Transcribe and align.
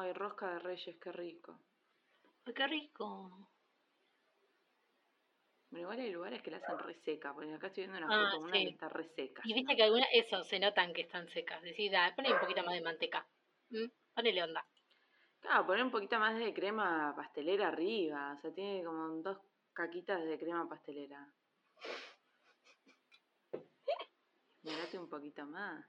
Ay, 0.00 0.14
rosca 0.14 0.48
de 0.54 0.58
reyes, 0.60 0.96
qué 0.96 1.12
rico. 1.12 1.58
Ay, 2.46 2.54
qué 2.54 2.66
rico. 2.66 3.50
Bueno, 5.70 5.82
igual 5.82 6.00
hay 6.00 6.10
lugares 6.10 6.42
que 6.42 6.50
la 6.50 6.56
hacen 6.56 6.78
reseca, 6.78 7.34
porque 7.34 7.52
acá 7.52 7.66
estoy 7.66 7.86
viendo 7.86 7.98
una 8.06 8.08
Ah, 8.08 8.30
foto, 8.30 8.44
una 8.44 8.52
que 8.52 8.68
está 8.70 8.88
reseca. 8.88 9.42
Y 9.44 9.52
viste 9.52 9.76
que 9.76 9.82
algunas, 9.82 10.08
eso, 10.14 10.42
se 10.44 10.58
notan 10.58 10.94
que 10.94 11.02
están 11.02 11.28
secas. 11.28 11.60
Decís, 11.60 11.92
da, 11.92 12.14
ponle 12.16 12.32
un 12.32 12.40
poquito 12.40 12.62
más 12.64 12.74
de 12.74 12.80
manteca. 12.80 13.28
¿Mm? 13.68 13.86
Ponele 14.14 14.42
onda. 14.42 14.66
Claro, 15.40 15.66
poner 15.66 15.84
un 15.84 15.90
poquito 15.90 16.18
más 16.18 16.34
de 16.34 16.54
crema 16.54 17.14
pastelera 17.14 17.68
arriba. 17.68 18.32
O 18.32 18.40
sea, 18.40 18.54
tiene 18.54 18.82
como 18.82 19.06
dos 19.22 19.38
caquitas 19.74 20.24
de 20.24 20.38
crema 20.38 20.66
pastelera. 20.66 21.30
Mirate 24.62 24.98
un 24.98 25.10
poquito 25.10 25.44
más. 25.44 25.86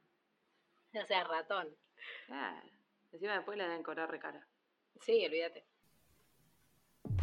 O 0.94 1.06
sea, 1.06 1.24
ratón. 1.24 1.74
Claro. 2.28 2.81
Encima 3.12 3.34
después 3.34 3.58
la 3.58 3.66
deben 3.66 3.84
cobrar 3.84 4.10
recara. 4.10 4.48
Sí, 5.02 5.26
olvídate. 5.26 5.66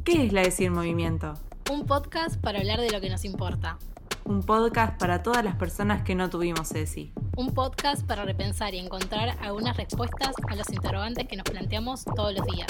¿Qué 0.05 0.27
es 0.27 0.33
la 0.33 0.43
ESI 0.43 0.67
en 0.67 0.75
movimiento? 0.75 1.35
Un 1.71 1.87
podcast 1.87 2.41
para 2.41 2.59
hablar 2.59 2.81
de 2.81 2.91
lo 2.91 3.01
que 3.01 3.09
nos 3.09 3.25
importa. 3.25 3.79
Un 4.25 4.43
podcast 4.43 4.99
para 5.01 5.23
todas 5.23 5.43
las 5.43 5.57
personas 5.57 6.03
que 6.03 6.15
no 6.15 6.29
tuvimos 6.29 6.73
ESI. 6.73 7.15
Un 7.37 7.55
podcast 7.55 8.07
para 8.07 8.25
repensar 8.25 8.75
y 8.75 8.79
encontrar 8.79 9.39
algunas 9.41 9.77
respuestas 9.79 10.35
a 10.49 10.57
los 10.57 10.71
interrogantes 10.71 11.27
que 11.27 11.37
nos 11.37 11.45
planteamos 11.45 12.05
todos 12.05 12.35
los 12.35 12.47
días. 12.47 12.69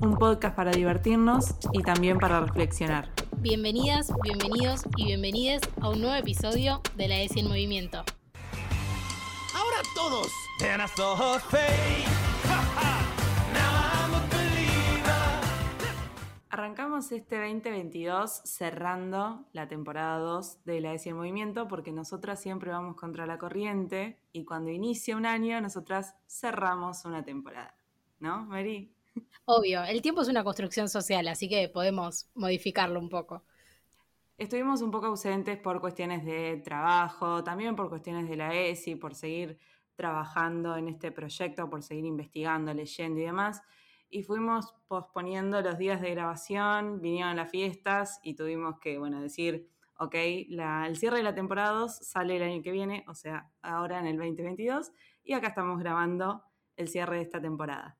Un 0.00 0.16
podcast 0.16 0.54
para 0.54 0.70
divertirnos 0.70 1.56
y 1.72 1.82
también 1.82 2.18
para 2.18 2.40
reflexionar. 2.40 3.08
Bienvenidas, 3.38 4.12
bienvenidos 4.22 4.82
y 4.96 5.06
bienvenides 5.06 5.62
a 5.80 5.88
un 5.88 6.02
nuevo 6.02 6.14
episodio 6.14 6.82
de 6.94 7.08
la 7.08 7.20
ESI 7.20 7.40
en 7.40 7.48
Movimiento. 7.48 8.04
Ahora 9.54 9.82
todos. 9.96 10.28
Arrancamos 16.52 17.12
este 17.12 17.36
2022 17.36 18.40
cerrando 18.42 19.46
la 19.52 19.68
temporada 19.68 20.18
2 20.18 20.64
de 20.64 20.80
la 20.80 20.94
ESI 20.94 21.10
en 21.10 21.16
movimiento 21.16 21.68
porque 21.68 21.92
nosotras 21.92 22.42
siempre 22.42 22.72
vamos 22.72 22.96
contra 22.96 23.24
la 23.24 23.38
corriente 23.38 24.18
y 24.32 24.44
cuando 24.44 24.72
inicia 24.72 25.16
un 25.16 25.26
año 25.26 25.60
nosotras 25.60 26.16
cerramos 26.26 27.04
una 27.04 27.24
temporada. 27.24 27.76
¿No, 28.18 28.46
Mary? 28.46 28.92
Obvio, 29.44 29.84
el 29.84 30.02
tiempo 30.02 30.22
es 30.22 30.28
una 30.28 30.42
construcción 30.42 30.88
social, 30.88 31.28
así 31.28 31.48
que 31.48 31.68
podemos 31.68 32.28
modificarlo 32.34 32.98
un 32.98 33.08
poco. 33.08 33.44
Estuvimos 34.36 34.82
un 34.82 34.90
poco 34.90 35.06
ausentes 35.06 35.56
por 35.56 35.80
cuestiones 35.80 36.24
de 36.24 36.60
trabajo, 36.64 37.44
también 37.44 37.76
por 37.76 37.88
cuestiones 37.88 38.28
de 38.28 38.34
la 38.34 38.52
ESI, 38.56 38.96
por 38.96 39.14
seguir 39.14 39.56
trabajando 39.94 40.76
en 40.76 40.88
este 40.88 41.12
proyecto, 41.12 41.70
por 41.70 41.84
seguir 41.84 42.06
investigando, 42.06 42.74
leyendo 42.74 43.20
y 43.20 43.24
demás. 43.24 43.62
Y 44.10 44.24
fuimos 44.24 44.74
posponiendo 44.88 45.62
los 45.62 45.78
días 45.78 46.00
de 46.00 46.10
grabación, 46.10 47.00
vinieron 47.00 47.36
las 47.36 47.50
fiestas 47.50 48.18
y 48.24 48.34
tuvimos 48.34 48.80
que, 48.80 48.98
bueno, 48.98 49.22
decir, 49.22 49.68
ok, 49.98 50.14
el 50.14 50.96
cierre 50.96 51.18
de 51.18 51.22
la 51.22 51.34
temporada 51.34 51.70
2 51.78 51.96
sale 51.96 52.36
el 52.36 52.42
año 52.42 52.62
que 52.62 52.72
viene, 52.72 53.04
o 53.06 53.14
sea, 53.14 53.50
ahora 53.62 54.00
en 54.00 54.08
el 54.08 54.16
2022, 54.16 54.90
y 55.22 55.34
acá 55.34 55.48
estamos 55.48 55.78
grabando 55.78 56.42
el 56.76 56.88
cierre 56.88 57.16
de 57.16 57.22
esta 57.22 57.40
temporada. 57.40 57.96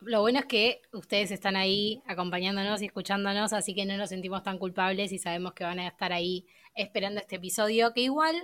Lo 0.00 0.20
bueno 0.20 0.40
es 0.40 0.46
que 0.46 0.82
ustedes 0.92 1.30
están 1.30 1.56
ahí 1.56 2.02
acompañándonos 2.06 2.82
y 2.82 2.86
escuchándonos, 2.86 3.52
así 3.52 3.74
que 3.74 3.86
no 3.86 3.96
nos 3.96 4.08
sentimos 4.08 4.42
tan 4.42 4.58
culpables 4.58 5.12
y 5.12 5.18
sabemos 5.18 5.52
que 5.52 5.64
van 5.64 5.78
a 5.78 5.86
estar 5.86 6.12
ahí 6.12 6.46
esperando 6.74 7.20
este 7.20 7.36
episodio, 7.36 7.92
que 7.94 8.00
igual, 8.00 8.34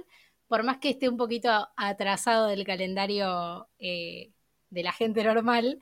por 0.47 0.63
más 0.63 0.79
que 0.79 0.91
esté 0.91 1.09
un 1.09 1.17
poquito 1.17 1.69
atrasado 1.77 2.47
del 2.47 2.65
calendario 2.65 3.69
eh, 3.79 4.33
de 4.71 4.83
la 4.83 4.93
gente 4.93 5.25
normal, 5.25 5.81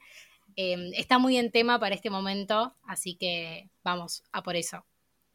eh, 0.60 0.90
está 0.96 1.20
muy 1.20 1.36
en 1.36 1.52
tema 1.52 1.78
para 1.78 1.94
este 1.94 2.10
momento, 2.10 2.74
así 2.82 3.14
que 3.14 3.70
vamos 3.84 4.24
a 4.32 4.42
por 4.42 4.56
eso. 4.56 4.84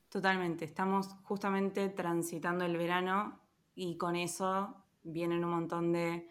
Totalmente, 0.09 0.65
estamos 0.65 1.07
justamente 1.23 1.87
transitando 1.87 2.65
el 2.65 2.75
verano 2.75 3.39
y 3.73 3.95
con 3.95 4.17
eso 4.17 4.75
vienen 5.01 5.45
un 5.45 5.51
montón 5.51 5.93
de 5.93 6.27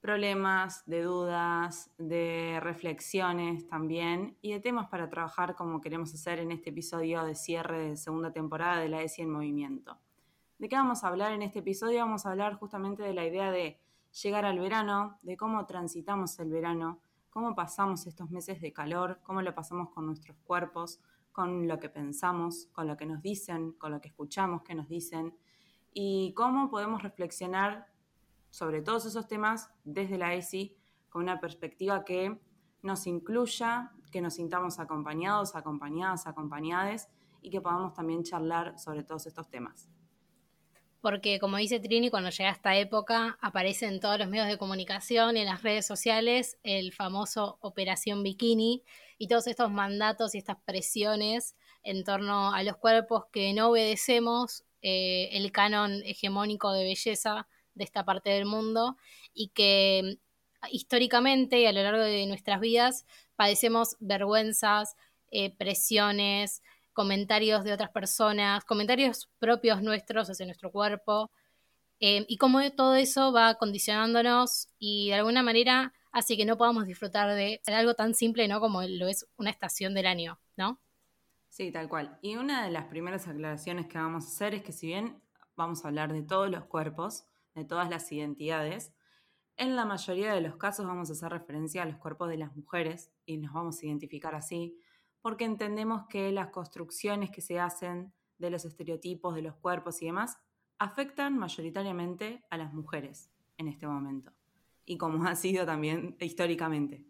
problemas, 0.00 0.84
de 0.86 1.02
dudas, 1.02 1.92
de 1.98 2.58
reflexiones 2.60 3.68
también 3.68 4.36
y 4.42 4.50
de 4.50 4.58
temas 4.58 4.88
para 4.88 5.08
trabajar 5.08 5.54
como 5.54 5.80
queremos 5.80 6.12
hacer 6.12 6.40
en 6.40 6.50
este 6.50 6.70
episodio 6.70 7.22
de 7.22 7.36
cierre 7.36 7.90
de 7.90 7.96
segunda 7.96 8.32
temporada 8.32 8.80
de 8.80 8.88
la 8.88 9.02
ESI 9.02 9.22
en 9.22 9.30
movimiento. 9.30 10.00
¿De 10.58 10.68
qué 10.68 10.74
vamos 10.74 11.04
a 11.04 11.08
hablar 11.08 11.30
en 11.30 11.42
este 11.42 11.60
episodio? 11.60 12.00
Vamos 12.00 12.26
a 12.26 12.32
hablar 12.32 12.54
justamente 12.54 13.04
de 13.04 13.14
la 13.14 13.24
idea 13.24 13.52
de 13.52 13.78
llegar 14.20 14.44
al 14.44 14.58
verano, 14.58 15.20
de 15.22 15.36
cómo 15.36 15.64
transitamos 15.64 16.40
el 16.40 16.50
verano, 16.50 17.00
cómo 17.32 17.54
pasamos 17.54 18.06
estos 18.06 18.30
meses 18.30 18.60
de 18.60 18.74
calor, 18.74 19.18
cómo 19.22 19.40
lo 19.40 19.54
pasamos 19.54 19.88
con 19.88 20.04
nuestros 20.04 20.36
cuerpos, 20.44 21.00
con 21.32 21.66
lo 21.66 21.78
que 21.80 21.88
pensamos, 21.88 22.68
con 22.72 22.86
lo 22.86 22.98
que 22.98 23.06
nos 23.06 23.22
dicen, 23.22 23.72
con 23.72 23.90
lo 23.90 24.02
que 24.02 24.08
escuchamos 24.08 24.62
que 24.62 24.74
nos 24.74 24.86
dicen 24.86 25.34
y 25.94 26.34
cómo 26.34 26.70
podemos 26.70 27.02
reflexionar 27.02 27.86
sobre 28.50 28.82
todos 28.82 29.06
esos 29.06 29.28
temas 29.28 29.70
desde 29.82 30.18
la 30.18 30.34
ESI 30.34 30.76
con 31.08 31.22
una 31.22 31.40
perspectiva 31.40 32.04
que 32.04 32.38
nos 32.82 33.06
incluya, 33.06 33.92
que 34.10 34.20
nos 34.20 34.34
sintamos 34.34 34.78
acompañados, 34.78 35.56
acompañadas, 35.56 36.26
acompañades 36.26 37.08
y 37.40 37.48
que 37.48 37.62
podamos 37.62 37.94
también 37.94 38.24
charlar 38.24 38.78
sobre 38.78 39.04
todos 39.04 39.26
estos 39.26 39.48
temas. 39.48 39.88
Porque 41.02 41.40
como 41.40 41.56
dice 41.56 41.80
Trini, 41.80 42.10
cuando 42.10 42.30
llega 42.30 42.50
esta 42.50 42.76
época 42.76 43.36
aparece 43.40 43.86
en 43.86 43.98
todos 43.98 44.20
los 44.20 44.28
medios 44.28 44.46
de 44.46 44.56
comunicación, 44.56 45.36
en 45.36 45.46
las 45.46 45.62
redes 45.62 45.84
sociales, 45.84 46.58
el 46.62 46.92
famoso 46.92 47.58
Operación 47.60 48.22
Bikini 48.22 48.84
y 49.18 49.26
todos 49.26 49.48
estos 49.48 49.70
mandatos 49.72 50.34
y 50.34 50.38
estas 50.38 50.58
presiones 50.64 51.56
en 51.82 52.04
torno 52.04 52.54
a 52.54 52.62
los 52.62 52.76
cuerpos 52.76 53.24
que 53.32 53.52
no 53.52 53.70
obedecemos 53.70 54.62
eh, 54.80 55.28
el 55.32 55.50
canon 55.50 56.02
hegemónico 56.04 56.72
de 56.72 56.84
belleza 56.84 57.48
de 57.74 57.82
esta 57.82 58.04
parte 58.04 58.30
del 58.30 58.46
mundo 58.46 58.96
y 59.34 59.48
que 59.48 60.18
históricamente 60.70 61.58
y 61.58 61.66
a 61.66 61.72
lo 61.72 61.82
largo 61.82 62.02
de 62.02 62.26
nuestras 62.26 62.60
vidas 62.60 63.06
padecemos 63.34 63.96
vergüenzas, 63.98 64.94
eh, 65.32 65.50
presiones, 65.56 66.62
comentarios 66.92 67.64
de 67.64 67.72
otras 67.72 67.90
personas, 67.90 68.64
comentarios 68.64 69.28
propios 69.38 69.82
nuestros 69.82 70.28
hacia 70.30 70.46
nuestro 70.46 70.70
cuerpo, 70.70 71.30
eh, 72.00 72.24
y 72.28 72.36
cómo 72.36 72.58
todo 72.72 72.96
eso 72.96 73.32
va 73.32 73.54
condicionándonos 73.54 74.68
y 74.78 75.10
de 75.10 75.14
alguna 75.14 75.42
manera 75.42 75.92
hace 76.10 76.36
que 76.36 76.44
no 76.44 76.56
podamos 76.58 76.86
disfrutar 76.86 77.34
de 77.34 77.60
algo 77.66 77.94
tan 77.94 78.14
simple, 78.14 78.48
¿no? 78.48 78.60
Como 78.60 78.82
lo 78.82 79.06
es 79.06 79.26
una 79.36 79.50
estación 79.50 79.94
del 79.94 80.06
año, 80.06 80.40
¿no? 80.56 80.80
Sí, 81.48 81.70
tal 81.70 81.88
cual. 81.88 82.18
Y 82.22 82.36
una 82.36 82.64
de 82.64 82.70
las 82.70 82.86
primeras 82.86 83.28
aclaraciones 83.28 83.86
que 83.86 83.98
vamos 83.98 84.24
a 84.24 84.28
hacer 84.28 84.54
es 84.54 84.62
que 84.62 84.72
si 84.72 84.86
bien 84.86 85.22
vamos 85.54 85.84
a 85.84 85.88
hablar 85.88 86.12
de 86.12 86.22
todos 86.22 86.50
los 86.50 86.64
cuerpos, 86.64 87.26
de 87.54 87.64
todas 87.64 87.90
las 87.90 88.10
identidades, 88.10 88.94
en 89.58 89.76
la 89.76 89.84
mayoría 89.84 90.32
de 90.32 90.40
los 90.40 90.56
casos 90.56 90.86
vamos 90.86 91.10
a 91.10 91.12
hacer 91.12 91.30
referencia 91.30 91.82
a 91.82 91.86
los 91.86 91.98
cuerpos 91.98 92.30
de 92.30 92.38
las 92.38 92.56
mujeres 92.56 93.12
y 93.26 93.36
nos 93.36 93.52
vamos 93.52 93.80
a 93.82 93.86
identificar 93.86 94.34
así, 94.34 94.78
porque 95.22 95.44
entendemos 95.44 96.06
que 96.08 96.32
las 96.32 96.48
construcciones 96.48 97.30
que 97.30 97.40
se 97.40 97.58
hacen 97.58 98.12
de 98.38 98.50
los 98.50 98.64
estereotipos 98.64 99.34
de 99.34 99.42
los 99.42 99.54
cuerpos 99.54 100.02
y 100.02 100.06
demás 100.06 100.36
afectan 100.78 101.38
mayoritariamente 101.38 102.44
a 102.50 102.56
las 102.56 102.74
mujeres 102.74 103.30
en 103.56 103.68
este 103.68 103.86
momento, 103.86 104.32
y 104.84 104.98
como 104.98 105.24
ha 105.28 105.36
sido 105.36 105.64
también 105.64 106.16
históricamente. 106.20 107.04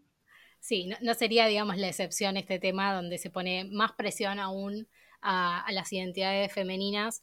Sí, 0.61 0.87
no, 0.87 0.97
no 1.01 1.15
sería, 1.15 1.47
digamos, 1.47 1.77
la 1.77 1.89
excepción 1.89 2.37
este 2.37 2.61
tema 2.61 2.95
donde 2.95 3.19
se 3.19 3.31
pone 3.31 3.65
más 3.65 3.93
presión 3.93 4.39
aún 4.39 4.87
a, 5.23 5.65
las 5.71 5.93
identidades 5.93 6.53
femeninas, 6.53 7.23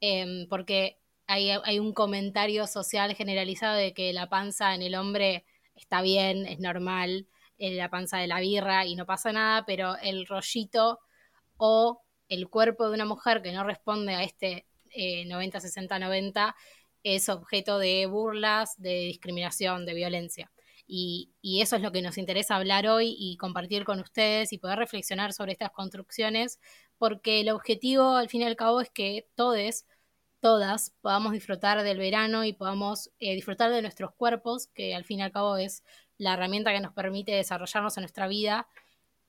eh, 0.00 0.46
porque 0.48 0.98
hay, 1.26 1.78
un 1.78 1.92
comentario 1.92 2.66
social 2.66 3.14
generalizado 3.14 3.76
de 3.76 3.94
que 3.94 4.12
la 4.12 4.28
panza 4.28 4.74
en 4.74 4.82
el 4.82 4.96
hombre 4.96 5.44
está 5.76 6.02
bien, 6.02 6.46
es 6.46 6.58
normal, 6.58 7.28
eh, 7.60 7.76
la 7.76 7.90
panza 7.90 8.16
de 8.16 8.26
la 8.26 8.40
birra 8.40 8.86
y 8.86 8.96
no 8.96 9.04
pasa 9.04 9.32
nada, 9.32 9.64
pero 9.66 9.94
el 10.02 10.26
rollito 10.26 10.98
o 11.58 12.02
el 12.28 12.48
cuerpo 12.48 12.88
de 12.88 12.94
una 12.94 13.04
mujer 13.04 13.42
que 13.42 13.52
no 13.52 13.64
responde 13.64 14.14
a 14.14 14.22
este 14.24 14.66
eh, 14.92 15.26
90, 15.26 15.60
60, 15.60 15.98
90 15.98 16.56
es 17.02 17.28
objeto 17.28 17.78
de 17.78 18.06
burlas, 18.06 18.80
de 18.80 19.00
discriminación, 19.00 19.84
de 19.84 19.92
violencia. 19.92 20.50
Y, 20.86 21.34
y, 21.42 21.60
eso 21.60 21.76
es 21.76 21.82
lo 21.82 21.92
que 21.92 22.00
nos 22.00 22.16
interesa 22.16 22.56
hablar 22.56 22.86
hoy 22.88 23.14
y 23.18 23.36
compartir 23.36 23.84
con 23.84 24.00
ustedes 24.00 24.54
y 24.54 24.58
poder 24.58 24.78
reflexionar 24.78 25.34
sobre 25.34 25.52
estas 25.52 25.70
construcciones, 25.70 26.58
porque 26.96 27.40
el 27.40 27.50
objetivo 27.50 28.16
al 28.16 28.30
fin 28.30 28.40
y 28.40 28.44
al 28.44 28.56
cabo 28.56 28.80
es 28.80 28.90
que 28.90 29.28
todos, 29.34 29.84
todas, 30.40 30.94
podamos 31.02 31.32
disfrutar 31.32 31.82
del 31.82 31.98
verano 31.98 32.44
y 32.44 32.54
podamos 32.54 33.10
eh, 33.18 33.34
disfrutar 33.34 33.70
de 33.70 33.82
nuestros 33.82 34.12
cuerpos, 34.14 34.68
que 34.68 34.94
al 34.94 35.04
fin 35.04 35.18
y 35.18 35.22
al 35.22 35.32
cabo 35.32 35.58
es 35.58 35.84
la 36.20 36.34
herramienta 36.34 36.70
que 36.72 36.80
nos 36.80 36.92
permite 36.92 37.32
desarrollarnos 37.32 37.96
en 37.96 38.02
nuestra 38.02 38.28
vida 38.28 38.68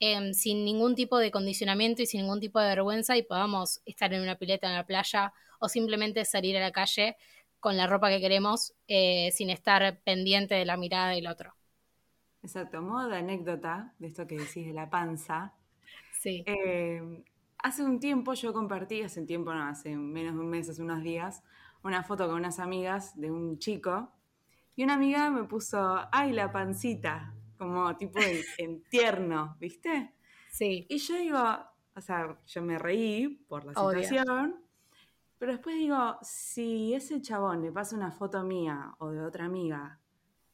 eh, 0.01 0.33
sin 0.33 0.65
ningún 0.65 0.93
tipo 0.93 1.17
de 1.17 1.31
condicionamiento 1.31 2.01
y 2.01 2.05
sin 2.05 2.21
ningún 2.21 2.41
tipo 2.41 2.59
de 2.59 2.67
vergüenza 2.67 3.15
y 3.15 3.23
podamos 3.23 3.81
estar 3.85 4.13
en 4.13 4.21
una 4.21 4.35
pileta 4.35 4.67
en 4.67 4.75
la 4.75 4.85
playa 4.85 5.33
o 5.59 5.69
simplemente 5.69 6.25
salir 6.25 6.57
a 6.57 6.59
la 6.59 6.71
calle 6.71 7.15
con 7.61 7.77
la 7.77 7.87
ropa 7.87 8.09
que 8.09 8.19
queremos 8.19 8.73
eh, 8.87 9.31
sin 9.31 9.49
estar 9.49 10.01
pendiente 10.03 10.55
de 10.55 10.65
la 10.65 10.75
mirada 10.75 11.11
del 11.11 11.27
otro. 11.27 11.53
Exacto, 12.43 12.81
modo 12.81 13.07
de 13.07 13.17
anécdota 13.17 13.93
de 13.99 14.07
esto 14.07 14.27
que 14.27 14.37
decís 14.37 14.65
de 14.65 14.73
la 14.73 14.89
panza. 14.89 15.53
Sí. 16.19 16.43
Eh, 16.45 17.23
hace 17.59 17.83
un 17.83 18.01
tiempo 18.01 18.33
yo 18.33 18.51
compartí, 18.51 19.01
hace 19.01 19.21
un 19.21 19.27
tiempo 19.27 19.53
no, 19.53 19.63
hace 19.63 19.95
menos 19.95 20.33
de 20.33 20.39
un 20.41 20.49
mes, 20.49 20.67
hace 20.67 20.81
unos 20.81 21.03
días, 21.03 21.41
una 21.83 22.03
foto 22.03 22.27
con 22.27 22.35
unas 22.35 22.59
amigas 22.59 23.17
de 23.17 23.31
un 23.31 23.59
chico 23.59 24.11
y 24.81 24.83
una 24.83 24.95
amiga 24.95 25.29
me 25.29 25.43
puso, 25.43 25.99
ay, 26.11 26.33
la 26.33 26.51
pancita, 26.51 27.35
como 27.59 27.95
tipo 27.97 28.17
en, 28.17 28.39
en 28.57 28.83
tierno, 28.89 29.55
¿viste? 29.59 30.15
Sí. 30.49 30.87
Y 30.89 30.97
yo 30.97 31.17
digo, 31.17 31.39
o 31.95 32.01
sea, 32.01 32.35
yo 32.47 32.63
me 32.63 32.79
reí 32.79 33.27
por 33.47 33.63
la 33.63 33.73
Obvio. 33.73 34.01
situación, 34.01 34.55
pero 35.37 35.51
después 35.51 35.75
digo, 35.75 36.17
si 36.23 36.95
ese 36.95 37.21
chabón 37.21 37.61
le 37.61 37.71
pasa 37.71 37.95
una 37.95 38.11
foto 38.11 38.43
mía 38.43 38.95
o 38.97 39.11
de 39.11 39.21
otra 39.21 39.45
amiga 39.45 39.99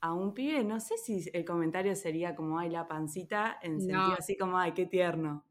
a 0.02 0.12
un 0.12 0.34
pibe, 0.34 0.62
no 0.66 0.82
sé 0.82 0.98
si 0.98 1.30
el 1.32 1.46
comentario 1.46 1.96
sería 1.96 2.36
como, 2.36 2.60
ay, 2.60 2.70
la 2.70 2.86
pancita, 2.86 3.58
en 3.62 3.80
sentido 3.80 4.18
así 4.20 4.36
como, 4.36 4.58
ay, 4.60 4.74
qué 4.74 4.88
tierno. 4.88 5.46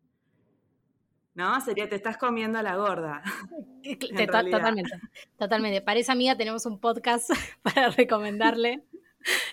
No, 1.37 1.61
sería, 1.61 1.89
te 1.89 1.95
estás 1.97 2.17
comiendo 2.17 2.59
a 2.59 2.63
la 2.63 2.77
gorda. 2.77 3.23
Totalmente, 3.83 4.91
totalmente. 5.39 5.81
Para 5.83 6.01
esa 6.01 6.13
amiga 6.13 6.37
tenemos 6.37 6.67
un 6.67 6.81
podcast 6.81 7.31
para 7.63 7.91
recomendarle. 7.91 8.83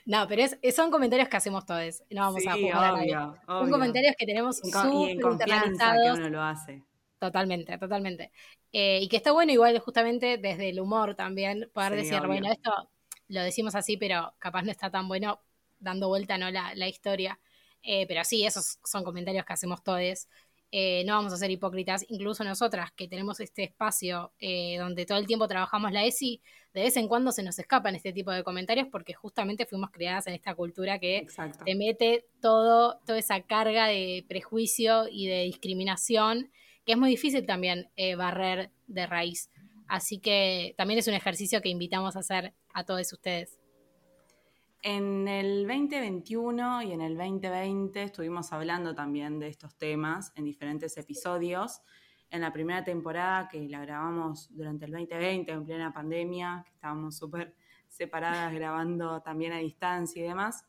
No, 0.06 0.28
pero 0.28 0.44
es, 0.44 0.76
son 0.76 0.92
comentarios 0.92 1.30
que 1.30 1.38
hacemos 1.38 1.66
todos. 1.66 2.04
No 2.10 2.22
vamos 2.22 2.46
a 2.48 2.54
Sí, 2.54 2.64
juzgar 2.64 2.84
a 2.84 2.92
nadie. 2.94 3.16
obvio, 3.18 3.36
Son 3.46 3.56
obvio. 3.58 3.72
comentarios 3.72 4.16
que 4.18 4.26
tenemos 4.26 4.58
súper 4.58 5.20
confianza 5.20 5.46
que 5.66 5.72
internalizados. 5.72 6.20
uno 6.20 6.30
lo 6.30 6.42
hace. 6.42 6.84
Totalmente, 7.20 7.78
totalmente. 7.78 8.32
Eh, 8.72 9.00
y 9.02 9.08
que 9.08 9.18
está 9.18 9.32
bueno 9.32 9.52
igual 9.52 9.78
justamente 9.80 10.38
desde 10.38 10.70
el 10.70 10.80
humor 10.80 11.16
también 11.16 11.70
poder 11.74 11.92
Sí, 11.94 11.98
decir, 11.98 12.18
obvio. 12.20 12.28
bueno, 12.28 12.52
esto 12.52 12.90
lo 13.30 13.42
decimos 13.42 13.76
así, 13.76 13.98
pero 13.98 14.34
capaz 14.40 14.62
no 14.64 14.72
está 14.72 14.90
tan 14.92 15.08
bueno 15.08 15.42
dando 15.80 16.08
vuelta 16.08 16.38
no 16.38 16.50
la, 16.52 16.76
la 16.76 16.88
historia. 16.88 17.40
Eh, 17.82 18.06
pero 18.08 18.24
sí, 18.24 18.46
esos 18.46 18.80
son 18.84 19.04
comentarios 19.04 19.46
que 19.46 19.54
hacemos 19.54 19.84
todos. 19.84 20.28
Eh, 20.76 21.04
no 21.06 21.14
vamos 21.14 21.32
a 21.32 21.38
ser 21.38 21.52
hipócritas, 21.52 22.04
incluso 22.10 22.44
nosotras 22.44 22.92
que 22.94 23.08
tenemos 23.08 23.40
este 23.40 23.62
espacio 23.62 24.34
eh, 24.40 24.78
donde 24.80 25.06
todo 25.06 25.20
el 25.20 25.28
tiempo 25.28 25.48
trabajamos 25.48 25.92
la 25.92 26.04
ESI, 26.04 26.42
de 26.74 26.82
vez 26.82 26.98
en 26.98 27.08
cuando 27.08 27.32
se 27.32 27.44
nos 27.44 27.60
escapan 27.60 27.94
este 27.94 28.12
tipo 28.12 28.32
de 28.32 28.44
comentarios 28.44 28.88
porque 28.92 29.14
justamente 29.14 29.68
fuimos 29.68 29.92
criadas 29.92 30.26
en 30.26 30.34
esta 30.34 30.56
cultura 30.56 30.98
que 30.98 31.18
Exacto. 31.18 31.64
te 31.64 31.76
mete 31.76 32.26
todo, 32.42 33.00
toda 33.06 33.20
esa 33.20 33.42
carga 33.42 33.86
de 33.86 34.26
prejuicio 34.28 35.06
y 35.12 35.28
de 35.28 35.44
discriminación, 35.44 36.50
que 36.88 36.94
es 36.94 36.98
muy 36.98 37.12
difícil 37.12 37.46
también 37.46 37.92
eh, 37.96 38.16
barrer 38.16 38.72
de 38.88 39.06
raíz. 39.06 39.52
Así 39.88 40.18
que 40.18 40.74
también 40.76 40.98
es 40.98 41.08
un 41.08 41.14
ejercicio 41.14 41.62
que 41.62 41.70
invitamos 41.70 42.16
a 42.16 42.22
hacer 42.22 42.56
a 42.74 42.84
todos 42.84 43.14
ustedes. 43.14 43.60
En 44.86 45.30
el 45.30 45.66
2021 45.66 46.82
y 46.82 46.92
en 46.92 47.00
el 47.00 47.18
2020 47.18 48.04
estuvimos 48.04 48.52
hablando 48.52 48.94
también 48.94 49.40
de 49.40 49.48
estos 49.48 49.78
temas 49.78 50.34
en 50.36 50.44
diferentes 50.44 50.98
episodios. 50.98 51.80
En 52.30 52.42
la 52.42 52.52
primera 52.52 52.84
temporada 52.84 53.48
que 53.48 53.66
la 53.70 53.80
grabamos 53.80 54.54
durante 54.54 54.84
el 54.84 54.92
2020, 54.92 55.50
en 55.54 55.66
plena 55.66 55.94
pandemia, 55.94 56.64
que 56.66 56.74
estábamos 56.74 57.16
súper 57.16 57.56
separadas 57.88 58.54
grabando 58.54 59.22
también 59.22 59.54
a 59.54 59.60
distancia 59.60 60.22
y 60.22 60.28
demás, 60.28 60.66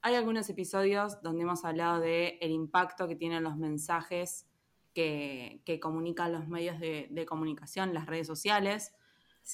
hay 0.00 0.14
algunos 0.14 0.48
episodios 0.48 1.20
donde 1.20 1.42
hemos 1.42 1.62
hablado 1.66 2.00
de 2.00 2.38
el 2.40 2.52
impacto 2.52 3.08
que 3.08 3.16
tienen 3.16 3.42
los 3.42 3.58
mensajes 3.58 4.48
que, 4.94 5.60
que 5.66 5.78
comunican 5.78 6.32
los 6.32 6.48
medios 6.48 6.80
de, 6.80 7.08
de 7.10 7.26
comunicación, 7.26 7.92
las 7.92 8.06
redes 8.06 8.26
sociales, 8.26 8.94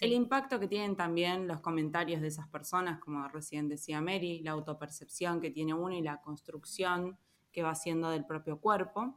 el 0.00 0.12
impacto 0.12 0.58
que 0.60 0.68
tienen 0.68 0.96
también 0.96 1.46
los 1.48 1.60
comentarios 1.60 2.20
de 2.20 2.28
esas 2.28 2.48
personas, 2.48 2.98
como 3.00 3.26
recién 3.28 3.68
decía 3.68 4.00
Mary, 4.00 4.40
la 4.40 4.52
autopercepción 4.52 5.40
que 5.40 5.50
tiene 5.50 5.74
uno 5.74 5.94
y 5.94 6.02
la 6.02 6.20
construcción 6.20 7.18
que 7.52 7.62
va 7.62 7.70
haciendo 7.70 8.10
del 8.10 8.24
propio 8.26 8.60
cuerpo. 8.60 9.14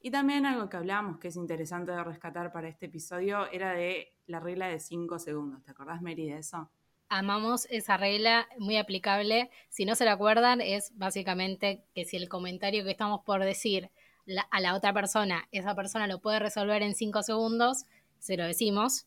Y 0.00 0.10
también 0.10 0.46
algo 0.46 0.68
que 0.68 0.76
hablábamos 0.76 1.18
que 1.18 1.28
es 1.28 1.36
interesante 1.36 1.92
de 1.92 2.04
rescatar 2.04 2.52
para 2.52 2.68
este 2.68 2.86
episodio 2.86 3.50
era 3.50 3.72
de 3.72 4.12
la 4.26 4.40
regla 4.40 4.68
de 4.68 4.78
5 4.80 5.18
segundos. 5.18 5.62
¿Te 5.62 5.70
acordás, 5.70 6.02
Mary, 6.02 6.28
de 6.28 6.38
eso? 6.38 6.70
Amamos 7.08 7.66
esa 7.70 7.96
regla, 7.96 8.48
muy 8.58 8.76
aplicable. 8.76 9.50
Si 9.68 9.84
no 9.84 9.94
se 9.94 10.04
la 10.04 10.12
acuerdan, 10.12 10.60
es 10.60 10.92
básicamente 10.96 11.84
que 11.94 12.04
si 12.04 12.16
el 12.16 12.28
comentario 12.28 12.84
que 12.84 12.90
estamos 12.90 13.20
por 13.24 13.44
decir 13.44 13.90
la- 14.24 14.42
a 14.50 14.60
la 14.60 14.74
otra 14.74 14.92
persona, 14.92 15.48
esa 15.52 15.74
persona 15.76 16.08
lo 16.08 16.20
puede 16.20 16.40
resolver 16.40 16.82
en 16.82 16.94
cinco 16.96 17.22
segundos, 17.22 17.86
se 18.18 18.36
lo 18.36 18.44
decimos. 18.44 19.06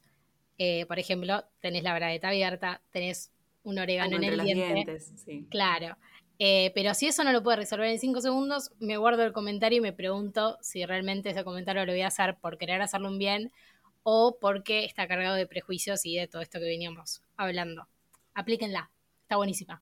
Eh, 0.60 0.86
por 0.88 1.00
ejemplo, 1.00 1.46
tenés 1.62 1.84
la 1.84 1.96
bragueta 1.96 2.28
abierta, 2.28 2.82
tenés 2.92 3.32
un 3.64 3.80
orégano 3.80 4.18
en 4.18 4.24
el 4.26 4.42
diente. 4.42 4.74
dientes, 4.74 5.14
sí. 5.26 5.48
Claro. 5.50 5.98
Eh, 6.38 6.72
pero 6.76 6.94
si 6.94 7.08
eso 7.08 7.24
no 7.24 7.32
lo 7.32 7.42
puede 7.42 7.58
resolver 7.58 7.90
en 7.90 7.98
cinco 7.98 8.20
segundos, 8.20 8.72
me 8.80 8.98
guardo 8.98 9.24
el 9.24 9.32
comentario 9.32 9.78
y 9.78 9.82
me 9.82 9.94
pregunto 9.94 10.58
si 10.62 10.86
realmente 10.86 11.30
ese 11.30 11.46
comentario 11.46 11.86
lo 11.86 11.94
voy 11.94 12.02
a 12.02 12.08
hacer 12.08 12.38
por 12.38 12.58
querer 12.58 12.82
hacerlo 12.82 13.08
un 13.08 13.18
bien 13.18 13.52
o 14.04 14.38
porque 14.40 14.84
está 14.84 15.08
cargado 15.08 15.36
de 15.36 15.48
prejuicios 15.48 16.06
y 16.06 16.18
de 16.18 16.28
todo 16.28 16.42
esto 16.42 16.60
que 16.60 16.66
veníamos 16.66 17.24
hablando. 17.38 17.88
Aplíquenla, 18.34 18.92
está 19.22 19.38
buenísima. 19.38 19.82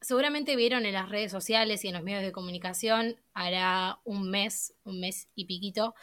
Seguramente 0.00 0.56
vieron 0.56 0.86
en 0.86 0.94
las 0.94 1.10
redes 1.10 1.30
sociales 1.30 1.84
y 1.84 1.88
en 1.88 1.94
los 1.94 2.02
medios 2.02 2.22
de 2.22 2.32
comunicación, 2.32 3.16
hará 3.34 3.98
un 4.04 4.30
mes, 4.30 4.74
un 4.84 5.00
mes 5.00 5.28
y 5.34 5.44
piquito, 5.44 5.94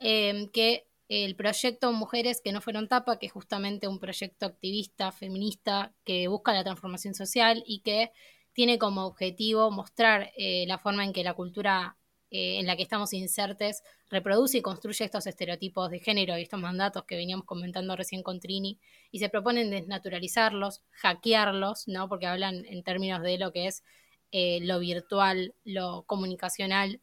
eh, 0.00 0.48
que 0.52 0.87
el 1.08 1.36
proyecto 1.36 1.92
Mujeres 1.92 2.40
que 2.42 2.52
no 2.52 2.60
fueron 2.60 2.88
tapa, 2.88 3.18
que 3.18 3.26
es 3.26 3.32
justamente 3.32 3.88
un 3.88 3.98
proyecto 3.98 4.46
activista, 4.46 5.10
feminista, 5.12 5.94
que 6.04 6.28
busca 6.28 6.52
la 6.52 6.64
transformación 6.64 7.14
social 7.14 7.62
y 7.66 7.80
que 7.80 8.12
tiene 8.52 8.78
como 8.78 9.06
objetivo 9.06 9.70
mostrar 9.70 10.32
eh, 10.36 10.64
la 10.66 10.78
forma 10.78 11.04
en 11.04 11.12
que 11.12 11.24
la 11.24 11.34
cultura 11.34 11.96
eh, 12.30 12.58
en 12.58 12.66
la 12.66 12.76
que 12.76 12.82
estamos 12.82 13.14
insertes 13.14 13.82
reproduce 14.10 14.58
y 14.58 14.62
construye 14.62 15.04
estos 15.04 15.26
estereotipos 15.26 15.90
de 15.90 15.98
género 15.98 16.36
y 16.36 16.42
estos 16.42 16.60
mandatos 16.60 17.04
que 17.04 17.16
veníamos 17.16 17.46
comentando 17.46 17.96
recién 17.96 18.22
con 18.22 18.38
Trini 18.38 18.78
y 19.10 19.18
se 19.18 19.30
proponen 19.30 19.70
desnaturalizarlos, 19.70 20.82
hackearlos, 20.90 21.88
¿no? 21.88 22.06
Porque 22.08 22.26
hablan 22.26 22.66
en 22.66 22.82
términos 22.82 23.22
de 23.22 23.38
lo 23.38 23.50
que 23.52 23.66
es 23.68 23.82
eh, 24.30 24.58
lo 24.62 24.78
virtual, 24.78 25.54
lo 25.64 26.02
comunicacional, 26.02 27.00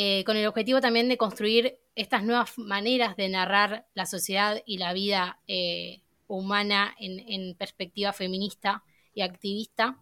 eh, 0.00 0.22
con 0.22 0.36
el 0.36 0.46
objetivo 0.46 0.80
también 0.80 1.08
de 1.08 1.16
construir 1.16 1.80
estas 1.96 2.22
nuevas 2.22 2.56
maneras 2.56 3.16
de 3.16 3.28
narrar 3.28 3.88
la 3.94 4.06
sociedad 4.06 4.62
y 4.64 4.78
la 4.78 4.92
vida 4.92 5.40
eh, 5.48 6.02
humana 6.28 6.94
en, 7.00 7.18
en 7.18 7.56
perspectiva 7.56 8.12
feminista 8.12 8.84
y 9.12 9.22
activista 9.22 9.98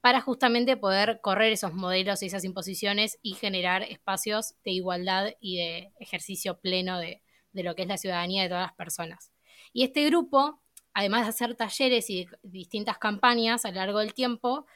para 0.00 0.20
justamente 0.20 0.76
poder 0.76 1.18
correr 1.20 1.50
esos 1.50 1.74
modelos 1.74 2.22
y 2.22 2.26
esas 2.26 2.44
imposiciones 2.44 3.18
y 3.22 3.34
generar 3.34 3.82
espacios 3.82 4.54
de 4.64 4.70
igualdad 4.70 5.32
y 5.40 5.56
de 5.56 5.92
ejercicio 5.98 6.60
pleno 6.60 7.00
de, 7.00 7.20
de 7.52 7.64
lo 7.64 7.74
que 7.74 7.82
es 7.82 7.88
la 7.88 7.98
ciudadanía 7.98 8.44
de 8.44 8.50
todas 8.50 8.68
las 8.68 8.76
personas. 8.76 9.32
Y 9.72 9.82
este 9.82 10.04
grupo, 10.06 10.60
además 10.94 11.22
de 11.22 11.30
hacer 11.30 11.56
talleres 11.56 12.08
y 12.08 12.28
distintas 12.44 12.98
campañas 12.98 13.64
a 13.64 13.70
lo 13.70 13.78
largo 13.78 13.98
del 13.98 14.14
tiempo, 14.14 14.66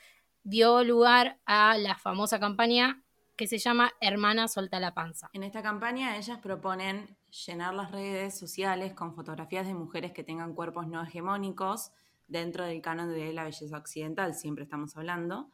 dio 0.43 0.83
lugar 0.83 1.39
a 1.47 1.79
la 1.79 1.97
famosa 1.97 2.41
campaña 2.41 3.04
que 3.37 3.47
se 3.47 3.59
llama 3.59 3.93
Hermana 4.01 4.49
Solta 4.49 4.79
la 4.79 4.95
Panza. 4.95 5.29
En 5.33 5.43
esta 5.43 5.63
campaña 5.63 6.17
ellas 6.17 6.39
proponen 6.39 7.17
llenar 7.47 7.75
las 7.75 7.91
redes 7.91 8.39
sociales 8.39 8.95
con 8.95 9.15
fotografías 9.15 9.67
de 9.67 9.75
mujeres 9.75 10.13
que 10.13 10.23
tengan 10.23 10.55
cuerpos 10.55 10.87
no 10.87 11.03
hegemónicos 11.03 11.93
dentro 12.29 12.65
del 12.65 12.81
canon 12.81 13.11
de 13.11 13.33
la 13.33 13.45
belleza 13.45 13.77
occidental, 13.77 14.35
siempre 14.35 14.65
estamos 14.65 14.97
hablando, 14.97 15.51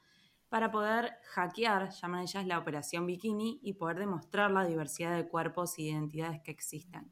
para 0.48 0.70
poder 0.70 1.16
hackear, 1.32 1.90
llaman 1.90 2.22
ellas 2.22 2.46
la 2.46 2.58
operación 2.58 3.06
bikini, 3.06 3.60
y 3.62 3.74
poder 3.74 3.98
demostrar 3.98 4.50
la 4.50 4.64
diversidad 4.64 5.16
de 5.16 5.28
cuerpos 5.28 5.78
e 5.78 5.82
identidades 5.82 6.40
que 6.42 6.50
existen. 6.50 7.10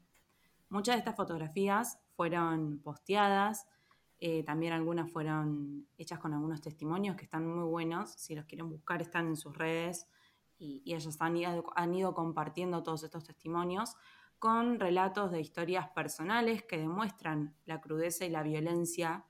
Muchas 0.69 0.95
de 0.95 0.99
estas 0.99 1.15
fotografías 1.15 1.99
fueron 2.15 2.79
posteadas, 2.79 3.67
eh, 4.19 4.43
también 4.43 4.73
algunas 4.73 5.09
fueron 5.09 5.87
hechas 5.97 6.19
con 6.19 6.33
algunos 6.33 6.61
testimonios 6.61 7.15
que 7.15 7.23
están 7.23 7.47
muy 7.47 7.67
buenos, 7.67 8.11
si 8.11 8.35
los 8.35 8.45
quieren 8.45 8.69
buscar 8.69 9.01
están 9.01 9.27
en 9.27 9.37
sus 9.37 9.57
redes 9.57 10.07
y, 10.59 10.81
y 10.85 10.93
ellas 10.93 11.17
han 11.19 11.95
ido, 11.95 12.13
compartiendo 12.13 12.83
todos 12.83 13.03
estos 13.03 13.23
testimonios 13.23 13.95
con 14.37 14.79
relatos 14.79 15.31
de 15.31 15.41
historias 15.41 15.89
personales 15.89 16.63
que 16.63 16.77
demuestran 16.77 17.55
la 17.65 17.81
crudeza 17.81 18.25
y 18.25 18.29
la 18.29 18.43
violencia 18.43 19.25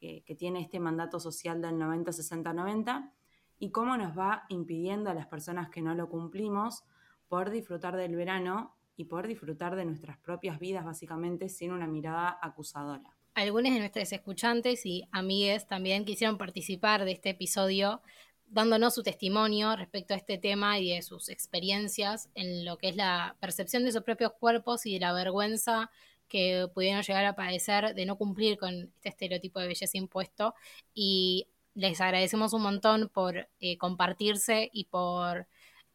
eh, 0.00 0.22
que 0.24 0.34
tiene 0.34 0.60
este 0.60 0.80
mandato 0.80 1.18
social 1.18 1.62
del 1.62 1.74
90-60-90 1.76 3.10
y 3.58 3.70
cómo 3.70 3.96
nos 3.96 4.16
va 4.18 4.44
impidiendo 4.48 5.10
a 5.10 5.14
las 5.14 5.26
personas 5.26 5.70
que 5.70 5.80
no 5.80 5.94
lo 5.94 6.08
cumplimos 6.08 6.84
poder 7.28 7.50
disfrutar 7.50 7.96
del 7.96 8.14
verano 8.14 8.76
y 8.96 9.04
poder 9.04 9.26
disfrutar 9.26 9.74
de 9.76 9.84
nuestras 9.84 10.18
propias 10.18 10.58
vidas 10.58 10.84
básicamente 10.84 11.48
sin 11.48 11.72
una 11.72 11.86
mirada 11.86 12.38
acusadora. 12.40 13.16
Algunos 13.34 13.72
de 13.72 13.80
nuestros 13.80 14.12
escuchantes 14.12 14.86
y 14.86 15.08
amigues 15.10 15.66
también 15.66 16.04
quisieron 16.04 16.38
participar 16.38 17.04
de 17.04 17.12
este 17.12 17.30
episodio 17.30 18.00
dándonos 18.46 18.94
su 18.94 19.02
testimonio 19.02 19.74
respecto 19.76 20.14
a 20.14 20.16
este 20.16 20.38
tema 20.38 20.78
y 20.78 20.90
de 20.90 21.02
sus 21.02 21.28
experiencias 21.28 22.28
en 22.34 22.64
lo 22.64 22.78
que 22.78 22.88
es 22.88 22.96
la 22.96 23.36
percepción 23.40 23.84
de 23.84 23.92
sus 23.92 24.02
propios 24.02 24.32
cuerpos 24.32 24.86
y 24.86 24.94
de 24.94 25.00
la 25.00 25.12
vergüenza 25.12 25.90
que 26.28 26.68
pudieron 26.72 27.02
llegar 27.02 27.24
a 27.24 27.36
padecer 27.36 27.94
de 27.94 28.06
no 28.06 28.16
cumplir 28.16 28.58
con 28.58 28.92
este 28.96 29.08
estereotipo 29.08 29.60
de 29.60 29.68
belleza 29.68 29.98
impuesto. 29.98 30.54
Y 30.94 31.48
les 31.74 32.00
agradecemos 32.00 32.52
un 32.52 32.62
montón 32.62 33.08
por 33.08 33.48
eh, 33.60 33.78
compartirse 33.78 34.70
y 34.72 34.84
por 34.84 35.46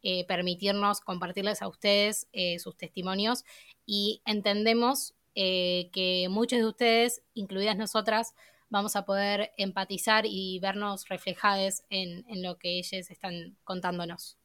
eh, 0.01 0.25
permitirnos 0.27 1.01
compartirles 1.01 1.61
a 1.61 1.67
ustedes 1.67 2.27
eh, 2.31 2.59
sus 2.59 2.77
testimonios 2.77 3.43
y 3.85 4.21
entendemos 4.25 5.13
que 5.35 6.27
muchos 6.29 6.59
de 6.59 6.65
ustedes, 6.65 7.21
incluidas 7.33 7.77
nosotras, 7.77 8.33
vamos 8.69 8.95
a 8.95 9.05
poder 9.05 9.51
empatizar 9.57 10.25
y 10.25 10.59
vernos 10.59 11.07
reflejadas 11.09 11.83
en, 11.89 12.23
lo 12.41 12.57
que 12.57 12.79
ellos 12.79 13.09
están 13.09 13.57
contándonos. 13.63 14.37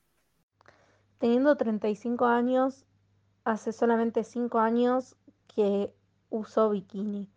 Teniendo 1.18 1.56
35 1.56 2.26
años, 2.26 2.84
hace 3.44 3.72
solamente 3.72 4.24
5 4.24 4.58
años 4.58 5.16
que 5.54 5.92
uso 6.30 6.70
bikini. 6.70 7.28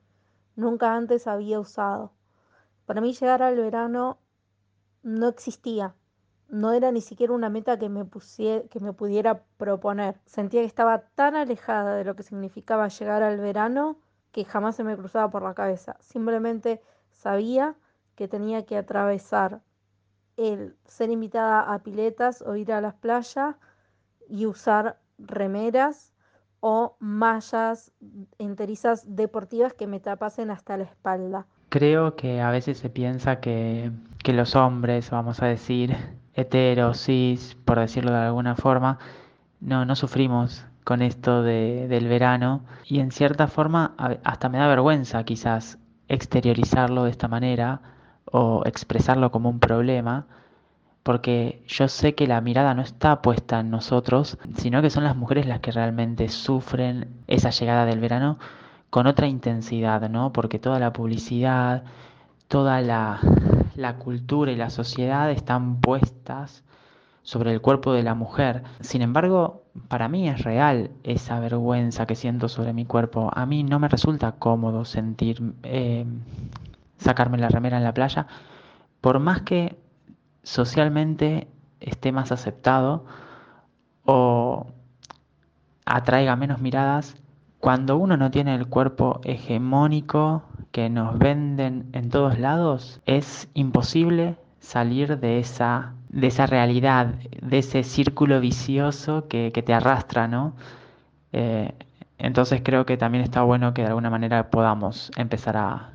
Nunca 0.55 0.95
antes 0.95 1.27
había 1.27 1.59
usado. 1.59 2.13
Para 2.85 3.01
mí 3.01 3.13
llegar 3.13 3.43
al 3.43 3.55
verano 3.57 4.17
no 5.03 5.27
existía. 5.27 5.93
No 6.47 6.71
era 6.71 6.91
ni 6.91 7.01
siquiera 7.01 7.33
una 7.33 7.49
meta 7.49 7.77
que 7.77 7.89
me, 7.89 8.07
que 8.07 8.79
me 8.79 8.93
pudiera 8.93 9.43
proponer. 9.57 10.19
Sentía 10.25 10.61
que 10.61 10.67
estaba 10.67 10.99
tan 11.09 11.35
alejada 11.35 11.95
de 11.95 12.05
lo 12.05 12.15
que 12.15 12.23
significaba 12.23 12.87
llegar 12.87 13.21
al 13.21 13.37
verano 13.37 13.97
que 14.31 14.45
jamás 14.45 14.75
se 14.75 14.83
me 14.83 14.95
cruzaba 14.95 15.29
por 15.29 15.41
la 15.41 15.53
cabeza. 15.53 15.97
Simplemente 15.99 16.81
sabía 17.11 17.75
que 18.15 18.27
tenía 18.27 18.65
que 18.65 18.77
atravesar 18.77 19.61
el 20.37 20.75
ser 20.85 21.09
invitada 21.09 21.73
a 21.73 21.79
piletas 21.79 22.41
o 22.41 22.55
ir 22.55 22.71
a 22.71 22.81
las 22.81 22.93
playas 22.93 23.55
y 24.29 24.45
usar 24.45 24.99
remeras 25.17 26.13
o 26.59 26.95
mallas 26.99 27.91
enterizas 28.37 29.15
deportivas 29.15 29.73
que 29.73 29.87
me 29.87 29.99
tapasen 29.99 30.51
hasta 30.51 30.77
la 30.77 30.83
espalda. 30.83 31.45
Creo 31.69 32.15
que 32.15 32.41
a 32.41 32.49
veces 32.49 32.77
se 32.77 32.89
piensa 32.89 33.39
que, 33.39 33.91
los 34.25 34.55
hombres, 34.55 35.09
vamos 35.09 35.41
a 35.41 35.47
decir, 35.47 35.95
heteros, 36.33 37.05
cis, 37.05 37.55
por 37.65 37.79
decirlo 37.79 38.11
de 38.11 38.17
alguna 38.17 38.55
forma, 38.55 38.99
no, 39.59 39.85
no 39.85 39.95
sufrimos 39.95 40.65
con 40.87 41.01
esto 41.01 41.43
de, 41.43 41.89
del 41.89 42.07
verano 42.07 42.61
y 42.85 43.01
en 43.01 43.11
cierta 43.11 43.47
forma 43.47 43.93
hasta 44.23 44.47
me 44.47 44.57
da 44.57 44.67
vergüenza 44.67 45.21
quizás 45.25 45.79
exteriorizarlo 46.07 47.03
de 47.03 47.09
esta 47.09 47.27
manera 47.27 47.81
o 48.23 48.61
expresarlo 48.65 49.29
como 49.29 49.49
un 49.49 49.59
problema, 49.59 50.27
porque 51.03 51.61
yo 51.67 51.89
sé 51.89 52.15
que 52.15 52.25
la 52.25 52.39
mirada 52.39 52.73
no 52.73 52.83
está 52.83 53.21
puesta 53.21 53.59
en 53.59 53.69
nosotros, 53.69 54.37
sino 54.55 54.81
que 54.81 54.89
son 54.89 55.03
las 55.03 55.17
mujeres 55.17 55.45
las 55.45 55.59
que 55.59 55.73
realmente 55.73 56.29
sufren 56.29 57.21
esa 57.27 57.49
llegada 57.49 57.85
del 57.85 57.99
verano 57.99 58.39
con 58.89 59.07
otra 59.07 59.27
intensidad, 59.27 60.09
¿no? 60.09 60.31
Porque 60.31 60.57
toda 60.57 60.79
la 60.79 60.93
publicidad, 60.93 61.83
toda 62.47 62.79
la, 62.79 63.19
cultura 63.99 64.53
y 64.53 64.55
la 64.55 64.69
sociedad 64.69 65.29
están 65.31 65.81
puestas 65.81 66.63
sobre 67.27 67.51
el 67.51 67.59
cuerpo 67.59 67.91
de 67.91 68.03
la 68.03 68.15
mujer. 68.15 68.63
Sin 68.79 69.01
embargo, 69.01 69.63
para 69.89 70.07
mí 70.07 70.29
es 70.29 70.45
real 70.45 70.91
esa 71.03 71.41
vergüenza 71.41 72.05
que 72.05 72.15
siento 72.15 72.47
sobre 72.47 72.71
mi 72.71 72.85
cuerpo. 72.85 73.29
A 73.33 73.45
mí 73.45 73.63
no 73.63 73.79
me 73.79 73.89
resulta 73.89 74.31
cómodo 74.31 74.85
sentir 74.85 75.41
eh, 75.63 76.05
sacarme 76.99 77.37
la 77.37 77.49
remera 77.49 77.75
en 77.75 77.83
la 77.83 77.93
playa, 77.93 78.27
por 79.01 79.19
más 79.19 79.41
que 79.41 79.77
socialmente 80.43 81.49
esté 81.81 82.13
más 82.13 82.31
aceptado 82.31 83.03
o 84.05 84.67
atraiga 85.85 86.37
menos 86.37 86.61
miradas, 86.61 87.17
cuando 87.59 87.97
uno 87.97 88.15
no 88.15 88.31
tiene 88.31 88.55
el 88.55 88.67
cuerpo 88.67 89.19
hegemónico 89.25 90.43
que 90.71 90.89
nos 90.89 91.17
venden 91.19 91.89
en 91.91 92.09
todos 92.09 92.39
lados, 92.39 93.01
es 93.05 93.49
imposible 93.53 94.37
salir 94.67 95.17
de 95.19 95.39
esa, 95.39 95.93
de 96.09 96.27
esa 96.27 96.45
realidad, 96.45 97.15
de 97.41 97.59
ese 97.59 97.83
círculo 97.83 98.41
vicioso 98.41 99.27
que, 99.29 99.49
te 99.51 99.73
arrastra, 99.73 100.27
¿no? 100.27 100.55
Eh, 101.31 101.73
entonces 102.17 102.61
creo 102.63 102.85
que 102.85 102.97
también 102.97 103.23
está 103.23 103.43
bueno 103.43 103.73
que 103.73 103.83
de 103.83 103.87
alguna 103.87 104.09
manera 104.09 104.49
podamos 104.49 105.09
empezar 105.15 105.55
a, 105.55 105.93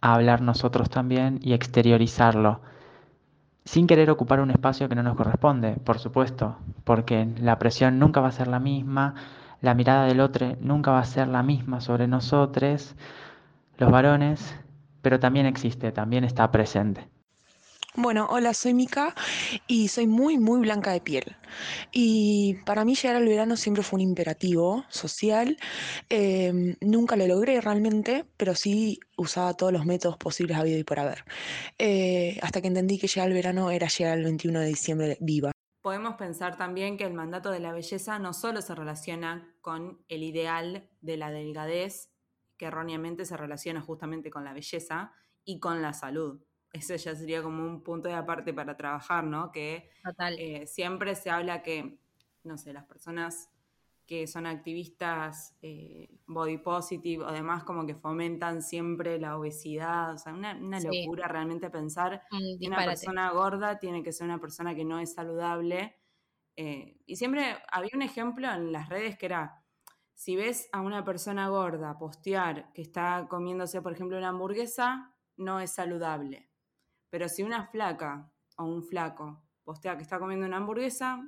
a 0.00 0.14
hablar 0.14 0.40
nosotros 0.40 0.88
también 0.88 1.38
y 1.42 1.52
exteriorizarlo, 1.52 2.60
sin 3.66 3.86
querer 3.86 4.10
ocupar 4.10 4.40
un 4.40 4.52
espacio 4.52 4.88
que 4.88 4.94
no 4.94 5.02
nos 5.02 5.14
corresponde, 5.14 5.72
por 5.72 5.98
supuesto, 5.98 6.56
porque 6.84 7.28
la 7.38 7.58
presión 7.58 7.98
nunca 7.98 8.22
va 8.22 8.28
a 8.28 8.32
ser 8.32 8.48
la 8.48 8.58
misma, 8.58 9.16
la 9.60 9.74
mirada 9.74 10.06
del 10.06 10.20
otro 10.20 10.56
nunca 10.62 10.92
va 10.92 11.00
a 11.00 11.04
ser 11.04 11.28
la 11.28 11.42
misma 11.42 11.82
sobre 11.82 12.08
nosotros, 12.08 12.94
los 13.76 13.90
varones, 13.90 14.58
pero 15.02 15.20
también 15.20 15.44
existe, 15.44 15.92
también 15.92 16.24
está 16.24 16.50
presente. 16.50 17.17
Bueno, 17.94 18.28
hola, 18.30 18.52
soy 18.52 18.74
Mika 18.74 19.14
y 19.66 19.88
soy 19.88 20.06
muy, 20.06 20.38
muy 20.38 20.60
blanca 20.60 20.92
de 20.92 21.00
piel. 21.00 21.36
Y 21.90 22.54
para 22.66 22.84
mí 22.84 22.94
llegar 22.94 23.16
al 23.16 23.26
verano 23.26 23.56
siempre 23.56 23.82
fue 23.82 23.96
un 23.96 24.02
imperativo 24.02 24.84
social. 24.88 25.56
Em, 26.10 26.76
nunca 26.80 27.16
lo 27.16 27.26
logré 27.26 27.60
realmente, 27.60 28.26
pero 28.36 28.54
sí 28.54 29.00
usaba 29.16 29.54
todos 29.54 29.72
los 29.72 29.86
métodos 29.86 30.18
posibles 30.18 30.58
habido 30.58 30.78
y 30.78 30.84
por 30.84 31.00
haber. 31.00 31.24
Eh, 31.78 32.38
hasta 32.42 32.60
que 32.60 32.68
entendí 32.68 32.98
que 32.98 33.08
llegar 33.08 33.26
al 33.26 33.34
verano 33.34 33.70
era 33.70 33.88
llegar 33.88 34.18
el 34.18 34.24
21 34.24 34.60
de 34.60 34.66
diciembre 34.66 35.16
viva. 35.20 35.50
Podemos 35.80 36.16
pensar 36.16 36.58
también 36.58 36.98
que 36.98 37.04
el 37.04 37.14
mandato 37.14 37.50
de 37.50 37.60
la 37.60 37.72
belleza 37.72 38.18
no 38.18 38.34
solo 38.34 38.60
se 38.60 38.74
relaciona 38.74 39.54
con 39.62 40.04
el 40.08 40.22
ideal 40.22 40.88
de 41.00 41.16
la 41.16 41.30
delgadez, 41.30 42.10
que 42.58 42.66
erróneamente 42.66 43.24
se 43.24 43.36
relaciona 43.36 43.80
justamente 43.80 44.30
con 44.30 44.44
la 44.44 44.52
belleza 44.52 45.12
y 45.44 45.58
con 45.58 45.80
la 45.80 45.94
salud 45.94 46.42
ese 46.78 46.98
ya 46.98 47.14
sería 47.14 47.42
como 47.42 47.64
un 47.64 47.82
punto 47.82 48.08
de 48.08 48.14
aparte 48.14 48.52
para 48.52 48.76
trabajar, 48.76 49.24
¿no? 49.24 49.52
Que 49.52 49.90
eh, 50.38 50.66
siempre 50.66 51.14
se 51.14 51.30
habla 51.30 51.62
que, 51.62 51.98
no 52.44 52.56
sé, 52.58 52.72
las 52.72 52.84
personas 52.84 53.50
que 54.08 54.26
son 54.26 54.46
activistas 54.46 55.54
eh, 55.60 56.08
body 56.26 56.56
positive 56.56 57.22
o 57.26 57.30
demás 57.30 57.62
como 57.64 57.86
que 57.86 57.94
fomentan 57.94 58.62
siempre 58.62 59.18
la 59.18 59.36
obesidad, 59.36 60.14
o 60.14 60.18
sea, 60.18 60.32
una, 60.32 60.54
locura 60.54 61.28
realmente 61.28 61.68
pensar 61.68 62.22
que 62.30 62.66
una 62.66 62.82
persona 62.86 63.30
gorda 63.32 63.78
tiene 63.78 64.02
que 64.02 64.12
ser 64.12 64.24
una 64.24 64.40
persona 64.40 64.74
que 64.74 64.86
no 64.86 64.98
es 64.98 65.12
saludable. 65.12 65.98
Eh, 66.56 66.96
y 67.04 67.16
siempre 67.16 67.58
había 67.70 67.90
un 67.92 68.00
ejemplo 68.00 68.50
en 68.50 68.72
las 68.72 68.88
redes 68.88 69.18
que 69.18 69.26
era, 69.26 69.62
si 70.14 70.36
ves 70.36 70.70
a 70.72 70.80
una 70.80 71.04
persona 71.04 71.50
gorda 71.50 71.98
postear 71.98 72.72
que 72.72 72.80
está 72.80 73.26
comiéndose, 73.28 73.82
por 73.82 73.92
ejemplo, 73.92 74.16
una 74.16 74.30
hamburguesa, 74.30 75.14
no 75.36 75.60
es 75.60 75.70
saludable. 75.70 76.47
Pero 77.10 77.28
si 77.28 77.42
una 77.42 77.66
flaca 77.66 78.30
o 78.56 78.64
un 78.64 78.82
flaco 78.82 79.42
postea 79.64 79.96
que 79.96 80.02
está 80.02 80.18
comiendo 80.18 80.46
una 80.46 80.58
hamburguesa, 80.58 81.26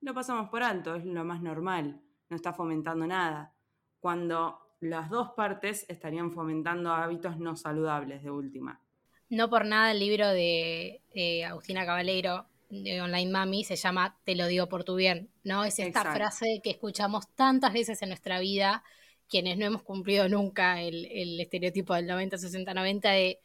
lo 0.00 0.14
pasamos 0.14 0.48
por 0.48 0.62
alto, 0.62 0.94
es 0.94 1.04
lo 1.04 1.24
más 1.24 1.42
normal, 1.42 2.00
no 2.28 2.36
está 2.36 2.52
fomentando 2.52 3.06
nada. 3.06 3.54
Cuando 4.00 4.76
las 4.80 5.10
dos 5.10 5.30
partes 5.36 5.84
estarían 5.88 6.32
fomentando 6.32 6.92
hábitos 6.92 7.38
no 7.38 7.56
saludables 7.56 8.22
de 8.22 8.30
última. 8.30 8.80
No 9.28 9.50
por 9.50 9.66
nada 9.66 9.90
el 9.90 9.98
libro 9.98 10.28
de 10.28 11.02
Agustina 11.46 11.84
Caballero 11.84 12.46
de 12.70 13.00
Online 13.00 13.30
Mami 13.30 13.64
se 13.64 13.76
llama 13.76 14.18
Te 14.24 14.34
lo 14.34 14.46
digo 14.46 14.68
por 14.68 14.84
tu 14.84 14.94
bien, 14.96 15.30
¿no? 15.42 15.64
Es 15.64 15.78
esta 15.78 16.12
frase 16.12 16.60
que 16.62 16.70
escuchamos 16.70 17.28
tantas 17.34 17.72
veces 17.72 18.02
en 18.02 18.10
nuestra 18.10 18.40
vida, 18.40 18.84
quienes 19.28 19.58
no 19.58 19.66
hemos 19.66 19.82
cumplido 19.82 20.28
nunca 20.28 20.80
el, 20.82 21.06
el 21.06 21.40
estereotipo 21.40 21.94
del 21.94 22.06
90, 22.06 22.38
60, 22.38 22.74
90 22.74 23.10
de 23.10 23.40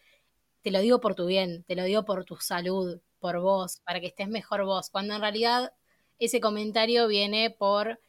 te 0.63 0.71
lo 0.71 0.79
digo 0.79 0.99
por 0.99 1.13
tu 1.13 1.25
bien, 1.27 1.63
te 1.67 1.75
lo 1.75 1.83
digo 1.83 2.05
por 2.05 2.23
tu 2.23 2.37
salud, 2.37 2.99
por 3.19 3.39
vos, 3.39 3.81
para 3.85 3.99
que 3.99 4.07
estés 4.07 4.29
mejor 4.29 4.65
vos, 4.65 4.89
cuando 4.89 5.13
en 5.13 5.21
realidad 5.21 5.73
ese 6.19 6.39
comentario 6.39 7.07
viene 7.07 7.51
por 7.51 7.99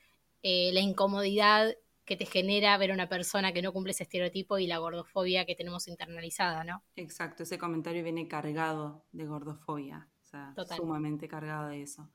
eh, 0.42 0.70
la 0.72 0.80
incomodidad 0.80 1.74
que 2.04 2.16
te 2.16 2.26
genera 2.26 2.76
ver 2.78 2.92
a 2.92 2.94
una 2.94 3.08
persona 3.08 3.52
que 3.52 3.62
no 3.62 3.72
cumple 3.72 3.92
ese 3.92 4.04
estereotipo 4.04 4.58
y 4.58 4.66
la 4.66 4.78
gordofobia 4.78 5.46
que 5.46 5.56
tenemos 5.56 5.88
internalizada, 5.88 6.62
¿no? 6.62 6.84
Exacto, 6.96 7.42
ese 7.42 7.58
comentario 7.58 8.04
viene 8.04 8.28
cargado 8.28 9.04
de 9.12 9.26
gordofobia, 9.26 10.08
o 10.22 10.26
sea, 10.26 10.54
sumamente 10.76 11.26
cargado 11.26 11.68
de 11.68 11.82
eso. 11.82 12.08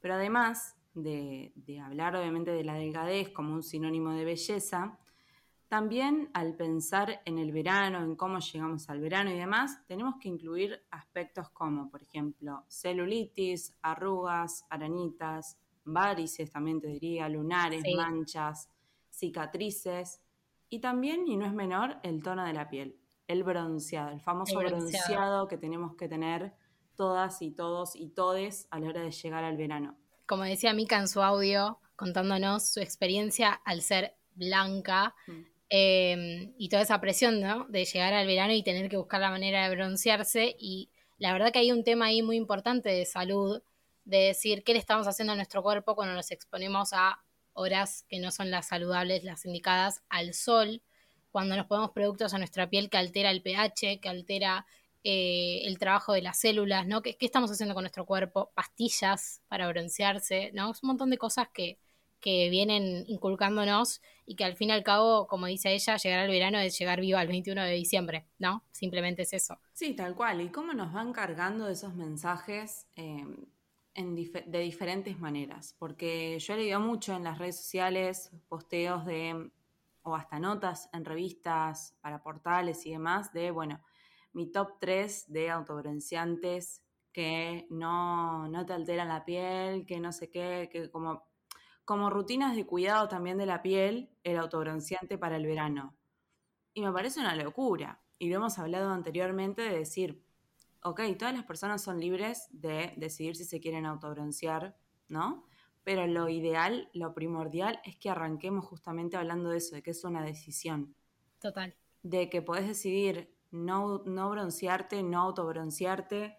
Pero 0.00 0.14
además 0.14 0.76
de, 0.94 1.52
de 1.56 1.80
hablar 1.80 2.16
obviamente 2.16 2.52
de 2.52 2.64
la 2.64 2.74
delgadez 2.74 3.30
como 3.30 3.52
un 3.52 3.62
sinónimo 3.62 4.12
de 4.12 4.24
belleza, 4.24 4.98
también 5.72 6.28
al 6.34 6.54
pensar 6.54 7.22
en 7.24 7.38
el 7.38 7.50
verano, 7.50 8.04
en 8.04 8.14
cómo 8.14 8.40
llegamos 8.40 8.90
al 8.90 9.00
verano 9.00 9.30
y 9.30 9.38
demás, 9.38 9.80
tenemos 9.86 10.16
que 10.20 10.28
incluir 10.28 10.84
aspectos 10.90 11.48
como, 11.48 11.88
por 11.88 12.02
ejemplo, 12.02 12.66
celulitis, 12.68 13.74
arrugas, 13.80 14.66
arañitas, 14.68 15.56
varices, 15.86 16.50
también 16.50 16.78
te 16.78 16.88
diría, 16.88 17.26
lunares, 17.30 17.82
manchas, 17.96 18.68
cicatrices 19.08 20.20
y 20.68 20.80
también, 20.80 21.26
y 21.26 21.38
no 21.38 21.46
es 21.46 21.54
menor, 21.54 21.96
el 22.02 22.22
tono 22.22 22.44
de 22.44 22.52
la 22.52 22.68
piel, 22.68 22.98
el 23.26 23.42
bronceado, 23.42 24.10
el 24.10 24.20
famoso 24.20 24.58
bronceado. 24.58 25.48
que 25.48 25.56
tenemos 25.56 25.96
que 25.96 26.06
tener 26.06 26.52
todas 26.96 27.40
y 27.40 27.50
todos 27.50 27.96
y 27.96 28.10
todes 28.10 28.68
a 28.70 28.78
la 28.78 28.88
hora 28.90 29.00
de 29.00 29.10
llegar 29.10 29.42
al 29.42 29.56
verano. 29.56 29.96
Como 30.26 30.42
decía 30.42 30.74
Mika 30.74 30.98
en 30.98 31.08
su 31.08 31.22
audio, 31.22 31.78
contándonos 31.96 32.68
su 32.68 32.80
experiencia 32.80 33.54
al 33.64 33.80
ser 33.80 34.18
blanca, 34.34 35.14
mm. 35.26 35.51
Em, 35.74 36.52
y 36.58 36.68
toda 36.68 36.82
esa 36.82 37.00
presión, 37.00 37.40
¿no? 37.40 37.64
De 37.70 37.86
llegar 37.86 38.12
al 38.12 38.26
verano 38.26 38.52
y 38.52 38.62
tener 38.62 38.90
que 38.90 38.98
buscar 38.98 39.22
la 39.22 39.30
manera 39.30 39.66
de 39.66 39.74
broncearse 39.74 40.54
y 40.58 40.90
la 41.16 41.32
verdad 41.32 41.50
que 41.50 41.60
hay 41.60 41.72
un 41.72 41.82
tema 41.82 42.06
ahí 42.06 42.20
muy 42.20 42.36
importante 42.36 42.90
de 42.90 43.06
salud, 43.06 43.62
de 44.04 44.18
decir 44.18 44.64
qué 44.64 44.74
le 44.74 44.78
estamos 44.78 45.06
haciendo 45.06 45.32
a 45.32 45.36
nuestro 45.36 45.62
cuerpo 45.62 45.94
cuando 45.94 46.14
nos 46.14 46.30
exponemos 46.30 46.92
a 46.92 47.24
horas 47.54 48.04
que 48.10 48.20
no 48.20 48.30
son 48.30 48.50
las 48.50 48.68
saludables, 48.68 49.24
las 49.24 49.46
indicadas 49.46 50.02
al 50.10 50.34
sol, 50.34 50.82
cuando 51.30 51.56
nos 51.56 51.64
ponemos 51.68 51.92
productos 51.92 52.34
a 52.34 52.38
nuestra 52.38 52.68
piel 52.68 52.90
que 52.90 52.98
altera 52.98 53.30
el 53.30 53.40
pH, 53.40 53.98
que 54.02 54.08
altera 54.10 54.66
eh, 55.04 55.62
el 55.64 55.78
trabajo 55.78 56.12
de 56.12 56.20
las 56.20 56.38
células, 56.38 56.86
¿no? 56.86 57.00
¿Qué, 57.00 57.16
¿Qué, 57.16 57.24
estamos 57.24 57.50
haciendo 57.50 57.74
con 57.74 57.84
nuestro 57.84 58.04
cuerpo? 58.04 58.52
Pastillas 58.54 59.40
para 59.48 59.68
broncearse, 59.68 60.50
¿no? 60.52 60.70
Es 60.70 60.82
un 60.82 60.88
montón 60.88 61.08
de 61.08 61.16
cosas 61.16 61.48
que, 61.54 61.78
que 62.22 62.48
vienen 62.48 63.04
inculcándonos 63.08 64.00
y 64.24 64.36
que 64.36 64.44
al 64.44 64.56
fin 64.56 64.70
y 64.70 64.72
al 64.72 64.82
cabo, 64.82 65.26
como 65.26 65.46
dice 65.46 65.74
ella, 65.74 65.96
llegar 65.96 66.20
al 66.20 66.30
verano 66.30 66.58
es 66.58 66.78
llegar 66.78 67.00
vivo 67.00 67.18
al 67.18 67.26
21 67.26 67.62
de 67.64 67.74
diciembre, 67.74 68.26
¿no? 68.38 68.64
Simplemente 68.70 69.22
es 69.22 69.34
eso. 69.34 69.58
Sí, 69.74 69.92
tal 69.94 70.14
cual. 70.14 70.40
¿Y 70.40 70.48
cómo 70.48 70.72
nos 70.72 70.92
van 70.92 71.12
cargando 71.12 71.68
esos 71.68 71.94
mensajes 71.94 72.86
eh, 72.96 73.26
en 73.94 74.14
de 74.14 74.58
diferentes 74.60 75.18
maneras? 75.18 75.74
Porque 75.78 76.38
yo 76.38 76.56
leído 76.56 76.80
mucho 76.80 77.14
en 77.14 77.24
las 77.24 77.38
redes 77.38 77.56
sociales 77.56 78.30
posteos 78.48 79.04
de, 79.04 79.50
o 80.02 80.14
hasta 80.14 80.38
notas 80.38 80.88
en 80.92 81.04
revistas 81.04 81.96
para 82.00 82.22
portales 82.22 82.86
y 82.86 82.92
demás, 82.92 83.32
de, 83.32 83.50
bueno, 83.50 83.82
mi 84.32 84.46
top 84.46 84.78
3 84.80 85.30
de 85.32 85.50
autobronceantes 85.50 86.82
que 87.12 87.66
no, 87.68 88.48
no 88.48 88.64
te 88.64 88.72
alteran 88.72 89.08
la 89.08 89.24
piel, 89.24 89.84
que 89.84 90.00
no 90.00 90.12
sé 90.12 90.30
qué, 90.30 90.70
que 90.72 90.90
como 90.90 91.31
como 91.84 92.10
rutinas 92.10 92.56
de 92.56 92.66
cuidado 92.66 93.08
también 93.08 93.38
de 93.38 93.46
la 93.46 93.62
piel, 93.62 94.10
el 94.24 94.38
autobronceante 94.38 95.18
para 95.18 95.36
el 95.36 95.46
verano. 95.46 95.96
Y 96.74 96.82
me 96.82 96.92
parece 96.92 97.20
una 97.20 97.34
locura. 97.36 98.00
Y 98.18 98.28
lo 98.28 98.36
hemos 98.36 98.58
hablado 98.58 98.90
anteriormente 98.90 99.62
de 99.62 99.78
decir, 99.78 100.24
ok, 100.82 101.00
todas 101.18 101.34
las 101.34 101.44
personas 101.44 101.82
son 101.82 102.00
libres 102.00 102.48
de 102.50 102.94
decidir 102.96 103.36
si 103.36 103.44
se 103.44 103.60
quieren 103.60 103.86
autobroncear, 103.86 104.76
¿no? 105.08 105.44
Pero 105.84 106.06
lo 106.06 106.28
ideal, 106.28 106.88
lo 106.92 107.12
primordial 107.14 107.80
es 107.84 107.96
que 107.96 108.10
arranquemos 108.10 108.64
justamente 108.64 109.16
hablando 109.16 109.50
de 109.50 109.58
eso, 109.58 109.74
de 109.74 109.82
que 109.82 109.90
es 109.90 110.04
una 110.04 110.22
decisión. 110.22 110.94
Total. 111.40 111.74
De 112.02 112.30
que 112.30 112.42
podés 112.42 112.68
decidir 112.68 113.34
no, 113.50 114.02
no 114.06 114.30
broncearte, 114.30 115.02
no 115.02 115.20
autobroncearte, 115.20 116.36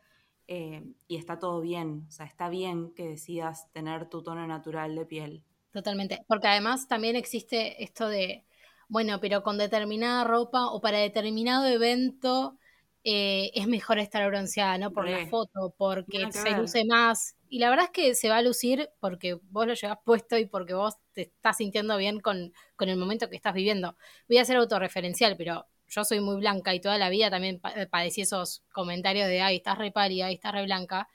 eh, 0.48 0.84
y 1.08 1.18
está 1.18 1.40
todo 1.40 1.62
bien, 1.62 2.06
o 2.08 2.12
sea, 2.12 2.26
está 2.26 2.50
bien 2.50 2.94
que 2.94 3.08
decidas 3.08 3.72
tener 3.72 4.10
tu 4.10 4.24
tono 4.24 4.46
natural 4.48 4.96
de 4.96 5.06
piel. 5.06 5.44
Totalmente, 5.72 6.24
porque 6.28 6.48
además 6.48 6.88
también 6.88 7.16
existe 7.16 7.84
esto 7.84 8.08
de, 8.08 8.46
bueno, 8.88 9.20
pero 9.20 9.42
con 9.42 9.58
determinada 9.58 10.24
ropa 10.24 10.68
o 10.68 10.82
para 10.82 11.00
determinado 11.00 11.66
evento 11.66 12.58
eh, 13.04 13.52
es 13.56 13.68
mejor 13.68 14.00
estar 14.00 14.26
bronceada, 14.30 14.78
¿no? 14.78 14.94
Por 14.94 15.10
la 15.10 15.26
foto, 15.28 15.74
porque 15.78 16.32
se 16.32 16.52
luce 16.52 16.86
más. 16.86 17.36
Y 17.50 17.60
la 17.60 17.70
verdad 17.70 17.86
es 17.86 17.92
que 17.92 18.16
se 18.16 18.30
va 18.30 18.38
a 18.38 18.42
lucir 18.42 18.90
porque 19.00 19.40
vos 19.50 19.68
lo 19.68 19.74
llevas 19.74 19.98
puesto 20.06 20.38
y 20.38 20.46
porque 20.46 20.74
vos 20.74 20.96
te 21.12 21.24
estás 21.24 21.58
sintiendo 21.58 21.98
bien 21.98 22.20
con, 22.20 22.54
con 22.76 22.90
el 22.90 22.98
momento 22.98 23.30
que 23.30 23.36
estás 23.36 23.54
viviendo. 23.54 23.98
Voy 24.30 24.38
a 24.38 24.46
ser 24.46 24.58
autorreferencial, 24.58 25.36
pero 25.38 25.68
yo 25.94 26.04
soy 26.04 26.20
muy 26.20 26.38
blanca 26.38 26.74
y 26.74 26.80
toda 26.82 26.98
la 26.98 27.10
vida 27.10 27.30
también 27.30 27.62
eh, 27.76 27.86
padecí 27.88 28.22
esos 28.22 28.64
comentarios 28.72 29.28
de, 29.28 29.42
ay, 29.42 29.58
estás 29.58 29.78
re 29.78 29.92
pálida, 29.92 30.28
ay, 30.28 30.36
estás 30.36 30.54
re 30.54 30.64
blanca. 30.64 31.08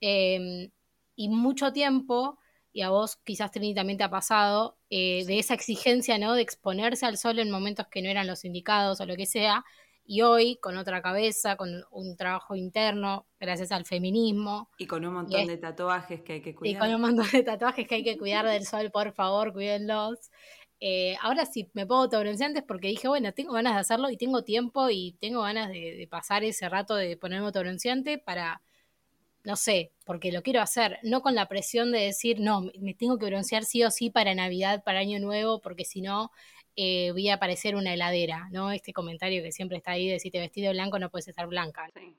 Em, 0.00 0.70
y 1.16 1.28
mucho 1.28 1.72
tiempo, 1.72 2.38
y 2.72 2.82
a 2.82 2.90
vos 2.90 3.16
quizás 3.24 3.50
Trini 3.50 3.74
también 3.74 3.98
te 3.98 4.04
ha 4.04 4.10
pasado, 4.10 4.78
eh, 4.88 5.24
de 5.26 5.38
esa 5.38 5.54
exigencia, 5.54 6.18
¿no? 6.18 6.34
De 6.34 6.42
exponerse 6.42 7.06
al 7.06 7.18
sol 7.18 7.38
en 7.38 7.50
momentos 7.50 7.86
que 7.90 8.02
no 8.02 8.08
eran 8.08 8.26
los 8.26 8.44
indicados 8.44 9.00
o 9.00 9.06
lo 9.06 9.16
que 9.16 9.26
sea. 9.26 9.64
Y 10.04 10.22
hoy, 10.22 10.56
con 10.56 10.76
otra 10.76 11.02
cabeza, 11.02 11.56
con 11.56 11.84
un 11.92 12.16
trabajo 12.16 12.56
interno, 12.56 13.26
gracias 13.38 13.70
al 13.70 13.84
feminismo. 13.84 14.68
Y 14.76 14.86
con 14.86 15.04
un 15.04 15.14
montón 15.14 15.46
de 15.46 15.56
tatuajes 15.56 16.22
que 16.22 16.32
hay 16.34 16.42
que 16.42 16.54
cuidar. 16.54 16.74
Y 16.74 16.78
con 16.78 16.94
un 16.94 17.00
montón 17.00 17.30
de 17.30 17.42
tatuajes 17.44 17.86
que 17.86 17.96
hay 17.96 18.02
que 18.02 18.18
cuidar 18.18 18.46
del 18.46 18.66
sol, 18.66 18.90
por 18.90 19.12
favor, 19.12 19.52
cuídenlos. 19.52 20.30
Eh, 20.82 21.16
ahora 21.20 21.44
sí 21.44 21.70
me 21.74 21.86
pongo 21.86 22.02
autobronceantes 22.04 22.62
porque 22.62 22.88
dije, 22.88 23.06
bueno, 23.06 23.34
tengo 23.34 23.52
ganas 23.52 23.74
de 23.74 23.80
hacerlo 23.80 24.08
y 24.08 24.16
tengo 24.16 24.44
tiempo 24.44 24.88
y 24.88 25.12
tengo 25.20 25.42
ganas 25.42 25.68
de, 25.68 26.08
pasar 26.10 26.42
ese 26.42 26.68
rato 26.70 26.94
de 26.96 27.18
ponerme 27.18 27.46
autobronceante 27.46 28.16
para, 28.16 28.62
no 29.44 29.56
sé, 29.56 29.92
porque 30.06 30.32
lo 30.32 30.42
quiero 30.42 30.62
hacer, 30.62 30.98
no 31.02 31.20
con 31.20 31.34
la 31.34 31.48
presión 31.48 31.92
de 31.92 32.00
decir, 32.00 32.40
no, 32.40 32.62
me 32.80 32.94
tengo 32.94 33.18
que 33.18 33.26
broncear 33.26 33.64
sí 33.64 33.84
o 33.84 33.90
sí 33.90 34.08
para 34.08 34.34
Navidad, 34.34 34.82
para 34.82 35.00
Año 35.00 35.20
Nuevo, 35.20 35.60
porque 35.60 35.84
si 35.84 36.00
no 36.00 36.30
eh, 36.76 37.12
voy 37.12 37.28
a 37.28 37.38
parecer 37.38 37.76
una 37.76 37.92
heladera, 37.92 38.48
¿no? 38.50 38.70
Este 38.70 38.94
comentario 38.94 39.42
que 39.42 39.52
siempre 39.52 39.76
está 39.76 39.92
ahí 39.92 40.08
de 40.08 40.18
si 40.18 40.30
te 40.30 40.38
vestido 40.38 40.72
blanco 40.72 40.98
no 40.98 41.10
puedes 41.10 41.28
estar 41.28 41.46
blanca. 41.46 41.90
Sí. 41.94 42.16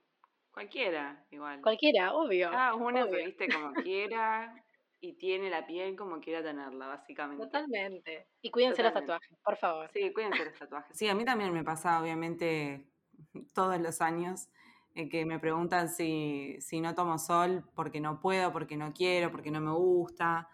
Cualquiera, 0.54 1.26
igual. 1.32 1.62
Cualquiera, 1.62 2.14
obvio. 2.14 2.50
Ah, 2.52 2.76
uno 2.76 3.08
se 3.08 3.26
viste 3.26 3.48
como 3.48 3.74
quiera 3.84 4.54
y 5.02 5.14
tiene 5.14 5.50
la 5.50 5.66
piel 5.66 5.96
como 5.96 6.20
quiera 6.20 6.44
tenerla, 6.44 6.88
básicamente. 6.88 7.44
Totalmente. 7.44 8.28
Y 8.42 8.52
cuídense 8.52 8.84
los 8.84 8.94
tatuajes, 8.94 9.36
por 9.44 9.58
favor. 9.58 9.90
Sí, 9.92 10.14
cuídense 10.14 10.46
los 10.46 10.54
tatuajes. 10.54 10.96
Sí, 10.96 11.08
a 11.10 11.16
mí 11.16 11.26
también 11.26 11.52
me 11.52 11.64
pasa, 11.64 12.00
obviamente, 12.00 12.86
todos 13.56 13.80
los 13.82 14.00
años, 14.00 14.48
eh, 14.94 15.10
que 15.10 15.26
me 15.26 15.40
preguntan 15.40 15.90
si, 15.90 16.58
si 16.62 16.82
no 16.82 16.94
tomo 16.94 17.18
sol 17.18 17.64
porque 17.76 18.00
no 18.00 18.20
puedo, 18.20 18.54
porque 18.54 18.78
no 18.78 18.94
quiero, 18.94 19.32
porque 19.32 19.50
no 19.50 19.60
me 19.60 19.72
gusta. 19.72 20.48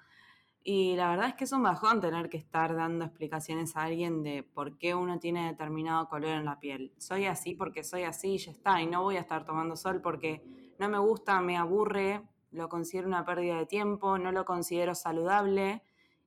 Y 0.64 0.96
la 0.96 1.10
verdad 1.10 1.30
es 1.30 1.36
que 1.36 1.44
es 1.44 1.52
un 1.52 1.64
bajón 1.64 2.00
tener 2.00 2.30
que 2.30 2.38
estar 2.38 2.74
dando 2.74 3.06
explicaciones 3.06 3.76
a 3.76 3.84
alguien 3.84 4.24
de 4.24 4.44
por 4.44 4.78
qué 4.78 4.96
uno 4.96 5.20
tiene 5.20 5.48
determinado 5.48 6.08
color 6.08 6.32
en 6.32 6.46
la 6.46 6.60
piel. 6.60 6.94
Soy 6.98 7.26
así 7.26 7.54
porque 7.54 7.84
soy 7.84 8.04
así 8.04 8.36
y 8.36 8.38
ya 8.38 8.52
está. 8.52 8.82
Y 8.82 8.88
no 8.88 9.02
voy 9.04 9.18
a 9.18 9.22
estar 9.22 9.46
tomando 9.46 9.76
sol 9.76 10.02
porque 10.02 10.44
no 10.80 10.88
me 10.88 11.00
gusta, 11.00 11.42
me 11.42 11.58
aburre, 11.58 12.22
lo 12.52 12.70
considero 12.70 13.08
una 13.08 13.26
pérdida 13.26 13.58
de 13.58 13.66
tiempo, 13.66 14.18
no 14.18 14.32
lo 14.32 14.46
considero 14.46 14.96
saludable 14.96 15.82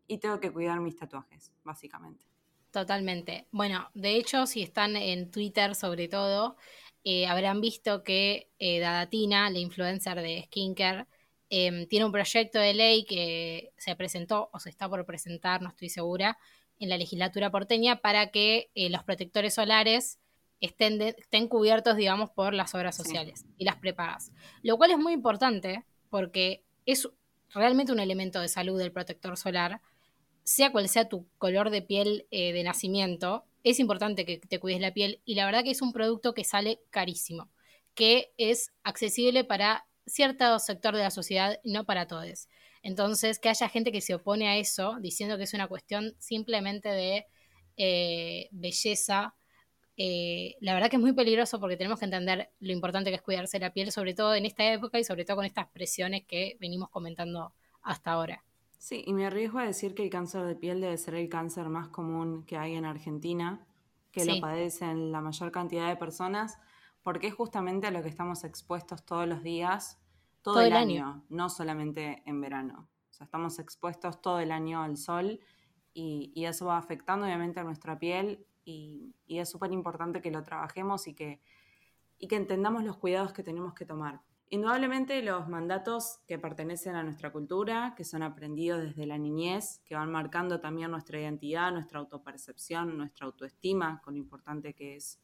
y 0.07 0.19
tengo 0.19 0.41
que 0.41 0.53
cuidar 0.53 0.81
mis 0.81 0.97
tatuajes, 0.97 1.53
básicamente. 1.65 2.27
Totalmente. 2.71 3.47
Bueno, 3.51 3.89
de 3.95 4.17
hecho, 4.17 4.47
si 4.47 4.63
están 4.63 4.97
en 4.97 5.31
Twitter 5.31 5.75
sobre 5.75 6.09
todo, 6.09 6.57
eh, 7.03 7.27
habrán 7.27 7.61
visto 7.61 8.05
que 8.05 8.51
eh, 8.59 8.79
Dadatina, 8.79 9.51
la 9.51 9.59
influencer 9.59 10.21
de 10.21 10.45
skincare, 10.45 11.07
em, 11.49 11.87
tiene 11.89 12.05
un 12.05 12.13
proyecto 12.13 12.59
de 12.59 12.75
ley 12.75 13.05
que 13.05 13.73
se 13.77 13.97
presentó 13.97 14.51
o 14.53 14.61
se 14.61 14.71
está 14.71 14.89
por 14.89 15.05
presentar, 15.07 15.63
no 15.63 15.69
estoy 15.69 15.89
segura, 15.89 16.39
en 16.79 16.89
la 16.89 16.97
legislatura 16.97 17.51
porteña 17.51 18.01
para 18.01 18.31
que 18.31 18.71
eh, 18.75 18.89
los 18.91 19.03
protectores 19.05 19.55
solares 19.55 20.19
estén, 20.61 21.01
estén, 21.01 21.49
cubiertos, 21.49 21.97
digamos, 21.97 22.31
por 22.31 22.55
las 22.55 22.75
obras 22.75 22.97
sociales 22.97 23.47
y 23.57 23.65
las 23.65 23.77
prepagas. 23.77 24.33
Lo 24.63 24.77
cual 24.77 24.91
es 24.91 24.99
muy 24.99 25.13
importante 25.13 25.85
porque 26.11 26.65
es 26.85 27.09
realmente 27.51 27.93
un 27.93 28.01
elemento 28.01 28.41
de 28.41 28.49
salud 28.49 28.79
del 28.79 28.93
protector 28.93 29.37
solar, 29.37 29.81
sea 30.45 30.73
cual 30.73 30.89
sea 30.89 31.09
tu 31.09 31.29
color 31.39 31.71
de 31.71 31.83
piel 31.83 32.27
eh, 32.31 32.53
de 32.53 32.63
nacimiento, 32.63 33.45
es 33.63 33.79
importante 33.79 34.25
que 34.25 34.39
te 34.39 34.59
cuides 34.59 34.81
la 34.81 34.93
piel 34.93 35.21
y 35.25 35.35
la 35.35 35.45
verdad 35.47 35.65
que 35.65 35.71
es 35.71 35.83
un 35.83 35.93
producto 35.93 36.35
que 36.35 36.45
sale 36.45 36.81
carísimo, 36.91 37.51
que 37.95 38.33
es 38.37 38.73
accesible 38.83 39.45
para 39.45 39.87
cierto 40.07 40.59
sector 40.59 40.97
de 40.97 41.03
la 41.03 41.11
sociedad, 41.11 41.61
no 41.65 41.85
para 41.85 42.07
todos. 42.07 42.49
Entonces, 42.83 43.39
que 43.39 43.51
haya 43.51 43.69
gente 43.69 43.93
que 43.93 44.01
se 44.01 44.15
opone 44.15 44.49
a 44.49 44.57
eso, 44.57 44.97
diciendo 45.01 45.37
que 45.37 45.45
es 45.45 45.55
una 45.55 45.69
cuestión 45.69 46.15
simplemente 46.19 46.89
de 46.89 47.27
eh, 47.77 48.49
belleza 48.53 49.35
eh, 50.03 50.57
la 50.63 50.73
verdad 50.73 50.89
que 50.89 50.97
es 50.97 51.03
muy 51.03 51.13
peligroso 51.13 51.61
porque 51.61 51.77
tenemos 51.77 51.99
que 51.99 52.07
entender 52.07 52.49
lo 52.61 52.73
importante 52.73 53.11
que 53.11 53.17
es 53.17 53.23
cuidarse 53.23 53.59
la 53.59 53.75
piel, 53.75 53.93
sobre 53.93 54.15
todo 54.15 54.35
en 54.35 54.47
esta 54.47 54.65
época 54.73 54.99
y 54.99 55.05
sobre 55.05 55.27
todo 55.27 55.37
con 55.37 55.45
estas 55.45 55.67
presiones 55.67 56.25
que 56.25 56.57
venimos 56.59 56.89
comentando 56.89 57.53
hasta 57.83 58.13
ahora. 58.13 58.43
Sí, 58.79 59.05
y 59.07 59.13
me 59.13 59.27
arriesgo 59.27 59.59
a 59.59 59.67
decir 59.67 59.95
que 59.95 60.03
el 60.03 60.09
cáncer 60.09 60.47
de 60.47 60.57
piel 60.57 60.81
debe 60.81 60.97
ser 60.97 61.17
el 61.17 61.29
cáncer 61.29 61.69
más 61.69 61.89
común 61.89 62.47
que 62.47 62.57
hay 62.57 62.77
en 62.77 62.87
Argentina, 62.87 63.67
que 64.11 64.25
lo 64.25 64.41
padecen 64.41 65.13
la 65.13 65.21
mayor 65.21 65.53
cantidad 65.53 65.89
de 65.89 65.97
personas, 65.97 66.59
porque 67.03 67.27
es 67.27 67.35
justamente 67.35 67.87
a 67.87 67.91
lo 67.91 68.03
que 68.03 68.09
estamos 68.09 68.43
expuestos 68.45 69.05
todos 69.05 69.29
los 69.29 69.43
días, 69.43 70.01
todo, 70.41 70.63
el, 70.63 70.73
año, 70.73 71.27
no 71.29 71.51
solamente 71.51 72.23
en 72.25 72.41
verano. 72.41 72.89
O 73.11 73.13
sea, 73.13 73.27
estamos 73.27 73.59
expuestos 73.59 74.23
todo 74.23 74.41
el 74.41 74.51
año 74.51 74.83
al 74.83 74.97
sol 74.97 75.41
y, 75.93 76.33
y 76.35 76.47
eso 76.47 76.65
va 76.65 76.79
afectando 76.79 77.27
obviamente 77.27 77.61
a 77.61 77.65
nuestra 77.65 77.99
piel 77.99 78.47
y, 78.65 79.15
es 79.27 79.49
súper 79.49 79.73
importante 79.73 80.21
que 80.21 80.31
lo 80.31 80.43
trabajemos 80.43 81.07
y 81.07 81.15
que, 81.15 81.41
y 82.19 82.29
que 82.29 82.37
entendamos 82.37 82.85
los 82.85 82.97
cuidados 82.97 83.33
que 83.33 83.43
tenemos 83.43 83.75
que 83.75 83.85
tomar. 83.85 84.21
Indudablemente 84.53 85.23
los 85.23 85.49
mandatos 85.49 86.19
que 86.27 86.37
pertenecen 86.37 86.97
a 86.97 87.05
nuestra 87.05 87.31
cultura, 87.31 87.95
que 87.97 88.03
son 88.03 88.25
aprendidos 88.25 88.83
desde 88.83 89.07
la 89.07 89.17
niñez, 89.17 89.81
que 89.85 89.95
van 89.95 90.11
marcando 90.11 90.61
también 90.61 90.91
nuestra 90.91 91.21
identidad, 91.21 91.71
nuestra 91.71 92.01
autopercepción, 92.01 92.99
nuestra 92.99 93.27
autoestima, 93.27 94.01
con 94.03 94.15
lo 94.15 94.19
importante 94.19 94.75
que 94.75 94.97
es 94.97 95.21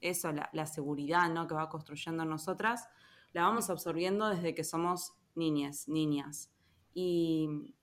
eso, 0.00 0.30
la, 0.30 0.66
seguridad 0.66 1.32
¿no? 1.32 1.46
que 1.46 1.54
va 1.54 1.70
construyendo 1.70 2.22
en 2.24 2.28
nosotras, 2.28 2.86
la 3.32 3.42
vamos 3.42 3.70
absorbiendo 3.70 4.28
desde 4.28 4.54
que 4.54 4.62
somos 4.62 5.14
niñas, 5.34 5.88
niñas. 5.88 6.50
Y, 6.92 7.74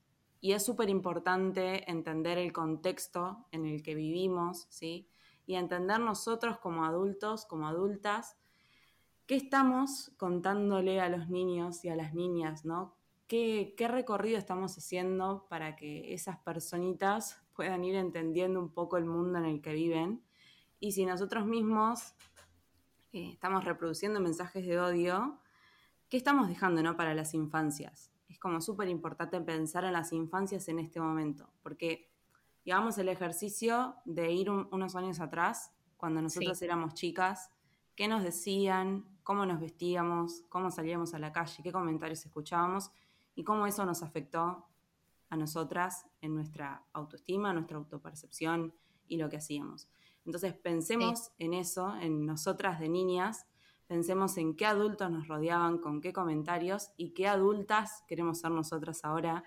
y 0.43 0.51
es 0.51 0.65
súper 0.65 0.89
importante 0.89 1.89
entender 1.89 2.37
el 2.37 2.51
contexto 2.51 3.47
en 3.53 3.65
el 3.65 3.81
que 3.81 3.95
vivimos, 3.95 4.67
¿sí? 4.69 5.07
Y 5.45 5.55
entender 5.55 6.01
nosotros 6.01 6.57
como 6.57 6.83
adultos, 6.83 7.45
como 7.45 7.65
adultas, 7.65 8.35
¿qué 9.25 9.37
estamos 9.37 10.11
contándole 10.17 10.99
a 10.99 11.07
los 11.07 11.29
niños 11.29 11.85
y 11.85 11.89
a 11.89 11.95
las 11.95 12.13
niñas, 12.13 12.65
¿no? 12.65 12.97
¿Qué, 13.25 13.73
qué 13.77 13.87
recorrido 13.87 14.37
estamos 14.37 14.77
haciendo 14.77 15.47
para 15.49 15.77
que 15.77 16.13
esas 16.13 16.39
personitas 16.39 17.41
puedan 17.55 17.85
ir 17.85 17.95
entendiendo 17.95 18.59
un 18.59 18.73
poco 18.73 18.97
el 18.97 19.05
mundo 19.05 19.39
en 19.39 19.45
el 19.45 19.61
que 19.61 19.71
viven? 19.71 20.25
Y 20.77 20.91
si 20.91 21.05
nosotros 21.05 21.45
mismos 21.45 22.15
eh, 23.13 23.29
estamos 23.31 23.63
reproduciendo 23.63 24.19
mensajes 24.19 24.65
de 24.67 24.77
odio, 24.77 25.39
¿qué 26.09 26.17
estamos 26.17 26.49
dejando 26.49 26.83
¿no? 26.83 26.97
para 26.97 27.13
las 27.13 27.33
infancias? 27.33 28.12
Es 28.33 28.39
como 28.39 28.59
súper 28.61 28.89
importante 28.89 29.39
pensar 29.41 29.83
en 29.85 29.93
las 29.93 30.11
infancias 30.11 30.67
en 30.67 30.79
este 30.79 30.99
momento, 30.99 31.47
porque 31.61 32.09
llevamos 32.63 32.97
el 32.97 33.09
ejercicio 33.09 33.95
de 34.05 34.31
ir 34.31 34.49
un- 34.49 34.67
unos 34.71 34.95
años 34.95 35.19
atrás, 35.19 35.71
cuando 35.97 36.19
nosotros 36.19 36.59
éramos 36.63 36.95
chicas, 36.95 37.51
qué 37.95 38.07
nos 38.07 38.23
decían, 38.23 39.05
cómo 39.21 39.45
nos 39.45 39.59
vestíamos, 39.59 40.41
cómo 40.49 40.71
salíamos 40.71 41.13
a 41.13 41.19
la 41.19 41.31
calle, 41.31 41.61
qué 41.61 41.71
comentarios 41.71 42.25
escuchábamos 42.25 42.89
y 43.35 43.43
cómo 43.43 43.67
eso 43.67 43.85
nos 43.85 44.01
afectó 44.01 44.65
a 45.29 45.37
nosotras 45.37 46.07
en 46.19 46.33
nuestra 46.33 46.83
autoestima, 46.91 47.53
nuestra 47.53 47.77
autopercepción 47.77 48.73
y 49.07 49.17
lo 49.17 49.29
que 49.29 49.37
hacíamos. 49.37 49.87
Entonces 50.25 50.55
pensemos 50.55 51.31
en 51.37 51.53
eso, 51.53 51.95
en 51.97 52.25
nosotras 52.25 52.79
de 52.79 52.89
niñas, 52.89 53.45
pensemos 53.93 54.39
en 54.39 54.55
qué 54.55 54.65
adultos 54.65 55.11
nos 55.11 55.27
rodeaban, 55.27 55.77
con 55.77 56.01
qué 56.01 56.13
comentarios 56.13 56.89
y 56.97 57.13
qué 57.13 57.27
adultas 57.27 58.03
queremos 58.07 58.39
ser 58.39 58.49
nosotras 58.49 59.05
ahora 59.05 59.43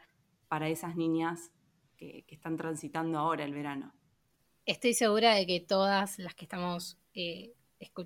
para 0.46 0.68
esas 0.68 0.94
niñas 0.94 1.50
que, 1.96 2.24
están 2.28 2.56
transitando 2.56 3.18
ahora 3.18 3.42
el 3.42 3.52
verano. 3.52 3.92
Estoy 4.64 4.94
segura 4.94 5.34
de 5.34 5.48
que 5.48 5.58
todas 5.58 6.20
las 6.20 6.36
que 6.36 6.44
estamos, 6.44 6.96
eh, 7.12 7.54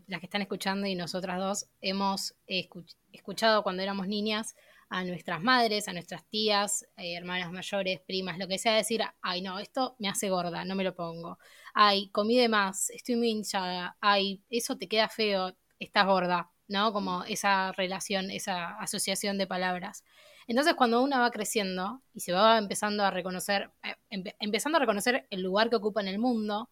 las 0.07 0.21
que 0.21 0.27
están 0.27 0.41
escuchando 0.41 0.87
y 0.87 0.95
nosotras 0.95 1.39
dos, 1.39 1.69
hemos 1.83 2.35
escuch- 2.47 2.97
escuchado 3.13 3.63
cuando 3.63 3.83
éramos 3.83 4.09
niñas 4.09 4.57
a 4.89 5.05
nuestras 5.05 5.43
madres, 5.43 5.89
a 5.89 5.93
nuestras 5.93 6.25
tías, 6.27 6.87
eh, 6.97 7.17
hermanas 7.17 7.53
mayores, 7.53 8.01
primas, 8.01 8.39
lo 8.39 8.49
que 8.49 8.57
sea, 8.57 8.75
decir, 8.75 9.03
ay 9.21 9.43
no, 9.43 9.59
esto 9.59 9.95
me 9.99 10.09
hace 10.09 10.31
gorda, 10.31 10.65
no 10.65 10.75
me 10.75 10.85
lo 10.85 10.95
pongo. 10.95 11.39
Ay, 11.75 12.09
comí 12.09 12.39
de 12.39 12.49
más, 12.49 12.89
estoy 12.89 13.17
muy 13.17 13.29
hinchada, 13.29 13.99
ay, 14.01 14.43
eso 14.49 14.79
te 14.79 14.89
queda 14.89 15.11
feo, 15.11 15.55
estás 15.81 16.07
gorda, 16.07 16.53
¿no? 16.69 16.93
Como 16.95 17.25
esa 17.25 17.73
relación, 17.73 18.31
esa 18.31 18.71
asociación 18.81 19.39
de 19.39 19.49
palabras. 19.49 20.05
Entonces, 20.49 20.75
cuando 20.75 21.03
uno 21.03 21.21
va 21.21 21.31
creciendo 21.33 22.03
y 22.15 22.21
se 22.21 22.33
va 22.33 22.59
empezando 22.59 23.05
a 23.05 23.11
reconocer, 23.11 23.71
eh, 23.85 23.97
empe- 24.11 24.37
empezando 24.41 24.77
a 24.79 24.81
reconocer 24.81 25.27
el 25.31 25.43
lugar 25.43 25.71
que 25.71 25.77
ocupa 25.77 26.01
en 26.03 26.09
el 26.09 26.19
mundo, 26.21 26.71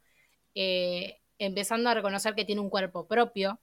eh, 0.54 1.20
empezando 1.38 1.90
a 1.90 1.94
reconocer 1.94 2.34
que 2.34 2.44
tiene 2.44 2.60
un 2.62 2.70
cuerpo 2.70 3.08
propio 3.08 3.60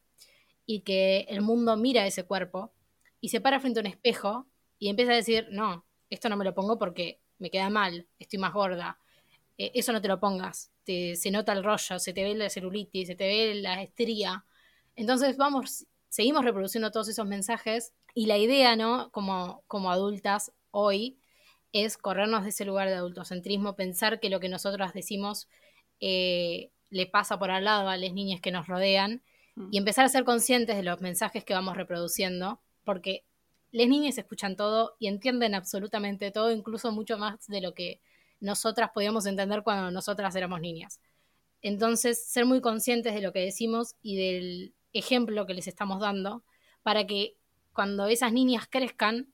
y 0.66 0.82
que 0.82 1.22
el 1.30 1.42
mundo 1.42 1.78
mira 1.78 2.06
ese 2.08 2.24
cuerpo 2.26 2.74
y 3.22 3.30
se 3.30 3.42
para 3.42 3.60
frente 3.60 3.80
a 3.80 3.82
un 3.84 3.88
espejo 3.88 4.48
y 4.80 4.90
empieza 4.90 5.12
a 5.14 5.16
decir, 5.16 5.48
no, 5.52 5.86
esto 6.10 6.30
no 6.30 6.38
me 6.38 6.46
lo 6.46 6.54
pongo 6.54 6.78
porque 6.80 7.22
me 7.40 7.50
queda 7.52 7.70
mal, 7.70 8.08
estoy 8.20 8.40
más 8.40 8.54
gorda, 8.54 9.00
eh, 9.58 9.72
eso 9.76 9.94
no 9.94 10.02
te 10.02 10.08
lo 10.08 10.20
pongas, 10.20 10.72
se 10.86 11.32
nota 11.32 11.54
el 11.54 11.64
rollo, 11.64 12.00
se 12.00 12.14
te 12.14 12.24
ve 12.24 12.36
la 12.36 12.50
celulitis, 12.50 13.08
se 13.08 13.16
te 13.16 13.28
ve 13.28 13.56
la 13.56 13.82
estría. 13.84 14.46
Entonces 14.96 15.38
vamos, 15.38 15.86
seguimos 16.10 16.46
reproduciendo 16.46 16.92
todos 16.92 17.08
esos 17.10 17.26
mensajes 17.26 17.94
y 18.14 18.28
la 18.28 18.38
idea, 18.38 18.76
¿no? 18.76 19.10
Como, 19.12 19.64
como 19.68 19.92
adultas 19.92 20.52
hoy 20.72 21.20
es 21.72 21.98
corrernos 21.98 22.44
de 22.44 22.50
ese 22.50 22.66
lugar 22.66 22.88
de 22.88 22.96
adultocentrismo, 22.96 23.76
pensar 23.76 24.20
que 24.20 24.30
lo 24.30 24.40
que 24.40 24.50
nosotras 24.50 24.94
decimos 24.94 25.50
eh, 26.00 26.72
le 26.90 27.08
pasa 27.08 27.38
por 27.38 27.52
al 27.52 27.66
lado 27.66 27.90
a 27.90 27.98
las 27.98 28.14
niñas 28.14 28.40
que 28.40 28.52
nos 28.52 28.68
rodean 28.68 29.22
Mm. 29.56 29.70
y 29.72 29.78
empezar 29.78 30.06
a 30.06 30.10
ser 30.10 30.24
conscientes 30.26 30.76
de 30.76 30.84
los 30.84 31.02
mensajes 31.02 31.44
que 31.44 31.54
vamos 31.54 31.78
reproduciendo, 31.78 32.62
porque 32.84 33.24
las 33.72 33.88
niñas 33.88 34.18
escuchan 34.18 34.56
todo 34.56 34.96
y 35.00 35.08
entienden 35.08 35.56
absolutamente 35.56 36.32
todo, 36.32 36.52
incluso 36.52 36.92
mucho 36.92 37.18
más 37.18 37.48
de 37.48 37.62
lo 37.62 37.74
que 37.74 38.02
nosotras 38.40 38.92
podíamos 38.94 39.26
entender 39.26 39.64
cuando 39.64 39.92
nosotras 39.92 40.36
éramos 40.36 40.62
niñas. 40.62 41.00
Entonces, 41.62 42.28
ser 42.28 42.46
muy 42.46 42.62
conscientes 42.62 43.14
de 43.14 43.22
lo 43.22 43.34
que 43.34 43.40
decimos 43.40 43.96
y 44.02 44.18
del 44.18 44.74
ejemplo 44.98 45.46
que 45.46 45.54
les 45.54 45.68
estamos 45.68 46.00
dando 46.00 46.44
para 46.84 47.06
que 47.06 47.38
cuando 47.74 48.08
esas 48.08 48.32
niñas 48.32 48.68
crezcan, 48.70 49.34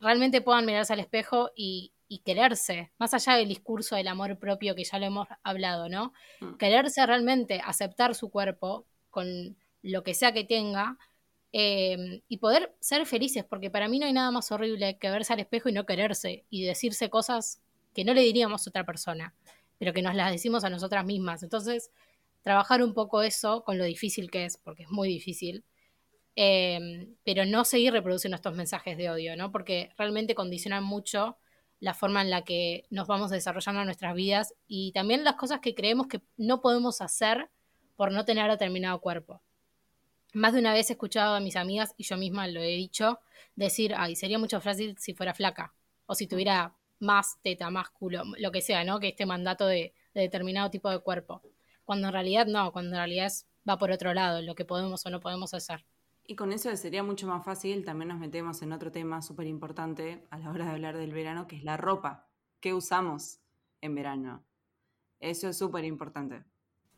realmente 0.00 0.40
puedan 0.40 0.66
mirarse 0.66 0.92
al 0.92 1.00
espejo 1.00 1.50
y, 1.56 1.92
y 2.08 2.18
quererse, 2.18 2.92
más 2.98 3.14
allá 3.14 3.34
del 3.34 3.48
discurso 3.48 3.96
del 3.96 4.08
amor 4.08 4.38
propio 4.38 4.74
que 4.74 4.84
ya 4.84 4.98
lo 4.98 5.06
hemos 5.06 5.28
hablado, 5.42 5.88
¿no? 5.88 6.12
Mm. 6.40 6.54
Quererse 6.54 7.04
realmente, 7.06 7.60
aceptar 7.64 8.14
su 8.14 8.30
cuerpo 8.30 8.86
con 9.10 9.56
lo 9.82 10.02
que 10.02 10.14
sea 10.14 10.32
que 10.32 10.44
tenga 10.44 10.98
eh, 11.52 12.22
y 12.28 12.38
poder 12.38 12.74
ser 12.80 13.06
felices, 13.06 13.44
porque 13.44 13.70
para 13.70 13.88
mí 13.88 13.98
no 13.98 14.06
hay 14.06 14.12
nada 14.12 14.30
más 14.30 14.50
horrible 14.50 14.98
que 14.98 15.10
verse 15.10 15.32
al 15.32 15.40
espejo 15.40 15.68
y 15.68 15.72
no 15.72 15.86
quererse 15.86 16.44
y 16.50 16.64
decirse 16.64 17.10
cosas 17.10 17.62
que 17.94 18.04
no 18.04 18.12
le 18.12 18.22
diríamos 18.22 18.66
a 18.66 18.70
otra 18.70 18.84
persona, 18.84 19.34
pero 19.78 19.92
que 19.92 20.02
nos 20.02 20.14
las 20.14 20.32
decimos 20.32 20.64
a 20.64 20.70
nosotras 20.70 21.04
mismas. 21.04 21.42
Entonces, 21.42 21.90
trabajar 22.44 22.82
un 22.82 22.94
poco 22.94 23.22
eso 23.22 23.64
con 23.64 23.78
lo 23.78 23.84
difícil 23.84 24.30
que 24.30 24.44
es, 24.44 24.58
porque 24.58 24.84
es 24.84 24.90
muy 24.90 25.08
difícil, 25.08 25.64
eh, 26.36 27.08
pero 27.24 27.46
no 27.46 27.64
seguir 27.64 27.92
reproduciendo 27.92 28.36
estos 28.36 28.54
mensajes 28.54 28.96
de 28.96 29.10
odio, 29.10 29.36
¿no? 29.36 29.50
Porque 29.50 29.90
realmente 29.96 30.34
condicionan 30.34 30.84
mucho 30.84 31.38
la 31.80 31.94
forma 31.94 32.22
en 32.22 32.30
la 32.30 32.44
que 32.44 32.84
nos 32.90 33.06
vamos 33.08 33.30
desarrollando 33.30 33.84
nuestras 33.84 34.14
vidas 34.14 34.54
y 34.66 34.92
también 34.92 35.24
las 35.24 35.34
cosas 35.34 35.60
que 35.60 35.74
creemos 35.74 36.06
que 36.06 36.20
no 36.36 36.60
podemos 36.60 37.00
hacer 37.00 37.50
por 37.96 38.12
no 38.12 38.24
tener 38.24 38.50
determinado 38.50 39.00
cuerpo. 39.00 39.42
Más 40.34 40.52
de 40.52 40.60
una 40.60 40.74
vez 40.74 40.90
he 40.90 40.94
escuchado 40.94 41.34
a 41.34 41.40
mis 41.40 41.56
amigas, 41.56 41.94
y 41.96 42.04
yo 42.04 42.16
misma 42.16 42.46
lo 42.48 42.60
he 42.60 42.76
dicho, 42.76 43.20
decir, 43.54 43.94
ay, 43.96 44.16
sería 44.16 44.38
mucho 44.38 44.60
fácil 44.60 44.96
si 44.98 45.14
fuera 45.14 45.32
flaca, 45.32 45.74
o 46.06 46.14
si 46.14 46.26
tuviera 46.26 46.74
más 46.98 47.38
teta, 47.42 47.70
más 47.70 47.90
culo, 47.90 48.24
lo 48.38 48.50
que 48.50 48.60
sea, 48.60 48.84
¿no? 48.84 48.98
Que 48.98 49.08
este 49.08 49.26
mandato 49.26 49.66
de 49.66 49.94
determinado 50.12 50.70
tipo 50.70 50.90
de 50.90 50.98
cuerpo. 50.98 51.42
Cuando 51.84 52.08
en 52.08 52.12
realidad 52.12 52.46
no, 52.46 52.72
cuando 52.72 52.90
en 52.92 52.96
realidad 52.96 53.26
es- 53.26 53.46
va 53.68 53.78
por 53.78 53.90
otro 53.90 54.12
lado, 54.14 54.42
lo 54.42 54.54
que 54.54 54.64
podemos 54.64 55.04
o 55.06 55.10
no 55.10 55.20
podemos 55.20 55.54
hacer. 55.54 55.84
Y 56.26 56.36
con 56.36 56.52
eso 56.52 56.74
sería 56.76 57.02
mucho 57.02 57.26
más 57.26 57.44
fácil, 57.44 57.84
también 57.84 58.08
nos 58.08 58.18
metemos 58.18 58.62
en 58.62 58.72
otro 58.72 58.90
tema 58.90 59.20
súper 59.22 59.46
importante 59.46 60.26
a 60.30 60.38
la 60.38 60.50
hora 60.50 60.64
de 60.66 60.70
hablar 60.72 60.96
del 60.96 61.12
verano, 61.12 61.46
que 61.46 61.56
es 61.56 61.64
la 61.64 61.76
ropa. 61.76 62.28
¿Qué 62.60 62.72
usamos 62.72 63.40
en 63.82 63.94
verano? 63.94 64.42
Eso 65.20 65.48
es 65.48 65.58
súper 65.58 65.84
importante. 65.84 66.42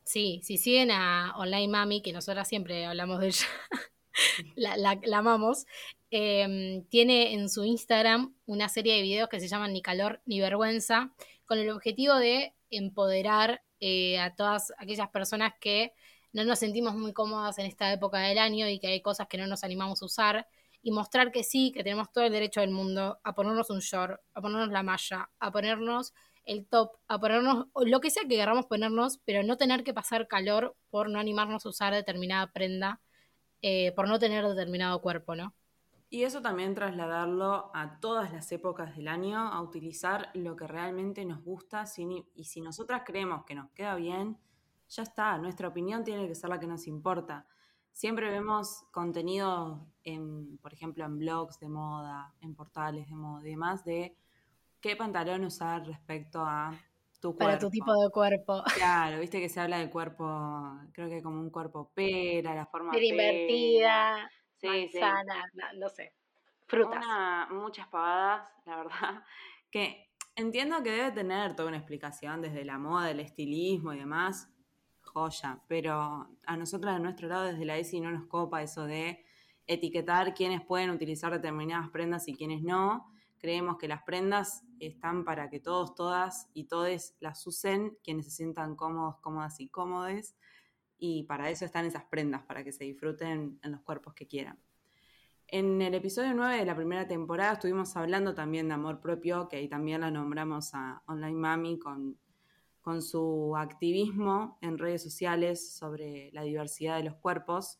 Sí, 0.03 0.39
si 0.43 0.57
siguen 0.57 0.91
a 0.91 1.33
Online 1.37 1.67
Mami, 1.67 2.01
que 2.01 2.13
nosotras 2.13 2.47
siempre 2.47 2.85
hablamos 2.85 3.19
de 3.19 3.27
ella, 3.27 3.45
la, 4.55 4.77
la- 4.77 4.99
la 5.03 5.17
amamos, 5.17 5.65
eh, 6.11 6.83
tiene 6.89 7.33
en 7.33 7.49
su 7.49 7.65
Instagram 7.65 8.33
una 8.45 8.69
serie 8.69 8.95
de 8.95 9.01
videos 9.01 9.27
que 9.29 9.41
se 9.41 9.49
llaman 9.49 9.73
Ni 9.73 9.81
calor 9.81 10.21
ni 10.25 10.39
vergüenza, 10.39 11.11
con 11.45 11.59
el 11.59 11.69
objetivo 11.69 12.15
de 12.15 12.53
empoderar 12.69 13.61
eh, 13.79 14.19
a 14.19 14.35
todas 14.35 14.73
aquellas 14.77 15.09
personas 15.09 15.53
que 15.59 15.93
no 16.33 16.43
nos 16.43 16.59
sentimos 16.59 16.95
muy 16.95 17.13
cómodas 17.13 17.57
en 17.59 17.65
esta 17.65 17.91
época 17.91 18.19
del 18.19 18.37
año 18.37 18.67
y 18.67 18.79
que 18.79 18.87
hay 18.87 19.01
cosas 19.01 19.27
que 19.27 19.37
no 19.37 19.47
nos 19.47 19.63
animamos 19.63 20.01
a 20.01 20.05
usar 20.05 20.47
y 20.81 20.91
mostrar 20.91 21.31
que 21.31 21.43
sí, 21.43 21.71
que 21.73 21.83
tenemos 21.83 22.11
todo 22.11 22.25
el 22.25 22.31
derecho 22.31 22.61
del 22.61 22.71
mundo 22.71 23.19
a 23.23 23.33
ponernos 23.33 23.69
un 23.69 23.79
short, 23.79 24.21
a 24.33 24.41
ponernos 24.41 24.69
la 24.69 24.83
malla, 24.83 25.29
a 25.39 25.51
ponernos 25.51 26.13
el 26.45 26.65
top, 26.65 26.91
a 27.07 27.19
ponernos 27.19 27.67
lo 27.75 27.99
que 27.99 28.09
sea 28.09 28.23
que 28.23 28.29
queramos 28.29 28.65
ponernos, 28.67 29.19
pero 29.25 29.43
no 29.43 29.57
tener 29.57 29.83
que 29.83 29.93
pasar 29.93 30.27
calor 30.27 30.75
por 30.89 31.09
no 31.09 31.19
animarnos 31.19 31.65
a 31.65 31.69
usar 31.69 31.93
determinada 31.93 32.51
prenda, 32.53 33.01
eh, 33.61 33.91
por 33.93 34.07
no 34.07 34.19
tener 34.19 34.45
determinado 34.47 35.01
cuerpo, 35.01 35.35
¿no? 35.35 35.53
Y 36.09 36.23
eso 36.23 36.41
también 36.41 36.73
trasladarlo 36.73 37.69
a 37.73 37.99
todas 37.99 38.31
las 38.31 38.49
épocas 38.53 38.95
del 38.95 39.09
año, 39.09 39.37
a 39.39 39.61
utilizar 39.61 40.29
lo 40.33 40.55
que 40.55 40.65
realmente 40.65 41.25
nos 41.25 41.43
gusta 41.43 41.85
sin- 41.85 42.25
y 42.33 42.45
si 42.45 42.61
nosotras 42.61 43.01
creemos 43.05 43.43
que 43.43 43.55
nos 43.55 43.69
queda 43.71 43.95
bien, 43.95 44.37
ya 44.89 45.03
está, 45.03 45.37
nuestra 45.37 45.67
opinión 45.67 46.05
tiene 46.05 46.27
que 46.27 46.35
ser 46.35 46.49
la 46.49 46.59
que 46.59 46.67
nos 46.67 46.87
importa. 46.87 47.45
Siempre 47.91 48.29
vemos 48.29 48.85
contenido, 48.91 49.85
en, 50.03 50.57
por 50.59 50.71
ejemplo, 50.73 51.03
en 51.03 51.17
blogs 51.17 51.59
de 51.59 51.67
moda, 51.67 52.33
en 52.39 52.55
portales 52.55 53.09
de 53.09 53.15
moda 53.15 53.45
y 53.45 53.49
demás, 53.51 53.83
de 53.83 54.15
qué 54.79 54.95
pantalón 54.95 55.43
usar 55.43 55.85
respecto 55.85 56.41
a 56.45 56.71
tu 57.19 57.35
cuerpo. 57.35 57.45
Para 57.45 57.59
tu 57.59 57.69
tipo 57.69 57.91
de 57.93 58.09
cuerpo. 58.11 58.63
Claro, 58.75 59.19
viste 59.19 59.41
que 59.41 59.49
se 59.49 59.59
habla 59.59 59.79
del 59.79 59.89
cuerpo, 59.89 60.25
creo 60.93 61.09
que 61.09 61.21
como 61.21 61.41
un 61.41 61.49
cuerpo 61.49 61.91
pera, 61.93 62.53
la 62.55 62.65
forma 62.67 62.91
pera. 62.91 63.05
invertida, 63.05 64.29
Sí, 64.57 64.89
sí. 64.91 64.99
no, 64.99 65.73
no 65.79 65.89
sé. 65.89 66.13
Frutas. 66.67 66.97
Una- 67.05 67.47
muchas 67.51 67.87
pavadas, 67.87 68.49
la 68.65 68.77
verdad, 68.77 69.23
que 69.71 70.09
entiendo 70.35 70.83
que 70.83 70.91
debe 70.91 71.11
tener 71.11 71.55
toda 71.55 71.69
una 71.69 71.77
explicación 71.77 72.41
desde 72.41 72.65
la 72.65 72.77
moda, 72.77 73.09
el 73.09 73.19
estilismo 73.19 73.93
y 73.93 73.99
demás, 73.99 74.49
joya, 75.01 75.61
pero 75.67 76.27
a 76.45 76.57
nosotros 76.57 76.93
de 76.93 76.99
nuestro 76.99 77.27
lado 77.27 77.45
desde 77.45 77.65
la 77.65 77.77
ESI 77.77 78.01
no 78.01 78.11
nos 78.11 78.25
copa 78.27 78.61
eso 78.61 78.85
de 78.85 79.23
etiquetar 79.65 80.33
quiénes 80.33 80.61
pueden 80.61 80.89
utilizar 80.89 81.31
determinadas 81.31 81.89
prendas 81.89 82.27
y 82.27 82.35
quiénes 82.35 82.61
no. 82.63 83.11
Creemos 83.39 83.77
que 83.77 83.87
las 83.87 84.01
prendas 84.03 84.63
están 84.79 85.23
para 85.23 85.49
que 85.49 85.59
todos, 85.59 85.93
todas 85.95 86.49
y 86.53 86.65
todes 86.65 87.15
las 87.19 87.45
usen, 87.45 87.97
quienes 88.03 88.25
se 88.25 88.31
sientan 88.31 88.75
cómodos, 88.75 89.17
cómodas 89.21 89.59
y 89.59 89.69
cómodes. 89.69 90.35
Y 90.97 91.23
para 91.23 91.49
eso 91.49 91.65
están 91.65 91.85
esas 91.85 92.05
prendas, 92.05 92.43
para 92.43 92.63
que 92.63 92.71
se 92.71 92.83
disfruten 92.83 93.59
en 93.61 93.71
los 93.71 93.81
cuerpos 93.81 94.13
que 94.13 94.27
quieran. 94.27 94.59
En 95.49 95.81
el 95.81 95.93
episodio 95.93 96.33
9 96.33 96.57
de 96.57 96.65
la 96.65 96.75
primera 96.75 97.07
temporada 97.07 97.53
estuvimos 97.53 97.95
hablando 97.95 98.35
también 98.35 98.67
de 98.67 98.73
amor 98.73 98.99
propio, 98.99 99.47
que 99.47 99.57
ahí 99.57 99.69
también 99.69 100.01
la 100.01 100.11
nombramos 100.11 100.73
a 100.73 101.01
Online 101.07 101.37
Mami 101.37 101.79
con, 101.79 102.17
con 102.81 103.01
su 103.01 103.55
activismo 103.55 104.57
en 104.61 104.77
redes 104.77 105.03
sociales 105.03 105.73
sobre 105.73 106.31
la 106.33 106.41
diversidad 106.41 106.97
de 106.97 107.03
los 107.03 107.15
cuerpos. 107.15 107.79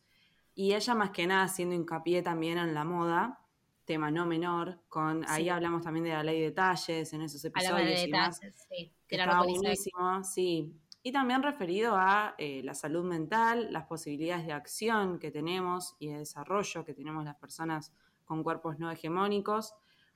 Y 0.55 0.73
ella 0.73 0.95
más 0.95 1.11
que 1.11 1.27
nada 1.27 1.43
haciendo 1.43 1.75
hincapié 1.75 2.21
también 2.21 2.57
en 2.57 2.73
la 2.73 2.85
moda, 2.85 3.41
tema 3.83 4.11
no 4.11 4.25
menor, 4.25 4.79
con 4.87 5.25
ahí 5.27 5.49
hablamos 5.49 5.81
también 5.83 6.05
de 6.05 6.11
la 6.11 6.23
ley 6.23 6.39
de 6.39 6.45
detalles 6.47 7.11
en 7.13 7.21
esos 7.21 7.43
episodios 7.43 7.85
de 7.85 8.07
y 8.07 8.11
más, 8.11 8.39
detalles, 8.39 8.67
sí. 8.69 8.93
que 9.07 9.15
estaba 9.15 9.43
buenísimo, 9.43 10.23
sí. 10.23 10.73
Y 11.07 11.13
también 11.13 11.41
referido 11.41 11.95
a 11.95 12.35
eh, 12.37 12.61
la 12.65 12.73
salud 12.73 13.05
mental, 13.05 13.71
las 13.71 13.85
posibilidades 13.85 14.45
de 14.45 14.51
acción 14.51 15.19
que 15.19 15.31
tenemos 15.31 15.95
y 15.99 16.09
de 16.09 16.17
desarrollo 16.17 16.83
que 16.83 16.93
tenemos 16.93 17.23
las 17.23 17.37
personas 17.37 17.93
con 18.25 18.43
cuerpos 18.43 18.77
no 18.77 18.91
hegemónicos, 18.91 19.73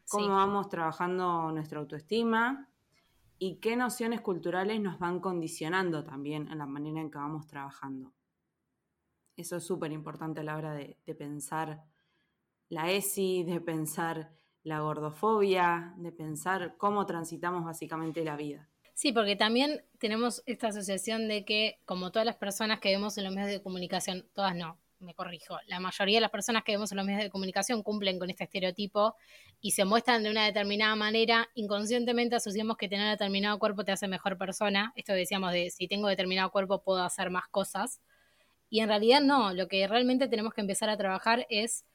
cómo 0.10 0.26
Sí. 0.26 0.30
vamos 0.30 0.68
trabajando 0.68 1.50
nuestra 1.54 1.80
autoestima 1.80 2.68
y 3.40 3.62
qué 3.62 3.78
nociones 3.78 4.20
culturales 4.20 4.82
nos 4.82 5.00
van 5.00 5.22
condicionando 5.22 6.04
también 6.04 6.50
en 6.50 6.58
la 6.58 6.66
manera 6.66 7.00
en 7.00 7.10
que 7.10 7.20
vamos 7.20 7.48
trabajando. 7.48 8.12
Eso 9.38 9.56
es 9.56 9.64
súper 9.64 9.94
importante 9.94 10.42
a 10.42 10.44
la 10.44 10.58
hora 10.58 10.74
de, 10.74 10.98
de 11.06 11.16
pensar 11.16 11.86
la 12.68 12.92
ESI, 12.92 13.46
de 13.46 13.62
pensar 13.62 14.34
la 14.64 14.82
gordofobia, 14.82 15.94
de 15.96 16.12
pensar 16.12 16.76
cómo 16.76 17.06
transitamos 17.06 17.64
básicamente 17.64 18.26
la 18.26 18.36
vida. 18.36 18.68
Sí, 19.02 19.12
porque 19.14 19.36
también 19.36 19.84
tenemos 19.98 20.44
esta 20.46 20.68
asociación 20.68 21.28
de 21.28 21.44
que, 21.44 21.80
como 21.86 22.12
todas 22.12 22.24
las 22.24 22.36
personas 22.36 22.80
que 22.80 22.90
vemos 22.90 23.18
en 23.18 23.24
los 23.24 23.34
medios 23.34 23.50
de 23.50 23.60
comunicación, 23.60 24.28
todas 24.36 24.56
no, 24.56 24.78
me 25.00 25.16
corrijo, 25.16 25.58
la 25.66 25.80
mayoría 25.80 26.18
de 26.18 26.22
las 26.22 26.30
personas 26.30 26.64
que 26.64 26.74
vemos 26.74 26.92
en 26.92 26.98
los 26.98 27.06
medios 27.08 27.24
de 27.24 27.32
comunicación 27.32 27.82
cumplen 27.82 28.20
con 28.20 28.30
este 28.30 28.44
estereotipo 28.44 29.16
y 29.60 29.72
se 29.72 29.86
muestran 29.86 30.22
de 30.22 30.30
una 30.30 30.46
determinada 30.46 30.96
manera, 30.96 31.50
inconscientemente 31.56 32.36
asociamos 32.36 32.78
que 32.78 32.88
tener 32.88 33.10
determinado 33.10 33.58
cuerpo 33.58 33.84
te 33.84 33.92
hace 33.92 34.08
mejor 34.08 34.38
persona. 34.38 34.94
Esto 34.96 35.14
decíamos 35.14 35.52
de 35.52 35.72
si 35.72 35.88
tengo 35.88 36.08
determinado 36.08 36.52
cuerpo 36.52 36.84
puedo 36.84 37.02
hacer 37.02 37.32
más 37.32 37.48
cosas. 37.50 38.02
Y 38.70 38.82
en 38.82 38.88
realidad 38.88 39.22
no, 39.22 39.52
lo 39.52 39.68
que 39.68 39.88
realmente 39.88 40.28
tenemos 40.28 40.54
que 40.54 40.62
empezar 40.62 40.90
a 40.92 40.98
trabajar 40.98 41.48
es 41.50 41.86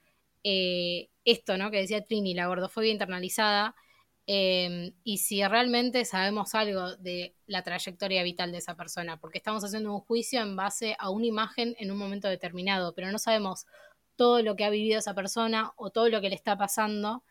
eh, 0.42 1.08
esto, 1.24 1.56
¿no? 1.56 1.70
Que 1.70 1.76
decía 1.76 2.04
Trini, 2.04 2.34
la 2.34 2.48
gordofobia 2.48 2.90
internalizada. 2.90 3.76
Eh, 4.26 4.92
y 5.04 5.18
si 5.18 5.44
realmente 5.46 6.04
sabemos 6.04 6.54
algo 6.54 6.96
de 6.96 7.36
la 7.46 7.62
trayectoria 7.62 8.24
vital 8.24 8.50
de 8.50 8.58
esa 8.58 8.74
persona, 8.74 9.20
porque 9.20 9.38
estamos 9.38 9.62
haciendo 9.64 9.92
un 9.94 10.00
juicio 10.00 10.40
en 10.40 10.56
base 10.56 10.96
a 10.98 11.10
una 11.10 11.26
imagen 11.26 11.76
en 11.78 11.92
un 11.92 11.98
momento 11.98 12.28
determinado, 12.28 12.94
pero 12.94 13.10
no 13.12 13.18
sabemos 13.18 13.66
todo 14.16 14.42
lo 14.42 14.56
que 14.56 14.64
ha 14.64 14.70
vivido 14.70 14.98
esa 14.98 15.14
persona 15.14 15.72
o 15.76 15.90
todo 15.90 16.08
lo 16.08 16.20
que 16.20 16.28
le 16.28 16.34
está 16.34 16.56
pasando 16.56 17.22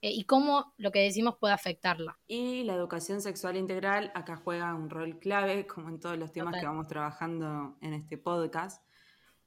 eh, 0.00 0.10
y 0.12 0.24
cómo 0.24 0.72
lo 0.78 0.90
que 0.90 1.00
decimos 1.00 1.36
puede 1.38 1.52
afectarla. 1.52 2.18
Y 2.26 2.62
la 2.62 2.74
educación 2.74 3.20
sexual 3.20 3.56
integral 3.56 4.10
acá 4.14 4.36
juega 4.36 4.74
un 4.74 4.88
rol 4.88 5.18
clave, 5.18 5.66
como 5.66 5.88
en 5.88 6.00
todos 6.00 6.16
los 6.16 6.32
temas 6.32 6.52
Total. 6.52 6.60
que 6.60 6.66
vamos 6.66 6.88
trabajando 6.88 7.76
en 7.82 7.92
este 7.92 8.16
podcast. 8.16 8.82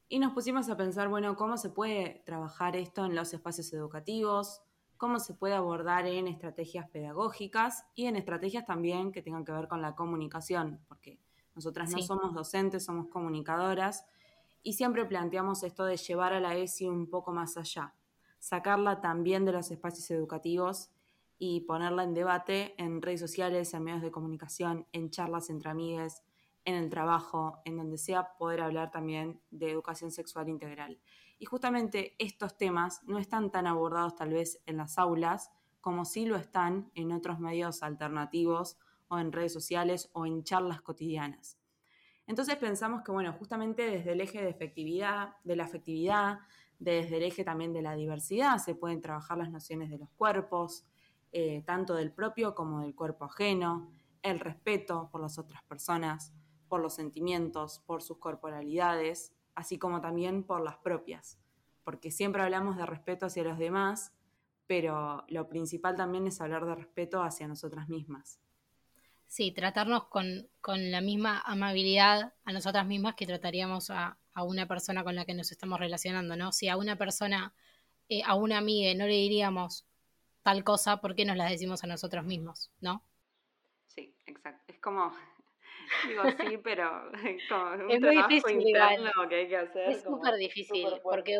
Y 0.08 0.18
nos 0.18 0.34
pusimos 0.34 0.68
a 0.68 0.76
pensar, 0.76 1.08
bueno, 1.08 1.34
cómo 1.36 1.56
se 1.56 1.70
puede 1.70 2.22
trabajar 2.26 2.76
esto 2.76 3.06
en 3.06 3.14
los 3.14 3.32
espacios 3.32 3.72
educativos, 3.72 4.60
cómo 5.02 5.18
se 5.18 5.34
puede 5.34 5.54
abordar 5.54 6.06
en 6.06 6.28
estrategias 6.28 6.88
pedagógicas 6.88 7.86
y 7.96 8.06
en 8.06 8.14
estrategias 8.14 8.64
también 8.64 9.10
que 9.10 9.20
tengan 9.20 9.44
que 9.44 9.50
ver 9.50 9.66
con 9.66 9.82
la 9.82 9.96
comunicación, 9.96 10.78
porque 10.86 11.18
nosotras 11.56 11.90
no 11.90 12.00
somos 12.00 12.32
docentes, 12.32 12.84
somos 12.84 13.08
comunicadoras 13.08 14.06
y 14.62 14.74
siempre 14.74 15.04
planteamos 15.04 15.64
esto 15.64 15.84
de 15.86 15.96
llevar 15.96 16.34
a 16.34 16.38
la 16.38 16.54
ESI 16.54 16.86
un 16.86 17.10
poco 17.10 17.32
más 17.32 17.56
allá, 17.56 17.96
sacarla 18.38 19.00
también 19.00 19.44
de 19.44 19.50
los 19.50 19.72
espacios 19.72 20.08
educativos 20.12 20.90
y 21.36 21.62
ponerla 21.62 22.04
en 22.04 22.14
debate 22.14 22.80
en 22.80 23.02
redes 23.02 23.18
sociales, 23.18 23.74
en 23.74 23.82
medios 23.82 24.02
de 24.02 24.12
comunicación, 24.12 24.86
en 24.92 25.10
charlas 25.10 25.50
entre 25.50 25.70
amigues, 25.70 26.22
en 26.64 26.76
el 26.76 26.88
trabajo, 26.90 27.58
en 27.64 27.76
donde 27.76 27.98
sea 27.98 28.34
poder 28.38 28.60
hablar 28.60 28.92
también 28.92 29.40
de 29.50 29.68
educación 29.68 30.12
sexual 30.12 30.48
integral. 30.48 31.00
Y 31.42 31.44
justamente 31.44 32.14
estos 32.20 32.56
temas 32.56 33.02
no 33.02 33.18
están 33.18 33.50
tan 33.50 33.66
abordados 33.66 34.14
tal 34.14 34.32
vez 34.32 34.62
en 34.64 34.76
las 34.76 34.96
aulas 34.96 35.50
como 35.80 36.04
sí 36.04 36.24
lo 36.24 36.36
están 36.36 36.92
en 36.94 37.10
otros 37.10 37.40
medios 37.40 37.82
alternativos 37.82 38.78
o 39.08 39.18
en 39.18 39.32
redes 39.32 39.52
sociales 39.52 40.08
o 40.12 40.24
en 40.24 40.44
charlas 40.44 40.82
cotidianas. 40.82 41.58
Entonces 42.28 42.54
pensamos 42.54 43.02
que, 43.02 43.10
bueno, 43.10 43.32
justamente 43.32 43.90
desde 43.90 44.12
el 44.12 44.20
eje 44.20 44.40
de 44.40 44.50
efectividad, 44.50 45.34
de 45.42 45.56
la 45.56 45.64
afectividad, 45.64 46.38
desde 46.78 47.16
el 47.16 47.24
eje 47.24 47.42
también 47.42 47.72
de 47.72 47.82
la 47.82 47.96
diversidad, 47.96 48.58
se 48.58 48.76
pueden 48.76 49.00
trabajar 49.00 49.36
las 49.36 49.50
nociones 49.50 49.90
de 49.90 49.98
los 49.98 50.10
cuerpos, 50.10 50.86
eh, 51.32 51.64
tanto 51.66 51.96
del 51.96 52.12
propio 52.12 52.54
como 52.54 52.82
del 52.82 52.94
cuerpo 52.94 53.24
ajeno, 53.24 53.90
el 54.22 54.38
respeto 54.38 55.08
por 55.10 55.20
las 55.20 55.38
otras 55.38 55.64
personas, 55.64 56.32
por 56.68 56.80
los 56.80 56.94
sentimientos, 56.94 57.80
por 57.84 58.00
sus 58.00 58.18
corporalidades, 58.18 59.32
así 59.54 59.78
como 59.78 60.00
también 60.00 60.44
por 60.44 60.62
las 60.62 60.76
propias. 60.78 61.38
Porque 61.84 62.10
siempre 62.10 62.42
hablamos 62.42 62.76
de 62.76 62.86
respeto 62.86 63.26
hacia 63.26 63.44
los 63.44 63.58
demás, 63.58 64.12
pero 64.66 65.24
lo 65.28 65.48
principal 65.48 65.96
también 65.96 66.26
es 66.26 66.40
hablar 66.40 66.64
de 66.64 66.74
respeto 66.74 67.22
hacia 67.22 67.48
nosotras 67.48 67.88
mismas. 67.88 68.40
Sí, 69.26 69.50
tratarnos 69.50 70.04
con, 70.08 70.48
con 70.60 70.90
la 70.90 71.00
misma 71.00 71.40
amabilidad 71.40 72.34
a 72.44 72.52
nosotras 72.52 72.86
mismas 72.86 73.14
que 73.14 73.26
trataríamos 73.26 73.90
a, 73.90 74.18
a 74.34 74.44
una 74.44 74.66
persona 74.66 75.04
con 75.04 75.14
la 75.14 75.24
que 75.24 75.34
nos 75.34 75.50
estamos 75.52 75.78
relacionando, 75.78 76.36
¿no? 76.36 76.52
Si 76.52 76.68
a 76.68 76.76
una 76.76 76.96
persona, 76.96 77.54
eh, 78.08 78.22
a 78.24 78.34
una 78.34 78.58
amiga 78.58 78.92
no 78.94 79.06
le 79.06 79.14
diríamos 79.14 79.86
tal 80.42 80.64
cosa, 80.64 81.00
¿por 81.00 81.14
qué 81.14 81.24
nos 81.24 81.36
la 81.36 81.48
decimos 81.48 81.84
a 81.84 81.86
nosotros 81.86 82.24
mismos, 82.24 82.70
no? 82.80 83.04
Sí, 83.86 84.14
exacto. 84.26 84.72
Es 84.72 84.80
como, 84.80 85.12
digo 86.00 86.22
sí, 86.38 86.58
pero 86.58 87.10
es 87.24 87.42
como 87.48 87.72
un 87.72 87.90
Es 87.90 88.00
muy 88.00 88.16
difícil 88.16 88.60
interno 88.60 89.10
igual. 89.10 89.28
que 89.28 89.34
hay 89.36 89.48
que 89.48 89.56
hacer. 89.56 89.90
Es 89.90 90.02
súper 90.02 90.34
difícil, 90.36 90.86
porque 91.02 91.38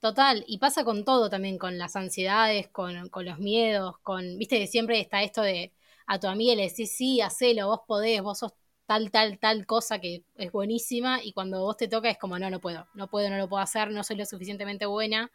total, 0.00 0.44
y 0.46 0.58
pasa 0.58 0.84
con 0.84 1.04
todo 1.04 1.30
también, 1.30 1.58
con 1.58 1.78
las 1.78 1.96
ansiedades, 1.96 2.68
con, 2.68 3.08
con 3.10 3.24
los 3.24 3.38
miedos, 3.38 3.98
con, 4.02 4.38
viste 4.38 4.58
que 4.58 4.66
siempre 4.66 5.00
está 5.00 5.22
esto 5.22 5.42
de 5.42 5.72
a 6.06 6.18
tu 6.18 6.26
amiga 6.26 6.54
le 6.54 6.68
decís, 6.68 6.96
sí, 6.96 7.20
hacelo, 7.20 7.68
vos 7.68 7.80
podés, 7.86 8.22
vos 8.22 8.38
sos 8.40 8.52
tal, 8.86 9.10
tal, 9.10 9.38
tal 9.38 9.66
cosa 9.66 10.00
que 10.00 10.24
es 10.34 10.52
buenísima, 10.52 11.22
y 11.22 11.32
cuando 11.32 11.60
vos 11.62 11.76
te 11.76 11.88
toca 11.88 12.10
es 12.10 12.18
como, 12.18 12.38
no, 12.38 12.50
no 12.50 12.60
puedo, 12.60 12.88
no 12.94 13.08
puedo, 13.08 13.30
no 13.30 13.38
lo 13.38 13.48
puedo 13.48 13.62
hacer, 13.62 13.90
no 13.90 14.02
soy 14.04 14.16
lo 14.16 14.26
suficientemente 14.26 14.86
buena. 14.86 15.30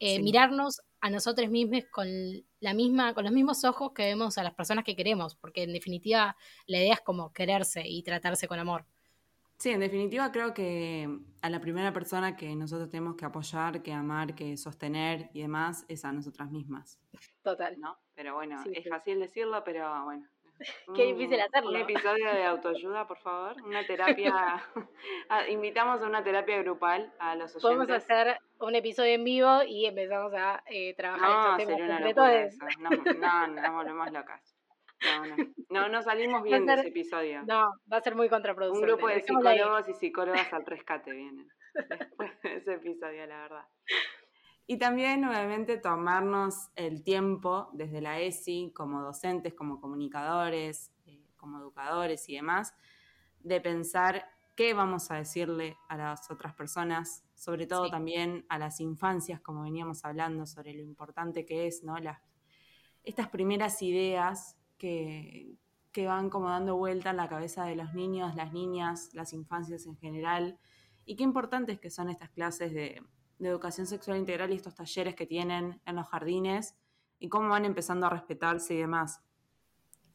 Eh, 0.00 0.16
Sí. 0.16 0.22
Mirarnos 0.22 0.80
a 1.02 1.10
nosotros 1.10 1.48
mismos 1.50 1.84
con 1.92 2.08
la 2.60 2.74
misma, 2.74 3.14
con 3.14 3.24
los 3.24 3.32
mismos 3.32 3.64
ojos 3.64 3.92
que 3.94 4.04
vemos 4.04 4.36
a 4.38 4.42
las 4.42 4.54
personas 4.54 4.84
que 4.84 4.96
queremos, 4.96 5.36
porque 5.36 5.62
en 5.62 5.72
definitiva 5.72 6.36
la 6.66 6.78
idea 6.78 6.94
es 6.94 7.00
como 7.00 7.32
quererse 7.32 7.82
y 7.86 8.02
tratarse 8.02 8.48
con 8.48 8.58
amor. 8.58 8.84
Sí, 9.58 9.68
en 9.70 9.80
definitiva 9.80 10.32
creo 10.32 10.54
que 10.54 11.06
a 11.42 11.50
la 11.50 11.60
primera 11.60 11.92
persona 11.92 12.34
que 12.34 12.56
nosotros 12.56 12.88
tenemos 12.88 13.14
que 13.16 13.26
apoyar, 13.26 13.82
que 13.82 13.92
amar, 13.92 14.34
que 14.34 14.56
sostener 14.56 15.28
y 15.34 15.42
demás 15.42 15.84
es 15.86 16.02
a 16.06 16.12
nosotras 16.12 16.50
mismas, 16.50 16.98
Total. 17.42 17.78
¿no? 17.78 17.98
Pero 18.14 18.34
bueno, 18.34 18.62
Sí, 18.64 18.70
es 18.74 18.84
sí. 18.84 18.88
fácil 18.88 19.20
decirlo, 19.20 19.62
pero 19.64 20.04
bueno. 20.04 20.26
Qué 20.94 21.06
Un- 21.06 21.18
difícil 21.18 21.40
hacerlo. 21.40 21.70
Un 21.70 21.76
episodio 21.76 22.32
de 22.32 22.44
autoayuda, 22.44 23.06
por 23.06 23.18
favor. 23.18 23.56
Una 23.64 23.84
terapia. 23.86 24.32
Ah, 25.28 25.48
Invitamos 25.48 26.02
a 26.02 26.06
una 26.06 26.22
terapia 26.24 26.58
grupal 26.62 27.12
a 27.18 27.34
los 27.36 27.50
oyentes. 27.56 27.62
Podemos 27.62 27.90
hacer 27.90 28.38
un 28.58 28.74
episodio 28.74 29.14
en 29.14 29.24
vivo 29.24 29.62
y 29.66 29.86
empezamos 29.86 30.32
a 30.34 30.62
eh, 30.66 30.94
trabajar 30.96 31.28
No, 31.28 31.56
estos 31.56 31.56
temas 31.58 31.66
sería 31.80 32.12
una 32.14 32.30
de- 32.30 32.44
eso. 32.46 32.64
No, 32.80 32.90
no, 32.90 33.46
no, 33.46 33.62
nos 33.62 33.74
volvemos 33.74 34.12
locas. 34.12 34.56
No, 35.02 35.26
no. 35.26 35.36
No, 35.70 35.88
no 35.88 36.02
salimos 36.02 36.42
bien 36.42 36.66
de 36.66 36.72
ser- 36.72 36.78
ese 36.80 36.88
episodio. 36.88 37.42
No, 37.46 37.70
va 37.90 37.96
a 37.98 38.00
ser 38.02 38.14
muy 38.16 38.26
Un 38.26 38.30
contraproducente. 38.30 38.86
grupo 38.86 39.08
de 39.08 39.20
psicólogos 39.22 39.88
y 39.88 39.94
psicólogas 39.94 40.52
al 40.52 40.66
rescate 40.66 41.12
vienen 41.12 41.46
después 41.88 42.42
de 42.42 42.56
ese 42.56 42.74
episodio, 42.74 43.24
la 43.26 43.38
verdad. 43.42 43.64
Y 44.70 44.76
también, 44.78 45.24
obviamente, 45.24 45.78
tomarnos 45.78 46.70
el 46.76 47.02
tiempo 47.02 47.70
desde 47.72 48.00
la 48.00 48.20
ESI, 48.20 48.70
como 48.72 49.02
docentes, 49.02 49.52
como 49.52 49.80
comunicadores, 49.80 50.92
eh, 51.06 51.26
como 51.36 51.58
educadores 51.58 52.28
y 52.28 52.36
demás, 52.36 52.72
de 53.40 53.60
pensar 53.60 54.30
qué 54.54 54.72
vamos 54.72 55.10
a 55.10 55.16
decirle 55.16 55.76
a 55.88 55.96
las 55.96 56.30
otras 56.30 56.54
personas, 56.54 57.24
sobre 57.34 57.66
todo 57.66 57.86
Sí. 57.86 57.90
también 57.90 58.46
a 58.48 58.60
las 58.60 58.78
infancias, 58.78 59.40
como 59.40 59.62
veníamos 59.62 60.04
hablando, 60.04 60.46
sobre 60.46 60.72
lo 60.74 60.84
importante 60.84 61.44
que 61.44 61.66
es, 61.66 61.82
¿no? 61.82 61.98
Las, 61.98 62.20
estas 63.02 63.28
primeras 63.28 63.82
ideas 63.82 64.56
que, 64.78 65.56
que 65.90 66.06
van 66.06 66.30
como 66.30 66.48
dando 66.48 66.76
vuelta 66.76 67.10
en 67.10 67.16
la 67.16 67.28
cabeza 67.28 67.64
de 67.64 67.74
los 67.74 67.92
niños, 67.92 68.36
las 68.36 68.52
niñas, 68.52 69.10
las 69.14 69.32
infancias 69.32 69.84
en 69.86 69.96
general, 69.96 70.60
y 71.04 71.16
qué 71.16 71.24
importantes 71.24 71.80
que 71.80 71.90
son 71.90 72.08
estas 72.08 72.30
clases 72.30 72.72
de, 72.72 73.02
de 73.40 73.48
educación 73.48 73.86
sexual 73.86 74.18
integral 74.18 74.52
y 74.52 74.56
estos 74.56 74.74
talleres 74.74 75.16
que 75.16 75.26
tienen 75.26 75.80
en 75.84 75.96
los 75.96 76.06
jardines, 76.06 76.76
y 77.18 77.28
cómo 77.28 77.48
van 77.48 77.64
empezando 77.64 78.06
a 78.06 78.10
respetarse 78.10 78.74
y 78.74 78.78
demás. 78.78 79.20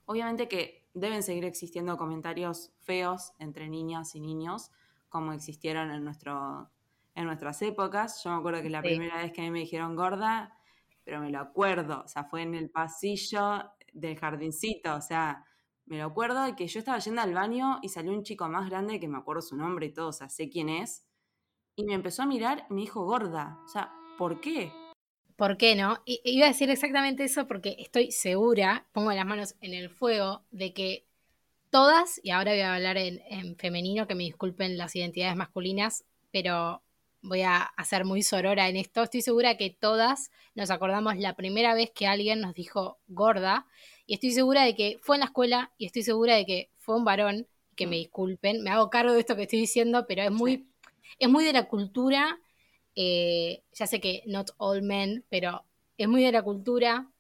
Obviamente 0.06 0.48
que 0.48 0.88
deben 0.94 1.22
seguir 1.24 1.46
existiendo 1.46 1.98
comentarios 1.98 2.72
feos 2.80 3.34
entre 3.40 3.68
niñas 3.68 4.16
y 4.16 4.22
niños, 4.22 4.72
como 5.10 5.34
existieron 5.34 5.92
en, 5.92 6.04
nuestro, 6.04 6.72
en 7.14 7.26
nuestras 7.26 7.62
épocas. 7.62 8.24
Yo 8.24 8.32
me 8.32 8.38
acuerdo 8.38 8.62
que 8.62 8.70
la 8.70 8.82
Sí. 8.82 8.88
primera 8.88 9.18
vez 9.18 9.32
que 9.34 9.42
a 9.42 9.44
mí 9.44 9.52
me 9.52 9.60
dijeron 9.60 9.96
gorda, 9.96 10.58
pero 11.04 11.20
me 11.20 11.30
lo 11.30 11.40
acuerdo, 11.40 12.02
o 12.06 12.08
sea, 12.08 12.24
fue 12.24 12.42
en 12.42 12.56
el 12.56 12.70
pasillo 12.70 13.72
del 13.94 14.18
jardincito, 14.18 14.96
o 14.96 15.02
sea, 15.02 15.46
me 15.86 16.00
lo 16.00 16.06
acuerdo 16.06 16.44
de 16.44 16.56
que 16.56 16.68
yo 16.68 16.80
estaba 16.80 16.98
yendo 16.98 17.22
al 17.22 17.34
baño 17.34 17.78
y 17.84 17.90
salió 17.90 18.12
un 18.12 18.24
chico 18.24 18.50
más 18.50 18.68
grande 18.70 19.00
que 19.00 19.08
me 19.08 19.18
acuerdo 19.20 19.44
su 19.44 19.56
nombre 19.56 19.86
y 19.86 19.94
todo, 19.94 20.08
o 20.08 20.14
sea, 20.14 20.30
sé 20.30 20.50
quién 20.50 20.68
es, 20.70 21.05
y 21.76 21.84
me 21.84 21.94
empezó 21.94 22.24
a 22.24 22.26
mirar 22.26 22.66
y 22.70 22.74
me 22.74 22.82
dijo 22.82 23.04
gorda, 23.06 23.60
o 23.66 23.68
sea, 23.68 23.92
¿por 24.18 24.40
qué? 24.40 24.72
¿Por 25.36 25.58
qué 25.58 25.76
no? 25.76 26.02
I- 26.06 26.22
iba 26.24 26.46
a 26.46 26.50
decir 26.50 26.70
exactamente 26.70 27.26
eso 27.26 27.48
porque 27.48 27.76
estoy 27.80 28.12
segura, 28.12 28.88
pongo 28.94 29.12
las 29.12 29.26
manos 29.26 29.56
en 29.62 29.74
el 29.74 29.90
fuego, 29.90 30.44
de 30.52 30.74
que 30.74 31.06
todas, 31.70 32.22
y 32.24 32.30
ahora 32.32 32.52
voy 32.52 32.62
a 32.62 32.76
hablar 32.76 32.98
en, 32.98 33.22
en 33.30 33.58
femenino, 33.58 34.08
que 34.08 34.16
me 34.16 34.24
disculpen 34.24 34.78
las 34.78 34.96
identidades 34.96 35.36
masculinas, 35.36 36.06
pero 36.32 36.82
voy 37.22 37.42
a 37.42 37.58
hacer 37.58 38.06
muy 38.06 38.22
sorora 38.24 38.70
en 38.70 38.78
esto. 38.78 39.04
Estoy 39.04 39.22
segura 39.22 39.58
que 39.58 39.72
todas 39.72 40.32
nos 40.54 40.70
acordamos 40.72 41.18
la 41.18 41.36
primera 41.36 41.74
vez 41.74 41.92
que 41.92 42.08
alguien 42.08 42.40
nos 42.40 42.54
dijo 42.54 43.00
gorda, 43.08 43.68
y 44.06 44.14
estoy 44.14 44.32
segura 44.32 44.64
de 44.64 44.76
que 44.76 45.00
fue 45.02 45.18
en 45.18 45.22
la 45.22 45.26
escuela, 45.26 45.74
y 45.78 45.88
estoy 45.88 46.04
segura 46.04 46.36
de 46.36 46.46
que 46.46 46.70
fue 46.78 46.96
un 46.96 47.04
varón, 47.04 47.48
que 47.76 47.88
me 47.88 47.98
Mm. 47.98 48.00
disculpen, 48.00 48.64
me 48.64 48.70
hago 48.70 48.90
cargo 48.90 49.12
de 49.12 49.20
esto 49.20 49.36
que 49.36 49.42
estoy 49.42 49.60
diciendo, 49.60 50.06
pero 50.08 50.22
es 50.22 50.32
muy, 50.32 50.66
es 51.20 51.30
muy 51.30 51.44
de 51.46 51.54
la 51.54 51.68
cultura 51.68 52.40
eh, 52.96 53.64
ya 53.74 53.88
sé 53.88 54.00
que 54.00 54.24
not 54.26 54.52
all 54.58 54.82
men, 54.82 55.26
pero 55.30 55.66
es 55.98 56.08
muy 56.08 56.24
de 56.24 56.32
la 56.32 56.42
cultura, 56.42 57.12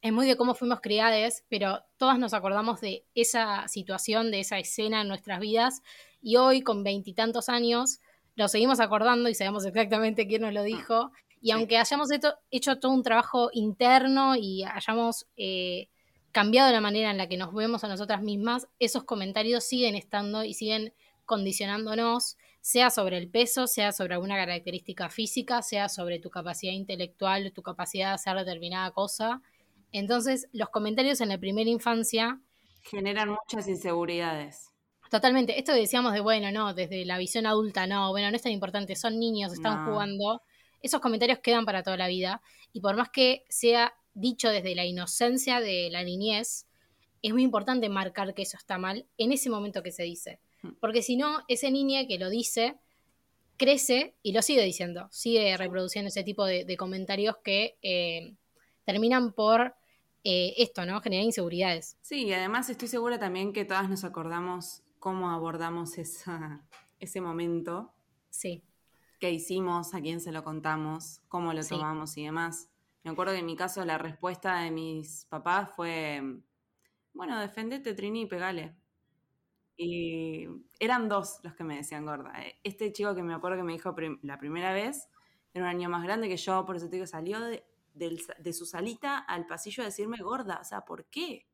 es 0.00 0.12
muy 0.12 0.26
de 0.26 0.36
cómo 0.36 0.54
fuimos 0.54 0.80
criadas, 0.80 1.44
pero 1.48 1.82
todas 1.96 2.18
nos 2.20 2.34
acordamos 2.34 2.80
de 2.80 3.04
esa 3.14 3.66
situación, 3.66 4.30
de 4.30 4.40
esa 4.40 4.58
escena 4.58 5.00
en 5.02 5.08
nuestras 5.08 5.40
vidas, 5.40 5.82
y 6.22 6.36
hoy 6.36 6.62
con 6.62 6.84
veintitantos 6.84 7.48
años 7.48 7.98
nos 8.36 8.52
seguimos 8.52 8.78
acordando 8.78 9.28
y 9.28 9.34
sabemos 9.34 9.64
exactamente 9.66 10.28
quién 10.28 10.42
nos 10.42 10.52
lo 10.52 10.62
dijo, 10.62 11.10
y 11.40 11.48
Sí. 11.48 11.50
aunque 11.50 11.78
hayamos 11.78 12.12
hecho, 12.12 12.34
hecho 12.52 12.78
todo 12.78 12.92
un 12.92 13.02
trabajo 13.02 13.50
interno 13.52 14.36
y 14.36 14.62
hayamos 14.62 15.26
eh, 15.36 15.88
cambiado 16.30 16.70
la 16.70 16.80
manera 16.80 17.10
en 17.10 17.18
la 17.18 17.28
que 17.28 17.36
nos 17.36 17.52
vemos 17.52 17.82
a 17.82 17.88
nosotras 17.88 18.22
mismas, 18.22 18.68
esos 18.78 19.02
comentarios 19.02 19.64
siguen 19.64 19.96
estando 19.96 20.44
y 20.44 20.54
siguen 20.54 20.94
condicionándonos, 21.24 22.36
sea 22.60 22.90
sobre 22.90 23.18
el 23.18 23.28
peso, 23.30 23.66
sea 23.66 23.92
sobre 23.92 24.14
alguna 24.14 24.36
característica 24.36 25.08
física, 25.10 25.62
sea 25.62 25.88
sobre 25.88 26.18
tu 26.18 26.30
capacidad 26.30 26.72
intelectual, 26.72 27.52
tu 27.52 27.62
capacidad 27.62 28.08
de 28.08 28.14
hacer 28.14 28.36
determinada 28.36 28.90
cosa. 28.92 29.42
Entonces, 29.92 30.48
los 30.52 30.68
comentarios 30.70 31.20
en 31.20 31.30
la 31.30 31.38
primera 31.38 31.70
infancia, 31.70 32.40
Generan 32.82 33.28
muchas 33.30 33.68
inseguridades. 33.68 34.72
totalmente, 35.10 35.58
esto 35.58 35.72
que 35.72 35.80
decíamos 35.80 36.12
de, 36.12 36.20
bueno, 36.20 36.50
no, 36.52 36.74
desde 36.74 37.04
la 37.04 37.18
visión 37.18 37.46
adulta, 37.46 37.86
no, 37.86 38.10
bueno, 38.10 38.30
no 38.30 38.36
es 38.36 38.42
tan 38.42 38.52
importante, 38.52 38.94
son 38.96 39.18
niños, 39.18 39.52
están 39.52 39.78
No. 39.78 39.84
jugando, 39.84 40.42
esos 40.82 41.00
comentarios 41.00 41.38
quedan 41.40 41.64
para 41.64 41.82
toda 41.82 41.96
la 41.96 42.08
vida, 42.08 42.42
y 42.72 42.80
por 42.80 42.96
más 42.96 43.08
que 43.10 43.44
sea 43.48 43.94
dicho 44.14 44.50
desde 44.50 44.74
la 44.74 44.84
inocencia 44.84 45.60
de 45.60 45.88
la 45.90 46.02
niñez, 46.04 46.66
es 47.22 47.32
muy 47.32 47.42
importante 47.42 47.88
marcar 47.88 48.34
que 48.34 48.42
eso 48.42 48.56
está 48.56 48.78
mal 48.78 49.06
en 49.16 49.32
ese 49.32 49.50
momento 49.50 49.82
que 49.82 49.92
se 49.92 50.02
dice. 50.04 50.40
Mm. 50.62 50.68
Porque 50.80 51.02
si 51.02 51.16
no, 51.16 51.40
ese 51.48 51.70
niño 51.70 52.00
que 52.08 52.18
lo 52.18 52.30
dice 52.30 52.76
crece 53.56 54.14
y 54.22 54.32
lo 54.32 54.42
sigue 54.42 54.62
diciendo, 54.64 55.08
sigue 55.10 55.56
reproduciendo 55.56 56.08
ese 56.08 56.22
tipo 56.22 56.44
de, 56.46 56.64
de 56.64 56.76
comentarios 56.76 57.36
que 57.42 57.76
eh, 57.82 58.34
terminan 58.84 59.32
por 59.32 59.74
eh, 60.24 60.54
esto, 60.58 60.84
¿no? 60.86 61.00
Generar 61.00 61.24
inseguridades. 61.24 61.96
Sí, 62.02 62.26
y 62.26 62.32
además 62.32 62.70
estoy 62.70 62.88
segura 62.88 63.18
también 63.18 63.52
que 63.52 63.64
todas 63.64 63.88
nos 63.88 64.04
acordamos 64.04 64.82
cómo 64.98 65.30
abordamos 65.30 65.98
esa, 65.98 66.64
ese 67.00 67.20
momento, 67.20 67.92
Sí, 68.30 68.62
qué 69.20 69.30
hicimos, 69.32 69.94
a 69.94 70.00
quién 70.00 70.20
se 70.20 70.30
lo 70.32 70.44
contamos, 70.44 71.20
cómo 71.28 71.52
lo 71.52 71.62
Sí. 71.62 71.70
tomamos 71.70 72.16
y 72.16 72.24
demás. 72.24 72.68
Me 73.02 73.10
acuerdo 73.10 73.32
que 73.32 73.38
en 73.40 73.46
mi 73.46 73.56
caso 73.56 73.84
la 73.84 73.96
respuesta 73.98 74.60
de 74.60 74.70
mis 74.70 75.24
papás 75.26 75.70
fue, 75.74 76.20
bueno, 77.14 77.40
defendete 77.40 77.94
Trini 77.94 78.22
y 78.22 78.26
pegale. 78.26 78.74
Y 79.80 80.48
eran 80.80 81.08
dos 81.08 81.40
los 81.44 81.54
que 81.54 81.64
me 81.64 81.76
decían 81.76 82.04
gorda. 82.04 82.34
Este 82.64 82.92
chico 82.92 83.14
que 83.14 83.22
me 83.22 83.34
acuerdo 83.34 83.58
que 83.58 83.62
me 83.64 83.72
dijo 83.74 83.94
prim- 83.94 84.18
la 84.22 84.38
primera 84.38 84.72
vez, 84.74 85.08
era 85.54 85.64
un 85.66 85.70
año 85.70 85.88
más 85.88 86.02
grande 86.04 86.28
que 86.28 86.36
yo, 86.36 86.66
por 86.66 86.76
eso 86.76 86.88
te 86.90 86.96
digo, 86.96 87.06
salió 87.06 87.40
de, 87.40 87.64
de 87.94 88.52
su 88.52 88.66
salita 88.66 89.18
al 89.18 89.46
pasillo 89.46 89.82
a 89.84 89.86
decirme 89.86 90.18
gorda. 90.18 90.58
O 90.60 90.64
sea, 90.64 90.84
¿por 90.84 91.06
qué? 91.06 91.46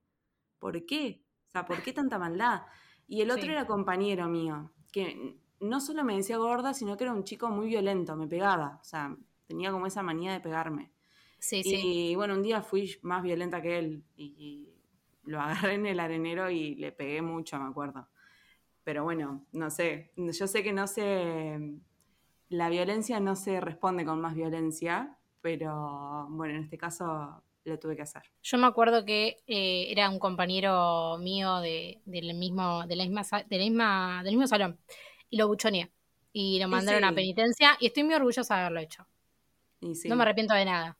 ¿Por 0.58 0.86
qué? 0.86 1.24
O 1.48 1.50
sea, 1.52 1.66
¿por 1.66 1.82
qué 1.82 1.92
tanta 1.92 2.18
maldad? 2.18 2.62
Y 3.06 3.20
el 3.22 3.30
otro 3.30 3.44
Sí. 3.46 3.52
era 3.52 3.66
compañero 3.66 4.28
mío, 4.28 4.72
que 4.92 5.38
no 5.60 5.80
solo 5.80 6.04
me 6.04 6.16
decía 6.16 6.38
gorda, 6.38 6.74
sino 6.74 6.96
que 6.96 7.04
era 7.04 7.12
un 7.14 7.24
chico 7.24 7.50
muy 7.50 7.68
violento, 7.68 8.16
me 8.16 8.26
pegaba. 8.28 8.78
O 8.82 8.84
sea, 8.84 9.16
tenía 9.46 9.70
como 9.72 9.86
esa 9.86 10.02
manía 10.02 10.32
de 10.32 10.40
pegarme. 10.40 10.92
sí, 11.38 11.62
sí. 11.62 11.94
Y 12.12 12.14
bueno, 12.16 12.34
un 12.34 12.42
día 12.42 12.62
fui 12.62 12.96
más 13.02 13.22
violenta 13.22 13.62
que 13.62 13.78
él 13.78 14.04
y, 14.16 14.24
y 14.38 14.73
lo 15.26 15.40
agarré 15.40 15.74
en 15.74 15.86
el 15.86 16.00
arenero 16.00 16.50
y 16.50 16.74
le 16.76 16.92
pegué 16.92 17.22
mucho, 17.22 17.58
me 17.58 17.68
acuerdo. 17.68 18.08
Pero 18.82 19.04
bueno, 19.04 19.46
no 19.52 19.70
sé, 19.70 20.12
yo 20.16 20.46
sé 20.46 20.62
que 20.62 20.72
no 20.72 20.86
se... 20.86 21.58
La 22.50 22.68
violencia 22.68 23.18
no 23.20 23.34
se 23.34 23.60
responde 23.60 24.04
con 24.04 24.20
más 24.20 24.34
violencia, 24.34 25.16
pero 25.40 26.26
bueno, 26.30 26.54
en 26.54 26.64
este 26.64 26.76
caso 26.76 27.42
lo 27.64 27.78
tuve 27.78 27.96
que 27.96 28.02
hacer. 28.02 28.22
Yo 28.42 28.58
me 28.58 28.66
acuerdo 28.66 29.04
que 29.04 29.42
eh, 29.46 29.86
era 29.90 30.10
un 30.10 30.18
compañero 30.18 31.16
mío 31.18 31.60
de, 31.60 32.00
del 32.04 32.34
mismo, 32.34 32.86
de 32.86 32.96
la 32.96 33.04
misma, 33.04 33.22
de 33.48 33.58
la 33.58 33.64
misma, 33.64 34.22
del 34.22 34.34
mismo 34.34 34.46
salón 34.46 34.78
y 35.30 35.36
lo 35.36 35.48
buchoneé 35.48 35.90
y 36.32 36.58
lo 36.60 36.68
mandaron 36.68 37.04
a 37.04 37.14
penitencia 37.14 37.76
y 37.80 37.86
estoy 37.86 38.04
muy 38.04 38.14
orgullosa 38.14 38.54
de 38.54 38.60
haberlo 38.60 38.80
hecho. 38.80 39.06
Sí. 39.94 40.08
No 40.08 40.16
me 40.16 40.22
arrepiento 40.22 40.54
de 40.54 40.64
nada. 40.64 40.96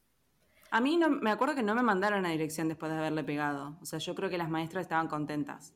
A 0.74 0.80
mí 0.80 0.96
no, 0.96 1.08
me 1.08 1.30
acuerdo 1.30 1.54
que 1.54 1.62
no 1.62 1.76
me 1.76 1.84
mandaron 1.84 2.26
a 2.26 2.30
dirección 2.30 2.66
después 2.66 2.90
de 2.90 2.98
haberle 2.98 3.22
pegado. 3.22 3.78
O 3.80 3.87
sea, 3.87 4.00
yo 4.00 4.16
creo 4.16 4.28
que 4.28 4.37
las 4.37 4.50
maestras 4.50 4.82
estaban 4.82 5.06
contentas. 5.06 5.72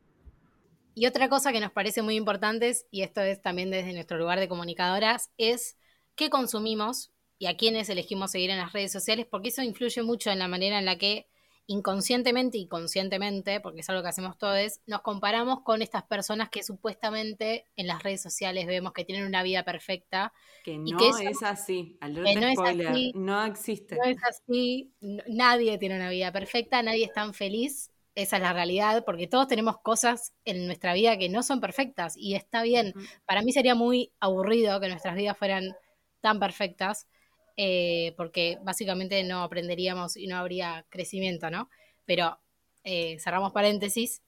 Y 0.97 1.07
otra 1.07 1.29
cosa 1.29 1.53
que 1.53 1.61
nos 1.61 1.71
parece 1.71 2.03
muy 2.03 2.17
importante, 2.17 2.77
y 2.91 3.03
esto 3.03 3.21
es 3.21 3.41
también 3.41 3.71
desde 3.71 3.93
nuestro 3.93 4.19
lugar 4.19 4.41
de 4.41 4.49
comunicadoras, 4.49 5.31
es 5.39 5.77
qué 6.17 6.31
consumimos 6.31 7.13
y 7.39 7.47
a 7.47 7.57
quiénes 7.57 7.89
elegimos 7.89 8.33
seguir 8.33 8.51
en 8.51 8.59
las 8.59 8.73
redes 8.73 8.91
sociales, 8.91 9.25
porque 9.31 9.51
eso 9.51 9.63
influye 9.63 10.03
mucho 10.03 10.33
en 10.33 10.41
la 10.41 10.49
manera 10.49 10.81
en 10.81 10.85
la 10.85 10.99
que 10.99 11.29
inconscientemente 11.69 12.59
y 12.59 12.67
conscientemente, 12.67 13.61
porque 13.61 13.81
es 13.83 13.91
algo 13.91 14.03
que 14.03 14.09
hacemos 14.09 14.37
todos, 14.39 14.81
nos 14.87 15.03
comparamos 15.03 15.61
con 15.61 15.83
estas 15.83 16.03
personas 16.03 16.49
que 16.49 16.63
supuestamente 16.63 17.67
en 17.77 17.87
las 17.87 18.03
redes 18.03 18.23
sociales 18.23 18.67
vemos 18.67 18.93
que 18.95 19.05
tienen 19.05 19.27
una 19.27 19.43
vida 19.43 19.63
perfecta. 19.65 20.33
Que 20.65 20.73
Y 20.73 20.79
no 20.93 20.99
que 20.99 21.09
eso- 21.11 21.19
es 21.21 21.43
así. 21.43 21.99
Que 22.01 22.09
no 22.35 22.47
es 22.49 22.55
spoiler. 22.55 22.89
así. 22.89 23.13
No 23.15 23.45
existe. 23.45 23.97
No 23.97 24.05
es 24.05 24.17
así, 24.29 24.91
nadie 25.29 25.77
tiene 25.79 25.97
una 25.97 26.09
vida 26.11 26.33
perfecta, 26.33 26.83
nadie 26.83 27.05
es 27.05 27.13
tan 27.13 27.35
feliz, 27.35 27.91
esa 28.15 28.37
es 28.37 28.43
la 28.43 28.53
realidad, 28.55 29.05
porque 29.05 29.27
todos 29.29 29.47
tenemos 29.47 29.79
cosas 29.79 30.33
en 30.47 30.67
nuestra 30.67 30.95
vida 30.95 31.19
que 31.19 31.29
no 31.29 31.43
son 31.43 31.61
perfectas 31.61 32.17
y 32.17 32.35
está 32.35 32.63
bien. 32.63 32.95
Para 33.27 33.43
mí 33.43 33.53
sería 33.53 33.75
muy 33.75 34.11
aburrido 34.21 34.81
que 34.81 34.89
nuestras 34.89 35.15
vidas 35.17 35.37
fueran 35.37 35.77
tan 36.21 36.41
perfectas, 36.41 37.07
eh, 37.61 38.15
porque 38.17 38.57
básicamente 38.63 39.25
no 39.25 39.43
aprenderíamos 39.43 40.17
y 40.17 40.29
no 40.29 40.37
habría 40.37 40.87
crecimiento, 40.91 41.51
¿no? 41.51 41.69
Pero 42.07 42.39
eh, 42.85 43.19
cerramos 43.19 43.53
paréntesis. 43.53 44.23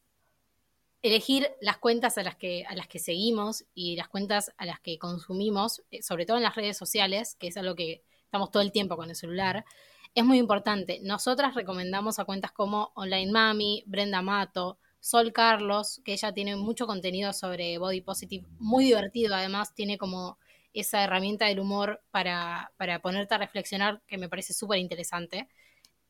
Elegir 1.00 1.48
las 1.60 1.78
cuentas 1.78 2.18
a 2.18 2.24
las 2.24 2.34
que, 2.34 2.64
a 2.68 2.74
las 2.74 2.88
que 2.88 2.98
seguimos 2.98 3.64
y 3.72 3.94
las 3.94 4.08
cuentas 4.08 4.52
a 4.56 4.66
las 4.66 4.80
que 4.80 4.98
consumimos, 4.98 5.84
eh, 5.92 6.02
sobre 6.02 6.26
todo 6.26 6.38
en 6.38 6.42
las 6.42 6.56
redes 6.56 6.76
sociales, 6.76 7.36
que 7.38 7.46
es 7.46 7.56
algo 7.56 7.76
que 7.76 8.02
estamos 8.24 8.50
todo 8.50 8.64
el 8.64 8.72
tiempo 8.72 8.96
con 8.96 9.08
el 9.08 9.14
celular, 9.14 9.64
es 10.12 10.24
muy 10.24 10.38
importante. 10.38 10.98
Nosotras 11.00 11.54
recomendamos 11.54 12.18
a 12.18 12.24
cuentas 12.24 12.50
como 12.50 12.90
Online 12.96 13.30
Mami, 13.30 13.84
Brenda 13.86 14.22
Mato, 14.22 14.78
Sol 14.98 15.32
Carlos, 15.32 16.00
que 16.04 16.14
ella 16.14 16.34
tiene 16.34 16.56
mucho 16.56 16.84
contenido 16.84 17.32
sobre 17.32 17.78
body 17.78 18.00
positive, 18.00 18.44
muy 18.58 18.86
divertido 18.86 19.36
además, 19.36 19.72
tiene 19.72 19.98
como 19.98 20.36
esa 20.72 21.02
herramienta 21.04 21.46
del 21.46 21.60
humor 21.60 22.02
para, 22.10 22.72
para 22.76 23.00
ponerte 23.00 23.34
a 23.34 23.38
reflexionar 23.38 24.02
que 24.06 24.18
me 24.18 24.28
parece 24.28 24.52
súper 24.52 24.78
interesante. 24.78 25.48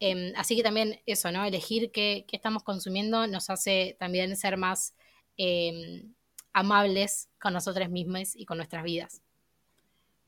Eh, 0.01 0.33
así 0.37 0.57
que 0.57 0.63
también 0.63 1.01
eso, 1.07 1.31
¿no? 1.31 1.45
Elegir 1.45 1.93
qué, 1.93 2.25
qué 2.27 2.37
estamos 2.37 2.63
consumiendo 2.63 3.27
nos 3.27 3.51
hace 3.51 3.97
también 3.99 4.35
ser 4.37 4.57
más 4.57 4.95
eh, 5.37 6.05
amables 6.53 7.29
con 7.41 7.53
nosotras 7.53 7.91
mismas 7.91 8.35
y 8.35 8.45
con 8.45 8.57
nuestras 8.57 8.83
vidas. 8.83 9.23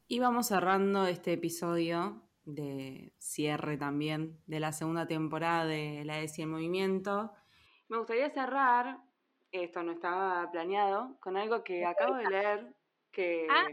Y 0.08 0.18
vamos 0.18 0.48
cerrando 0.48 1.06
este 1.06 1.32
episodio 1.34 2.22
de 2.44 3.12
cierre 3.18 3.76
también 3.76 4.38
de 4.46 4.60
la 4.60 4.72
segunda 4.72 5.06
temporada 5.06 5.64
de 5.64 6.04
La 6.04 6.20
ESI 6.20 6.42
en 6.42 6.50
Movimiento. 6.50 7.32
Me 7.88 7.98
gustaría 7.98 8.30
cerrar, 8.30 8.98
esto 9.52 9.82
no 9.82 9.92
estaba 9.92 10.50
planeado, 10.50 11.16
con 11.20 11.36
algo 11.36 11.62
que 11.62 11.84
acabo 11.86 12.16
de 12.16 12.28
leer 12.28 12.74
que 13.10 13.46
Ah. 13.50 13.68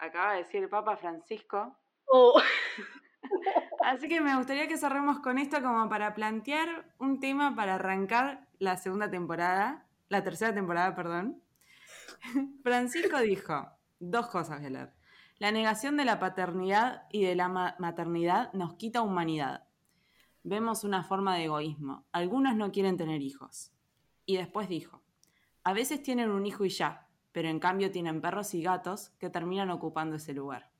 Acaba 0.00 0.32
de 0.32 0.38
decir 0.38 0.62
el 0.62 0.68
Papa 0.68 0.96
Francisco. 0.96 1.76
Oh. 2.06 2.40
Así 3.84 4.08
que 4.08 4.20
me 4.20 4.36
gustaría 4.36 4.68
que 4.68 4.76
cerremos 4.76 5.20
con 5.20 5.38
esto 5.38 5.62
como 5.62 5.88
para 5.88 6.14
plantear 6.14 6.92
un 6.98 7.20
tema 7.20 7.54
para 7.54 7.76
arrancar 7.76 8.46
la 8.58 8.76
segunda 8.76 9.10
temporada, 9.10 9.86
la 10.08 10.22
tercera 10.22 10.52
temporada, 10.54 10.94
perdón. 10.94 11.42
Francisco 12.62 13.18
dijo, 13.20 13.68
Dos 14.02 14.28
cosas 14.28 14.62
leer. 14.62 14.94
La 15.38 15.52
negación 15.52 15.96
de 15.98 16.06
la 16.06 16.18
paternidad 16.18 17.04
y 17.10 17.22
de 17.24 17.34
la 17.34 17.48
ma- 17.48 17.76
maternidad 17.78 18.50
nos 18.54 18.74
quita 18.74 19.02
humanidad. 19.02 19.64
Vemos 20.42 20.84
una 20.84 21.02
forma 21.04 21.36
de 21.36 21.44
egoísmo. 21.44 22.06
Algunos 22.12 22.56
no 22.56 22.72
quieren 22.72 22.96
tener 22.96 23.20
hijos. 23.20 23.72
Y 24.24 24.38
después 24.38 24.68
dijo, 24.70 25.02
a 25.64 25.74
veces 25.74 26.02
tienen 26.02 26.30
un 26.30 26.46
hijo 26.46 26.64
y 26.64 26.70
ya, 26.70 27.06
pero 27.32 27.48
en 27.48 27.60
cambio 27.60 27.90
tienen 27.90 28.20
perros 28.20 28.54
y 28.54 28.62
gatos 28.62 29.10
que 29.18 29.30
terminan 29.30 29.70
ocupando 29.70 30.16
ese 30.16 30.32
lugar. 30.32 30.70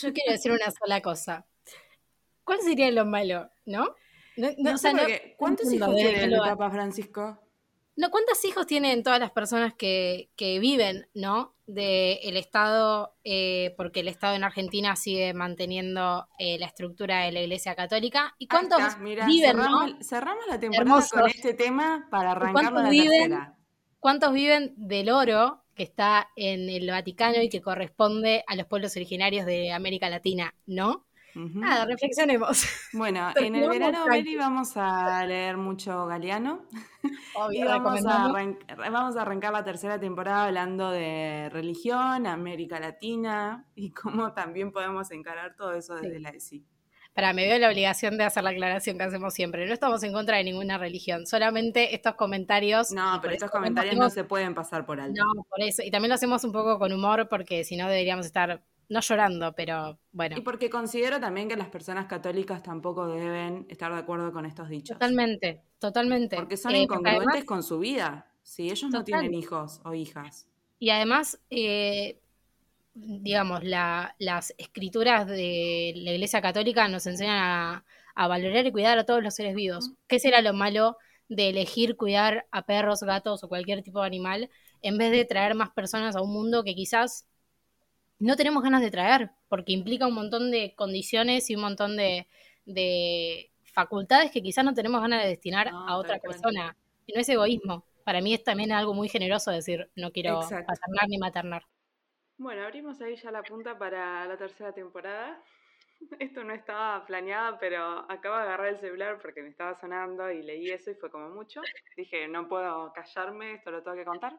Yo 0.00 0.12
quiero 0.12 0.32
decir 0.32 0.52
una 0.52 0.70
sola 0.70 1.00
cosa. 1.02 1.46
¿Cuál 2.44 2.60
sería 2.62 2.90
lo 2.90 3.04
malo? 3.04 3.50
¿No? 3.66 3.94
No, 4.36 4.48
no, 4.56 4.70
No 4.70 4.74
o 4.74 4.78
sé. 4.78 5.34
¿Cuántos 5.36 5.72
hijos 5.72 5.94
tiene 5.94 6.24
el 6.24 6.38
Papa 6.38 6.70
Francisco? 6.70 7.38
No, 7.96 8.10
¿cuántos 8.10 8.44
hijos 8.44 8.64
tienen 8.64 9.02
todas 9.02 9.18
las 9.18 9.32
personas 9.32 9.74
que, 9.74 10.30
que 10.36 10.60
viven, 10.60 11.08
¿no? 11.14 11.56
Del 11.66 12.36
Estado, 12.36 13.16
eh, 13.24 13.74
porque 13.76 14.00
el 14.00 14.08
Estado 14.08 14.36
en 14.36 14.44
Argentina 14.44 14.94
sigue 14.94 15.34
manteniendo 15.34 16.28
eh, 16.38 16.58
la 16.60 16.66
estructura 16.66 17.22
de 17.24 17.32
la 17.32 17.40
Iglesia 17.40 17.74
Católica. 17.74 18.36
¿Y 18.38 18.46
cuántos 18.46 18.78
está, 18.78 19.00
viven, 19.00 19.56
cerramos, 19.56 19.90
¿no? 19.90 20.02
cerramos 20.02 20.46
la 20.46 20.60
temporada 20.60 20.88
Hermoso. 20.88 21.16
con 21.16 21.28
este 21.28 21.54
tema 21.54 22.06
para 22.08 22.30
arrancar 22.30 22.72
la 22.72 22.88
viven? 22.88 23.30
tercera. 23.30 23.57
¿Cuántos 24.00 24.32
viven 24.32 24.74
del 24.76 25.10
oro 25.10 25.64
que 25.74 25.82
está 25.84 26.28
en 26.36 26.68
el 26.68 26.88
Vaticano 26.90 27.40
y 27.42 27.48
que 27.48 27.60
corresponde 27.60 28.44
a 28.46 28.56
los 28.56 28.66
pueblos 28.66 28.96
originarios 28.96 29.46
de 29.46 29.72
América 29.72 30.08
Latina, 30.10 30.54
¿no? 30.66 31.04
Nada, 31.34 31.84
reflexionemos. 31.84 32.64
Bueno, 32.92 33.30
en 33.36 33.54
el 33.54 33.68
verano. 33.68 34.06
Meli, 34.08 34.34
vamos 34.34 34.72
a 34.76 35.24
leer 35.24 35.56
mucho 35.56 36.06
Galeano 36.06 36.66
y 37.04 37.08
Obvio, 37.36 37.64
vamos 37.66 38.04
a, 38.04 38.24
recomendamos. 38.24 38.32
arran- 38.36 38.92
vamos 38.92 39.16
a 39.16 39.22
arrancar 39.22 39.52
la 39.52 39.62
tercera 39.62 40.00
temporada 40.00 40.46
hablando 40.46 40.90
de 40.90 41.48
religión, 41.52 42.26
América 42.26 42.80
Latina 42.80 43.66
y 43.76 43.90
cómo 43.92 44.32
también 44.32 44.72
podemos 44.72 45.10
encarar 45.12 45.54
todo 45.54 45.74
eso 45.74 45.94
desde 45.94 46.16
Sí. 46.16 46.22
la 46.22 46.30
ESI. 46.30 46.64
Para, 47.18 47.32
me 47.32 47.48
veo 47.48 47.58
la 47.58 47.68
obligación 47.68 48.16
de 48.16 48.22
hacer 48.22 48.44
la 48.44 48.50
aclaración 48.50 48.96
que 48.96 49.02
hacemos 49.02 49.34
siempre. 49.34 49.66
No 49.66 49.72
estamos 49.74 50.00
en 50.04 50.12
contra 50.12 50.36
de 50.36 50.44
ninguna 50.44 50.78
religión, 50.78 51.26
solamente 51.26 51.92
estos 51.92 52.14
comentarios. 52.14 52.92
No, 52.92 53.18
pero 53.20 53.34
estos 53.34 53.50
comentarios 53.50 53.96
no 53.96 54.08
se 54.08 54.22
pueden 54.22 54.54
pasar 54.54 54.86
por 54.86 55.00
alto. 55.00 55.20
No, 55.20 55.42
por 55.42 55.60
eso. 55.60 55.82
Y 55.82 55.90
también 55.90 56.10
lo 56.10 56.14
hacemos 56.14 56.44
un 56.44 56.52
poco 56.52 56.78
con 56.78 56.92
humor 56.92 57.28
porque 57.28 57.64
si 57.64 57.76
no 57.76 57.88
deberíamos 57.88 58.24
estar, 58.24 58.62
no 58.88 59.00
llorando, 59.00 59.52
pero 59.56 59.98
bueno. 60.12 60.36
Y 60.38 60.42
porque 60.42 60.70
considero 60.70 61.18
también 61.18 61.48
que 61.48 61.56
las 61.56 61.66
personas 61.70 62.06
católicas 62.06 62.62
tampoco 62.62 63.08
deben 63.08 63.66
estar 63.68 63.92
de 63.92 63.98
acuerdo 63.98 64.32
con 64.32 64.46
estos 64.46 64.68
dichos. 64.68 64.96
Totalmente, 64.96 65.62
totalmente. 65.80 66.36
Porque 66.36 66.56
son 66.56 66.70
Eh, 66.76 66.86
porque 66.86 67.00
incongruentes 67.00 67.26
además- 67.30 67.44
con 67.46 67.62
su 67.64 67.80
vida. 67.80 68.28
Si 68.44 68.70
ellos 68.70 68.90
no 68.92 69.02
tienen 69.02 69.34
hijos 69.34 69.80
o 69.84 69.92
hijas. 69.92 70.46
Y 70.78 70.90
además, 70.90 71.40
eh, 71.50 72.20
digamos, 73.00 73.64
la- 73.64 74.14
las 74.18 74.54
escrituras 74.58 75.26
de 75.26 75.92
la 75.96 76.12
Iglesia 76.12 76.40
Católica 76.42 76.88
nos 76.88 77.06
enseñan 77.06 77.36
a, 77.38 77.84
a 78.14 78.28
valorar 78.28 78.66
y 78.66 78.72
cuidar 78.72 78.98
a 78.98 79.04
todos 79.04 79.22
los 79.22 79.34
seres 79.34 79.54
vivos. 79.54 79.92
¿Qué 80.08 80.18
será 80.18 80.40
lo 80.42 80.52
malo 80.52 80.96
de 81.28 81.50
elegir 81.50 81.96
cuidar 81.96 82.46
a 82.50 82.62
perros, 82.66 83.02
gatos 83.02 83.44
o 83.44 83.48
cualquier 83.48 83.82
tipo 83.82 84.00
de 84.00 84.06
animal 84.06 84.50
en 84.82 84.98
vez 84.98 85.10
de 85.12 85.24
traer 85.24 85.54
más 85.54 85.70
personas 85.70 86.16
a 86.16 86.22
un 86.22 86.32
mundo 86.32 86.64
que 86.64 86.74
quizás 86.74 87.26
no 88.18 88.36
tenemos 88.36 88.62
ganas 88.62 88.82
de 88.82 88.90
traer? 88.90 89.30
Porque 89.48 89.72
implica 89.72 90.06
un 90.06 90.14
montón 90.14 90.50
de 90.50 90.74
condiciones 90.74 91.48
y 91.50 91.54
un 91.54 91.62
montón 91.62 91.96
de, 91.96 92.26
de 92.66 93.50
facultades 93.72 94.30
que 94.30 94.42
quizás 94.42 94.64
no 94.64 94.74
tenemos 94.74 95.00
ganas 95.00 95.22
de 95.22 95.28
destinar 95.30 95.70
No, 95.70 95.88
a 95.88 95.96
otra 95.96 96.18
persona. 96.18 96.76
Y 97.06 97.12
no 97.12 97.20
es 97.20 97.28
egoísmo. 97.28 97.84
Para 98.04 98.20
mí 98.20 98.34
es 98.34 98.42
también 98.42 98.72
algo 98.72 98.94
muy 98.94 99.08
generoso 99.08 99.50
decir, 99.50 99.90
no 99.94 100.10
quiero 100.12 100.42
Exacto. 100.42 100.66
paternar 100.66 101.08
ni 101.08 101.18
maternar. 101.18 101.62
Bueno, 102.38 102.62
abrimos 102.62 103.00
ahí 103.00 103.16
ya 103.16 103.30
la 103.30 103.42
punta 103.42 103.76
para 103.76 104.24
la 104.26 104.36
tercera 104.36 104.72
temporada. 104.72 105.42
Esto 106.20 106.44
no 106.44 106.54
estaba 106.54 107.04
planeado, 107.04 107.58
pero 107.58 108.06
acabo 108.08 108.36
de 108.36 108.42
agarrar 108.42 108.68
el 108.68 108.78
celular 108.78 109.18
porque 109.20 109.42
me 109.42 109.48
estaba 109.48 109.74
sonando 109.74 110.30
y 110.30 110.42
leí 110.42 110.70
eso 110.70 110.90
y 110.90 110.94
fue 110.94 111.10
como 111.10 111.30
mucho. 111.30 111.60
Dije, 111.96 112.28
no 112.28 112.48
puedo 112.48 112.92
callarme, 112.92 113.54
esto 113.54 113.72
lo 113.72 113.82
tengo 113.82 113.96
que 113.96 114.04
contar. 114.04 114.38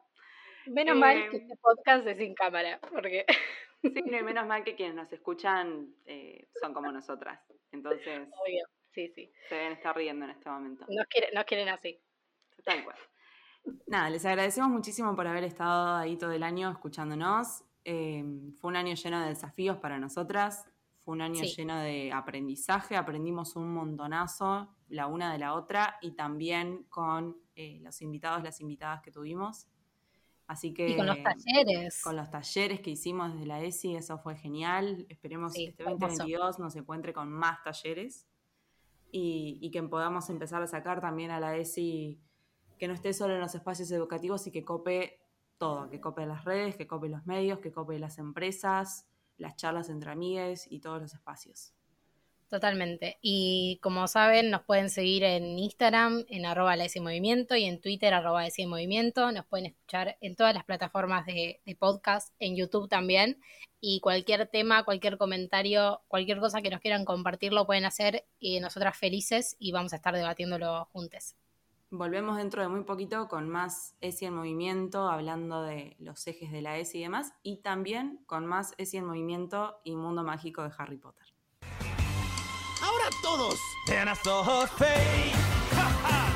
Menos 0.68 0.95
Eh, 0.95 1.00
mal 1.00 1.30
que 1.30 1.38
este 1.38 1.56
podcast 1.58 2.08
es 2.08 2.18
sin 2.18 2.34
cámara, 2.34 2.80
porque 2.91 3.26
Sí, 3.82 4.02
no, 4.06 4.18
y 4.18 4.24
menos 4.24 4.45
mal 4.45 4.64
que 4.64 4.76
quienes 4.76 4.95
nos 4.95 5.12
escuchan 5.12 5.93
eh, 6.06 6.47
son 6.60 6.74
como 6.74 6.91
nosotras. 6.91 7.39
Entonces 7.72 8.28
obvio, 8.28 8.66
sí, 8.91 9.08
sí. 9.10 9.32
se 9.47 9.56
deben 9.56 9.74
estar 9.74 9.95
riendo 9.95 10.26
en 10.26 10.32
este 10.32 10.50
momento. 10.50 10.86
Nos 10.89 11.06
nos 11.34 11.45
quieren 11.45 11.70
así. 11.70 12.02
Tal 12.64 12.84
cual. 12.84 12.97
Nada, 13.88 14.10
les 14.10 14.26
agradecemos 14.26 14.70
muchísimo 14.70 15.16
por 15.16 15.28
haber 15.28 15.43
estado 15.45 15.95
ahí 15.95 16.18
todo 16.18 16.32
el 16.32 16.43
año 16.43 16.72
escuchándonos. 16.72 17.64
Eh, 17.86 18.24
fue 18.60 18.70
un 18.70 18.76
año 18.76 18.94
lleno 18.96 19.22
de 19.22 19.30
desafíos 19.30 19.78
para 19.78 19.98
nosotras. 20.00 20.66
Fue 21.00 21.14
un 21.14 21.22
año 21.22 21.44
Sí. 21.44 21.56
lleno 21.56 21.80
de 21.80 22.12
aprendizaje. 22.12 22.96
Aprendimos 22.98 23.56
un 23.56 23.74
montonazo 23.74 24.76
la 24.90 25.06
una 25.08 25.32
de 25.32 25.38
la 25.40 25.54
otra 25.54 25.98
y 26.02 26.12
también 26.12 26.84
con 26.90 27.38
eh, 27.56 27.80
los 27.82 28.02
invitados, 28.02 28.44
las 28.44 28.60
invitadas 28.62 29.02
que 29.02 29.12
tuvimos. 29.12 29.68
Así 30.48 30.74
que 30.74 30.90
Y 30.90 30.96
con 30.98 31.06
los 31.06 31.18
talleres. 31.22 32.02
con 32.04 32.16
los 32.16 32.30
talleres 32.32 32.80
que 32.82 32.90
hicimos 32.90 33.34
desde 33.34 33.46
la 33.46 33.62
ESI, 33.62 33.96
eso 33.96 34.18
fue 34.18 34.36
genial. 34.36 35.06
Esperemos 35.10 35.54
Sí, 35.54 35.66
este 35.66 35.84
hermoso. 35.84 36.00
2022 36.08 36.58
nos 36.60 36.76
encuentre 36.76 37.14
con 37.14 37.32
más 37.32 37.62
talleres 37.64 38.28
y, 39.12 39.60
y 39.62 39.70
que 39.72 39.84
podamos 39.84 40.30
empezar 40.32 40.62
a 40.64 40.68
sacar 40.68 41.02
también 41.02 41.30
a 41.32 41.40
la 41.40 41.56
ESI 41.56 42.20
que 42.80 42.88
no 42.88 42.94
esté 42.96 43.14
solo 43.14 43.36
en 43.36 43.42
los 43.42 43.54
espacios 43.54 43.92
educativos 43.92 44.48
y 44.48 44.52
que 44.52 44.64
cope 44.64 45.19
todo, 45.60 45.89
que 45.89 46.01
cope 46.01 46.26
las 46.26 46.45
redes, 46.45 46.76
que 46.76 46.88
cope 46.88 47.10
los 47.10 47.26
medios, 47.28 47.60
que 47.60 47.72
cope 47.72 47.99
las 47.99 48.18
empresas, 48.18 49.07
las 49.38 49.55
charlas 49.55 49.89
entre 49.89 50.10
amigues 50.10 50.66
y 50.72 50.80
todos 50.80 50.99
los 50.99 51.14
espacios. 51.14 51.74
Totalmente. 52.49 53.20
Y 53.22 53.78
como 53.84 54.07
saben, 54.07 54.49
nos 54.49 54.64
pueden 54.64 54.89
seguir 54.89 55.24
en 55.24 55.60
Instagram, 55.60 56.26
en 56.30 56.47
arroba 56.47 56.76
la 56.76 56.88
Movimiento 56.99 57.55
y 57.55 57.66
en 57.66 57.80
Twitter, 57.80 58.12
arroba 58.12 58.47
S 58.47 58.66
Movimiento. 58.66 59.32
Nos 59.32 59.45
pueden 59.45 59.68
escuchar 59.68 60.18
en 60.20 60.36
todas 60.36 60.55
las 60.55 60.64
plataformas 60.66 61.28
de, 61.28 61.62
de 61.64 61.76
podcast, 61.76 62.34
en 62.39 62.55
YouTube 62.55 62.89
también. 62.89 63.39
Y 63.80 63.99
cualquier 63.99 64.47
tema, 64.47 64.84
cualquier 64.84 65.20
comentario, 65.20 66.01
cualquier 66.07 66.39
cosa 66.39 66.64
que 66.64 66.72
nos 66.72 66.82
quieran 66.82 67.05
compartir, 67.05 67.53
lo 67.53 67.68
pueden 67.68 67.86
hacer 67.86 68.26
y 68.39 68.60
nosotras 68.60 68.97
felices 68.97 69.55
y 69.60 69.72
vamos 69.72 69.93
a 69.93 69.97
estar 69.97 70.16
debatiéndolo 70.16 70.86
juntos. 70.86 71.36
Volvemos 71.92 72.38
dentro 72.38 72.62
de 72.62 72.68
muy 72.68 72.84
poquito 72.84 73.28
con 73.28 73.50
más 73.50 73.96
ESI 74.00 74.26
en 74.26 74.36
movimiento, 74.36 75.10
hablando 75.10 75.64
de 75.64 75.96
los 75.98 76.28
ejes 76.28 76.52
de 76.52 76.62
la 76.62 76.78
ESI 76.78 77.00
y 77.00 77.02
demás, 77.02 77.34
y 77.42 77.64
también 77.64 78.24
con 78.28 78.46
más 78.46 78.76
ESI 78.78 78.98
en 78.98 79.06
movimiento 79.08 79.82
y 79.84 79.96
mundo 79.96 80.24
mágico 80.24 80.62
de 80.62 80.72
Harry 80.78 80.98
Potter. 80.98 81.26
Ahora 82.84 83.10
todos. 83.24 83.60